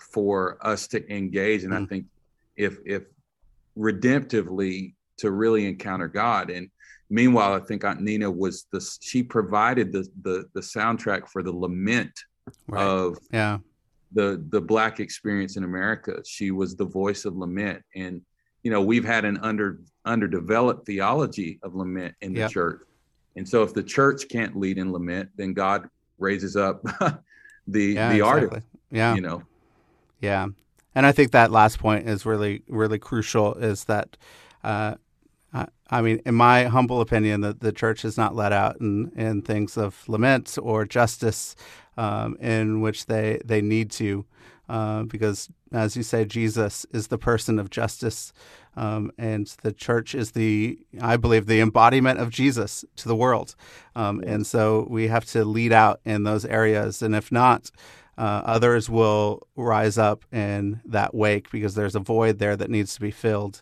for 0.00 0.58
us 0.66 0.86
to 0.88 1.14
engage, 1.14 1.64
and 1.64 1.72
mm. 1.72 1.82
I 1.82 1.86
think 1.86 2.06
if 2.56 2.78
if 2.84 3.04
redemptively 3.76 4.94
to 5.18 5.30
really 5.30 5.66
encounter 5.66 6.08
God. 6.08 6.50
And 6.50 6.70
meanwhile, 7.10 7.54
I 7.54 7.60
think 7.60 7.84
Aunt 7.84 8.00
Nina 8.00 8.30
was 8.30 8.66
the 8.72 8.80
she 9.00 9.22
provided 9.22 9.92
the 9.92 10.08
the, 10.22 10.46
the 10.54 10.60
soundtrack 10.60 11.28
for 11.28 11.42
the 11.42 11.52
lament 11.52 12.12
right. 12.68 12.82
of 12.82 13.18
yeah 13.32 13.58
the 14.12 14.44
the 14.50 14.60
black 14.60 15.00
experience 15.00 15.56
in 15.56 15.64
America. 15.64 16.22
She 16.24 16.50
was 16.50 16.76
the 16.76 16.84
voice 16.84 17.24
of 17.24 17.36
lament, 17.36 17.82
and 17.94 18.22
you 18.62 18.70
know 18.70 18.80
we've 18.80 19.04
had 19.04 19.24
an 19.24 19.38
under 19.38 19.80
underdeveloped 20.04 20.86
theology 20.86 21.58
of 21.62 21.74
lament 21.74 22.14
in 22.20 22.32
the 22.32 22.40
yep. 22.40 22.50
church. 22.50 22.80
And 23.36 23.48
so 23.48 23.62
if 23.62 23.74
the 23.74 23.82
church 23.82 24.28
can't 24.28 24.56
lead 24.56 24.78
in 24.78 24.92
lament, 24.92 25.30
then 25.36 25.52
God 25.52 25.88
raises 26.18 26.56
up 26.56 26.82
the 27.66 27.82
yeah, 27.82 28.08
the 28.08 28.16
exactly. 28.16 28.22
artist. 28.22 28.66
Yeah. 28.90 29.14
You 29.14 29.20
know. 29.20 29.42
Yeah. 30.20 30.46
And 30.94 31.04
I 31.04 31.12
think 31.12 31.32
that 31.32 31.50
last 31.50 31.78
point 31.78 32.08
is 32.08 32.24
really 32.24 32.62
really 32.68 32.98
crucial 32.98 33.54
is 33.54 33.84
that 33.84 34.16
uh, 34.64 34.94
I 35.88 36.02
mean, 36.02 36.20
in 36.26 36.34
my 36.34 36.64
humble 36.64 37.00
opinion, 37.00 37.42
that 37.42 37.60
the 37.60 37.72
church 37.72 38.04
is 38.04 38.16
not 38.16 38.34
let 38.34 38.52
out 38.52 38.80
in, 38.80 39.12
in 39.16 39.42
things 39.42 39.76
of 39.76 40.08
lament 40.08 40.58
or 40.60 40.84
justice 40.84 41.54
um, 41.96 42.36
in 42.40 42.80
which 42.80 43.06
they, 43.06 43.40
they 43.44 43.62
need 43.62 43.90
to, 43.92 44.24
uh, 44.68 45.04
because 45.04 45.48
as 45.76 45.96
you 45.96 46.02
say, 46.02 46.24
Jesus 46.24 46.86
is 46.92 47.08
the 47.08 47.18
person 47.18 47.58
of 47.58 47.70
justice, 47.70 48.32
um, 48.76 49.10
and 49.18 49.46
the 49.62 49.72
church 49.72 50.14
is 50.14 50.32
the, 50.32 50.78
I 51.00 51.16
believe, 51.16 51.46
the 51.46 51.60
embodiment 51.60 52.18
of 52.18 52.30
Jesus 52.30 52.84
to 52.96 53.08
the 53.08 53.16
world, 53.16 53.54
um, 53.94 54.22
and 54.26 54.46
so 54.46 54.86
we 54.90 55.08
have 55.08 55.24
to 55.26 55.44
lead 55.44 55.72
out 55.72 56.00
in 56.04 56.24
those 56.24 56.44
areas, 56.44 57.02
and 57.02 57.14
if 57.14 57.30
not. 57.30 57.70
Uh, 58.18 58.40
others 58.46 58.88
will 58.88 59.46
rise 59.56 59.98
up 59.98 60.24
in 60.32 60.80
that 60.86 61.14
wake 61.14 61.50
because 61.50 61.74
there's 61.74 61.94
a 61.94 62.00
void 62.00 62.38
there 62.38 62.56
that 62.56 62.70
needs 62.70 62.94
to 62.94 63.00
be 63.02 63.10
filled. 63.10 63.60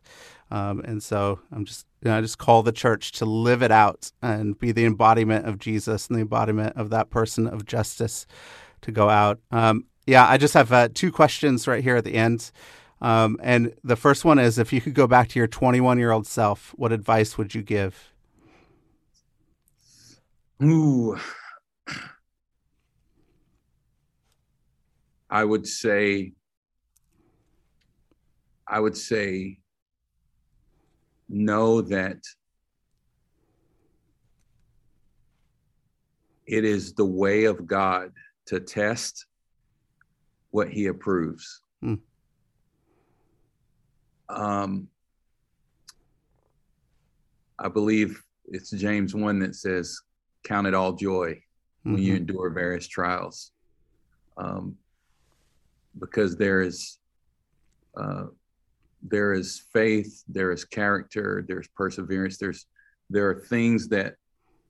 Um, 0.49 0.79
and 0.85 1.03
so 1.03 1.41
I'm 1.51 1.65
just, 1.65 1.87
you 2.03 2.09
know, 2.09 2.19
I 2.19 2.21
just 2.21 2.39
call 2.39 2.63
the 2.63 2.71
church 2.71 3.11
to 3.13 3.25
live 3.25 3.65
it 3.65 3.73
out 3.73 4.13
and 4.23 4.57
be 4.57 4.71
the 4.71 4.85
embodiment 4.85 5.47
of 5.47 5.59
Jesus 5.59 6.07
and 6.07 6.17
the 6.17 6.23
embodiment 6.23 6.77
of 6.77 6.91
that 6.91 7.11
person 7.11 7.49
of 7.49 7.67
justice 7.67 8.27
to 8.83 8.93
go 8.93 9.11
out. 9.11 9.41
Um, 9.51 9.87
yeah, 10.07 10.29
I 10.29 10.37
just 10.37 10.55
have 10.55 10.73
uh, 10.73 10.89
two 10.93 11.11
questions 11.11 11.67
right 11.67 11.83
here 11.83 11.97
at 11.97 12.05
the 12.05 12.15
end. 12.15 12.51
Um, 13.01 13.39
and 13.43 13.75
the 13.83 13.97
first 13.97 14.25
one 14.25 14.39
is 14.39 14.59
if 14.59 14.73
you 14.73 14.81
could 14.81 14.95
go 14.95 15.07
back 15.07 15.29
to 15.29 15.39
your 15.39 15.47
21 15.47 15.99
year 15.99 16.11
old 16.11 16.27
self, 16.27 16.75
what 16.77 16.93
advice 16.93 17.37
would 17.37 17.55
you 17.55 17.63
give? 17.63 18.13
Ooh. 20.63 21.19
I 25.29 25.45
would 25.45 25.67
say, 25.67 26.33
I 28.69 28.79
would 28.79 28.97
say, 28.97 29.59
know 31.29 31.81
that 31.81 32.19
it 36.47 36.65
is 36.65 36.93
the 36.95 37.05
way 37.05 37.45
of 37.45 37.67
God 37.67 38.13
to 38.47 38.61
test 38.61 39.27
what 40.55 40.69
he 40.69 40.87
approves. 40.87 41.63
Hmm. 41.83 41.95
Um, 44.29 44.89
I 47.59 47.69
believe 47.69 48.23
it's 48.47 48.71
James 48.71 49.17
1 49.17 49.41
that 49.41 49.57
says, 49.57 50.01
Count 50.45 50.69
it 50.69 50.75
all 50.75 50.93
joy 50.93 51.43
when 51.83 51.97
mm-hmm. 51.97 52.05
you 52.05 52.15
endure 52.15 52.51
various 52.51 52.87
trials. 52.87 53.51
Um, 54.37 54.77
because 55.99 56.37
there 56.37 56.61
is 56.61 56.99
uh, 57.97 58.27
there 59.03 59.33
is 59.33 59.65
faith, 59.73 60.23
there 60.29 60.53
is 60.53 60.65
character, 60.65 61.45
there's 61.49 61.67
perseverance, 61.67 62.39
there's 62.39 62.67
there 63.11 63.29
are 63.29 63.41
things 63.41 63.89
that 63.89 64.15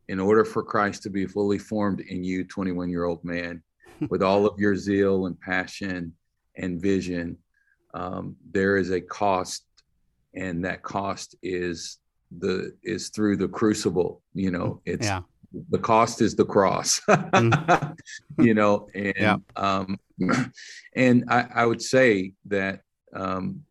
in 0.09 0.19
order 0.19 0.47
for 0.47 0.63
Christ 0.63 1.03
to 1.03 1.11
be 1.11 1.27
fully 1.27 1.59
formed 1.59 2.01
in 2.01 2.25
you, 2.25 2.45
21 2.45 2.89
year 2.89 3.05
old 3.05 3.23
man, 3.23 3.63
with 4.09 4.23
all 4.23 4.47
of 4.47 4.59
your 4.59 4.77
zeal 4.77 5.27
and 5.27 5.41
passion 5.41 6.13
and 6.57 6.81
vision, 6.81 7.39
um, 7.95 8.37
there 8.51 8.77
is 8.77 8.91
a 8.91 9.01
cost, 9.01 9.65
and 10.35 10.65
that 10.65 10.83
cost 10.83 11.37
is 11.43 11.99
the 12.39 12.75
is 12.83 13.11
through 13.11 13.37
the 13.37 13.49
crucible. 13.49 14.23
You 14.35 14.51
know, 14.51 14.81
it's 14.85 15.07
yeah. 15.07 15.21
the 15.71 15.79
cost 15.79 16.21
is 16.21 16.35
the 16.35 16.45
cross. 16.45 17.01
mm. 17.09 17.97
you 18.39 18.55
know, 18.55 18.89
and 18.95 19.15
yeah. 19.17 19.37
um, 19.57 19.99
and 20.97 21.25
I, 21.29 21.47
I 21.55 21.67
would 21.67 21.83
say 21.83 22.33
that 22.47 22.81
um, 23.15 23.63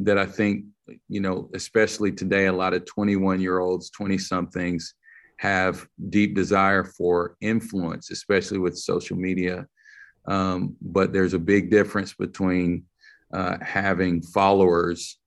that 0.00 0.18
I 0.18 0.26
think, 0.26 0.64
you 1.08 1.20
know, 1.20 1.50
especially 1.54 2.12
today, 2.12 2.46
a 2.46 2.52
lot 2.52 2.74
of 2.74 2.84
21 2.86 3.40
year 3.40 3.58
olds, 3.58 3.90
20 3.90 4.18
somethings 4.18 4.94
have 5.38 5.86
deep 6.10 6.34
desire 6.34 6.84
for 6.84 7.36
influence, 7.40 8.10
especially 8.10 8.58
with 8.58 8.76
social 8.76 9.16
media. 9.16 9.66
Um, 10.26 10.76
but 10.82 11.12
there's 11.12 11.34
a 11.34 11.38
big 11.38 11.70
difference 11.70 12.12
between 12.12 12.84
uh, 13.32 13.56
having 13.62 14.20
followers 14.20 15.18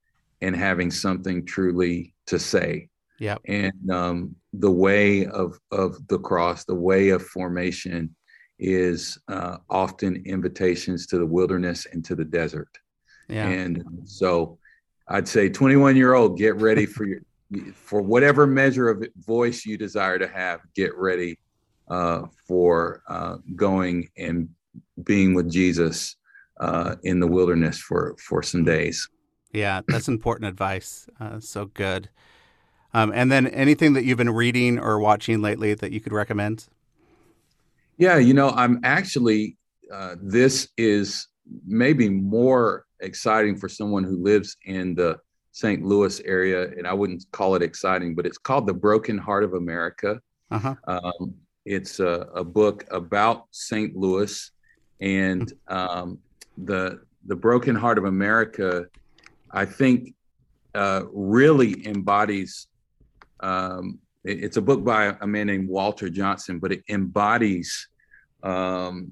and 0.41 0.55
having 0.55 0.91
something 0.91 1.45
truly 1.45 2.13
to 2.27 2.37
say. 2.37 2.89
Yeah. 3.19 3.37
And 3.45 3.89
um, 3.91 4.35
the 4.53 4.71
way 4.71 5.27
of 5.27 5.59
of 5.71 6.07
the 6.07 6.19
cross, 6.19 6.65
the 6.65 6.75
way 6.75 7.09
of 7.09 7.25
formation, 7.25 8.15
is 8.59 9.17
uh, 9.27 9.57
often 9.69 10.23
invitations 10.25 11.07
to 11.07 11.19
the 11.19 11.25
wilderness 11.25 11.87
and 11.91 12.03
to 12.05 12.15
the 12.15 12.25
desert. 12.25 12.69
Yeah. 13.29 13.47
And 13.47 13.83
so 14.05 14.57
I'd 15.07 15.27
say 15.27 15.49
21 15.49 15.95
year 15.95 16.15
old, 16.15 16.37
get 16.37 16.55
ready 16.55 16.85
for 16.85 17.05
your, 17.05 17.21
for 17.73 18.01
whatever 18.01 18.47
measure 18.47 18.89
of 18.89 19.05
voice 19.17 19.65
you 19.65 19.77
desire 19.77 20.17
to 20.19 20.27
have, 20.27 20.61
get 20.75 20.95
ready 20.97 21.37
uh, 21.87 22.23
for 22.47 23.03
uh, 23.07 23.37
going 23.55 24.09
and 24.17 24.49
being 25.03 25.33
with 25.33 25.51
Jesus 25.51 26.15
uh, 26.59 26.95
in 27.03 27.19
the 27.19 27.27
wilderness 27.27 27.79
for, 27.79 28.15
for 28.17 28.41
some 28.41 28.63
days. 28.63 29.07
Yeah, 29.51 29.81
that's 29.87 30.07
important 30.07 30.47
advice. 30.47 31.07
Uh, 31.19 31.39
so 31.39 31.65
good. 31.65 32.09
Um, 32.93 33.11
and 33.13 33.31
then 33.31 33.47
anything 33.47 33.93
that 33.93 34.03
you've 34.03 34.17
been 34.17 34.29
reading 34.29 34.79
or 34.79 34.99
watching 34.99 35.41
lately 35.41 35.73
that 35.73 35.91
you 35.91 35.99
could 35.99 36.13
recommend? 36.13 36.67
Yeah, 37.97 38.17
you 38.17 38.33
know, 38.33 38.49
I'm 38.49 38.79
actually, 38.83 39.57
uh, 39.91 40.15
this 40.21 40.69
is 40.77 41.27
maybe 41.65 42.09
more 42.09 42.85
exciting 42.99 43.57
for 43.57 43.67
someone 43.67 44.03
who 44.03 44.21
lives 44.23 44.57
in 44.65 44.95
the 44.95 45.17
St. 45.51 45.83
Louis 45.83 46.19
area, 46.21 46.69
and 46.77 46.87
I 46.87 46.93
wouldn't 46.93 47.25
call 47.31 47.55
it 47.55 47.61
exciting, 47.61 48.15
but 48.15 48.25
it's 48.25 48.37
called 48.37 48.67
The 48.67 48.73
Broken 48.73 49.17
Heart 49.17 49.43
of 49.43 49.53
America. 49.53 50.21
Uh-huh. 50.49 50.75
Um, 50.87 51.35
it's 51.65 51.99
a, 51.99 52.27
a, 52.33 52.43
book 52.43 52.85
about 52.89 53.45
St. 53.51 53.95
Louis, 53.95 54.51
and 54.99 55.51
um, 55.67 56.17
the 56.57 57.01
the 57.27 57.35
Broken 57.35 57.75
Heart 57.75 57.99
of 57.99 58.05
America, 58.05 58.85
I 59.51 59.65
think, 59.65 60.15
uh, 60.73 61.03
really 61.11 61.85
embodies. 61.85 62.67
Um, 63.41 63.99
it, 64.23 64.43
it's 64.43 64.57
a 64.57 64.61
book 64.61 64.83
by 64.83 65.15
a 65.21 65.27
man 65.27 65.47
named 65.47 65.69
Walter 65.69 66.09
Johnson, 66.09 66.59
but 66.59 66.71
it 66.71 66.83
embodies 66.89 67.87
um, 68.43 69.11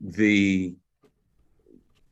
the 0.00 0.74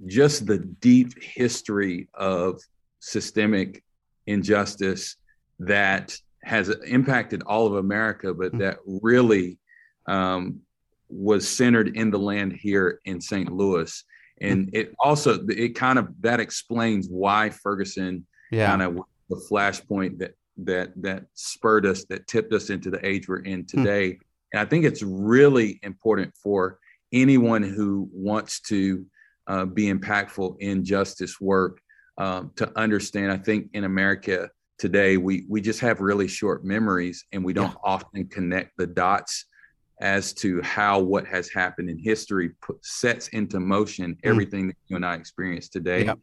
just 0.07 0.47
the 0.47 0.59
deep 0.59 1.21
history 1.23 2.09
of 2.15 2.61
systemic 3.03 3.83
injustice 4.27 5.17
that 5.59 6.17
has 6.45 6.71
impacted 6.87 7.43
all 7.43 7.67
of 7.67 7.75
America, 7.75 8.33
but 8.33 8.49
mm-hmm. 8.49 8.59
that 8.59 8.79
really 8.87 9.59
um, 10.07 10.61
was 11.09 11.47
centered 11.47 11.97
in 11.97 12.11
the 12.11 12.19
land 12.19 12.53
here 12.53 13.01
in 13.05 13.21
St. 13.21 13.53
Louis. 13.53 14.05
And 14.41 14.67
mm-hmm. 14.69 14.77
it 14.77 14.95
also 14.99 15.45
it 15.49 15.75
kind 15.75 15.99
of 15.99 16.09
that 16.21 16.41
explains 16.41 17.09
why 17.09 17.51
Ferguson 17.51 18.27
yeah. 18.51 18.69
kind 18.69 18.83
of 18.83 19.01
the 19.29 19.37
flashpoint 19.51 20.19
that 20.19 20.35
that 20.59 20.93
that 21.03 21.25
spurred 21.35 21.87
us, 21.87 22.05
that 22.07 22.27
tipped 22.27 22.53
us 22.53 22.71
into 22.71 22.91
the 22.91 23.05
age 23.07 23.29
we're 23.29 23.41
in 23.41 23.61
hmm. 23.61 23.67
today. 23.67 24.11
Mm-hmm. 24.11 24.23
And 24.55 24.61
I 24.61 24.65
think 24.65 24.85
it's 24.85 25.03
really 25.03 25.81
important 25.83 26.35
for 26.37 26.79
anyone 27.13 27.63
who 27.63 28.09
wants 28.13 28.61
to 28.61 29.05
uh, 29.47 29.65
be 29.65 29.93
impactful 29.93 30.57
in 30.61 30.85
justice 30.85 31.41
work 31.41 31.81
um, 32.19 32.53
to 32.57 32.71
understand. 32.79 33.33
I 33.33 33.39
think 33.39 33.71
in 33.75 33.85
America 33.85 34.51
today, 34.79 35.17
we 35.17 35.45
we 35.49 35.61
just 35.61 35.81
have 35.81 36.01
really 36.01 36.29
short 36.29 36.65
memories, 36.65 37.25
and 37.33 37.45
we 37.45 37.53
don't 37.53 37.71
yeah. 37.71 37.77
often 37.85 38.27
connect 38.29 38.77
the 38.77 38.87
dots 38.87 39.47
as 40.01 40.33
to 40.33 40.61
how 40.63 40.99
what 40.99 41.27
has 41.27 41.49
happened 41.49 41.89
in 41.89 41.97
history 41.97 42.51
put, 42.61 42.85
sets 42.85 43.29
into 43.29 43.61
motion 43.61 44.15
mm. 44.15 44.19
everything 44.25 44.65
mm. 44.65 44.69
that 44.69 44.77
you 44.89 44.97
and 44.97 45.07
I 45.07 45.15
experience 45.15 45.69
today. 45.69 46.07
Yeah. 46.07 46.15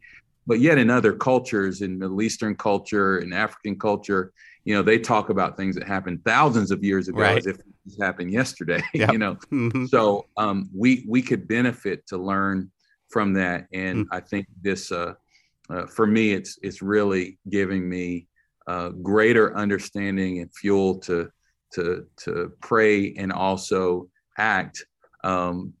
But 0.46 0.60
yet, 0.60 0.78
in 0.78 0.90
other 0.90 1.12
cultures, 1.12 1.80
in 1.80 1.98
Middle 1.98 2.22
Eastern 2.22 2.56
culture, 2.56 3.18
in 3.18 3.32
African 3.32 3.78
culture, 3.78 4.32
you 4.64 4.74
know, 4.74 4.82
they 4.82 4.98
talk 4.98 5.30
about 5.30 5.56
things 5.56 5.76
that 5.76 5.86
happened 5.86 6.22
thousands 6.24 6.70
of 6.70 6.82
years 6.82 7.08
ago 7.08 7.20
right. 7.20 7.38
as 7.38 7.46
if 7.46 7.58
it 7.58 7.64
happened 8.00 8.32
yesterday. 8.32 8.82
Yep. 8.94 9.12
you 9.12 9.18
know, 9.18 9.34
mm-hmm. 9.52 9.86
so 9.86 10.26
um, 10.36 10.68
we 10.74 11.04
we 11.08 11.22
could 11.22 11.46
benefit 11.46 12.06
to 12.08 12.18
learn 12.18 12.70
from 13.08 13.34
that. 13.34 13.66
And 13.72 14.06
mm-hmm. 14.06 14.14
I 14.14 14.20
think 14.20 14.46
this, 14.62 14.92
uh, 14.92 15.14
uh, 15.72 15.86
for 15.86 16.06
me, 16.06 16.32
it's 16.32 16.58
it's 16.62 16.82
really 16.82 17.38
giving 17.48 17.88
me 17.88 18.26
uh, 18.66 18.90
greater 18.90 19.56
understanding 19.56 20.40
and 20.40 20.54
fuel 20.54 20.98
to 21.00 21.30
to 21.72 22.06
to 22.24 22.52
pray 22.60 23.14
and 23.14 23.32
also 23.32 24.08
act. 24.38 24.84
Um, 25.22 25.74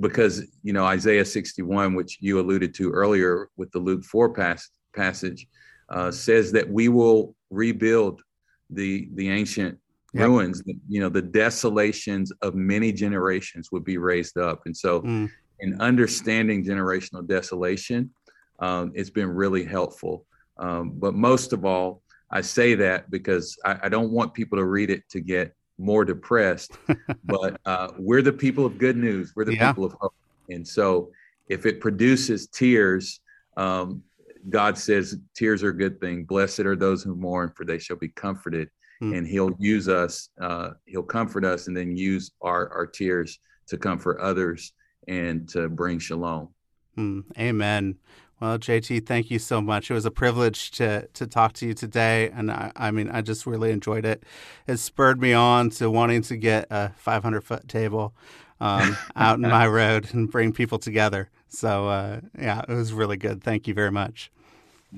because 0.00 0.42
you 0.62 0.72
know 0.72 0.84
Isaiah 0.84 1.24
61, 1.24 1.94
which 1.94 2.18
you 2.20 2.40
alluded 2.40 2.74
to 2.76 2.90
earlier 2.90 3.50
with 3.56 3.70
the 3.72 3.78
Luke 3.78 4.04
4 4.04 4.32
pass, 4.32 4.70
passage, 4.94 5.46
uh, 5.90 6.10
says 6.10 6.50
that 6.52 6.68
we 6.68 6.88
will 6.88 7.34
rebuild 7.50 8.22
the 8.70 9.08
the 9.14 9.28
ancient 9.28 9.78
yep. 10.14 10.28
ruins. 10.28 10.62
You 10.88 11.00
know, 11.00 11.10
the 11.10 11.22
desolations 11.22 12.32
of 12.40 12.54
many 12.54 12.92
generations 12.92 13.70
would 13.70 13.84
be 13.84 13.98
raised 13.98 14.38
up, 14.38 14.62
and 14.64 14.76
so 14.76 15.02
mm 15.02 15.30
in 15.60 15.80
understanding 15.80 16.64
generational 16.64 17.26
desolation, 17.26 18.10
um, 18.58 18.92
it's 18.94 19.10
been 19.10 19.28
really 19.28 19.64
helpful. 19.64 20.26
Um, 20.58 20.92
but 20.94 21.14
most 21.14 21.52
of 21.52 21.64
all, 21.64 22.02
I 22.30 22.40
say 22.40 22.74
that 22.74 23.10
because 23.10 23.58
I, 23.64 23.78
I 23.84 23.88
don't 23.88 24.10
want 24.10 24.34
people 24.34 24.58
to 24.58 24.64
read 24.64 24.90
it 24.90 25.08
to 25.10 25.20
get 25.20 25.54
more 25.78 26.04
depressed, 26.04 26.72
but 27.24 27.60
uh, 27.66 27.88
we're 27.98 28.22
the 28.22 28.32
people 28.32 28.64
of 28.66 28.78
good 28.78 28.96
news. 28.96 29.34
We're 29.36 29.44
the 29.44 29.54
yeah. 29.54 29.70
people 29.72 29.84
of 29.84 29.92
hope. 30.00 30.14
And 30.48 30.66
so 30.66 31.10
if 31.48 31.66
it 31.66 31.80
produces 31.80 32.46
tears, 32.48 33.20
um, 33.56 34.02
God 34.48 34.78
says 34.78 35.18
tears 35.34 35.62
are 35.62 35.70
a 35.70 35.76
good 35.76 36.00
thing. 36.00 36.24
Blessed 36.24 36.60
are 36.60 36.76
those 36.76 37.02
who 37.02 37.14
mourn, 37.14 37.52
for 37.54 37.64
they 37.64 37.78
shall 37.78 37.96
be 37.96 38.08
comforted. 38.08 38.70
Mm. 39.02 39.18
And 39.18 39.26
He'll 39.26 39.54
use 39.58 39.88
us, 39.88 40.30
uh, 40.40 40.70
He'll 40.86 41.02
comfort 41.02 41.44
us, 41.44 41.66
and 41.66 41.76
then 41.76 41.96
use 41.96 42.30
our, 42.40 42.72
our 42.72 42.86
tears 42.86 43.38
to 43.68 43.76
comfort 43.76 44.18
others 44.20 44.72
and 45.08 45.48
to 45.50 45.68
bring 45.68 45.98
shalom. 45.98 46.48
Mm. 46.96 47.24
Amen. 47.38 47.96
Well, 48.40 48.58
JT, 48.58 49.06
thank 49.06 49.30
you 49.30 49.38
so 49.38 49.62
much. 49.62 49.90
It 49.90 49.94
was 49.94 50.04
a 50.04 50.10
privilege 50.10 50.70
to 50.72 51.06
to 51.14 51.26
talk 51.26 51.54
to 51.54 51.66
you 51.66 51.72
today, 51.72 52.30
and 52.30 52.50
I, 52.50 52.70
I 52.76 52.90
mean, 52.90 53.08
I 53.08 53.22
just 53.22 53.46
really 53.46 53.70
enjoyed 53.70 54.04
it. 54.04 54.24
It 54.66 54.76
spurred 54.76 55.20
me 55.20 55.32
on 55.32 55.70
to 55.70 55.90
wanting 55.90 56.22
to 56.22 56.36
get 56.36 56.66
a 56.70 56.90
500 56.96 57.42
foot 57.42 57.66
table 57.66 58.14
um, 58.60 58.96
out 59.16 59.36
in 59.36 59.42
my 59.42 59.66
road 59.66 60.12
and 60.12 60.30
bring 60.30 60.52
people 60.52 60.78
together. 60.78 61.30
So, 61.48 61.88
uh, 61.88 62.20
yeah, 62.38 62.62
it 62.68 62.74
was 62.74 62.92
really 62.92 63.16
good. 63.16 63.42
Thank 63.42 63.66
you 63.66 63.74
very 63.74 63.92
much. 63.92 64.30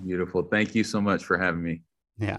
Beautiful. 0.05 0.43
Thank 0.43 0.74
you 0.74 0.82
so 0.82 1.01
much 1.01 1.24
for 1.24 1.39
having 1.39 1.62
me. 1.62 1.82
Yeah. 2.18 2.39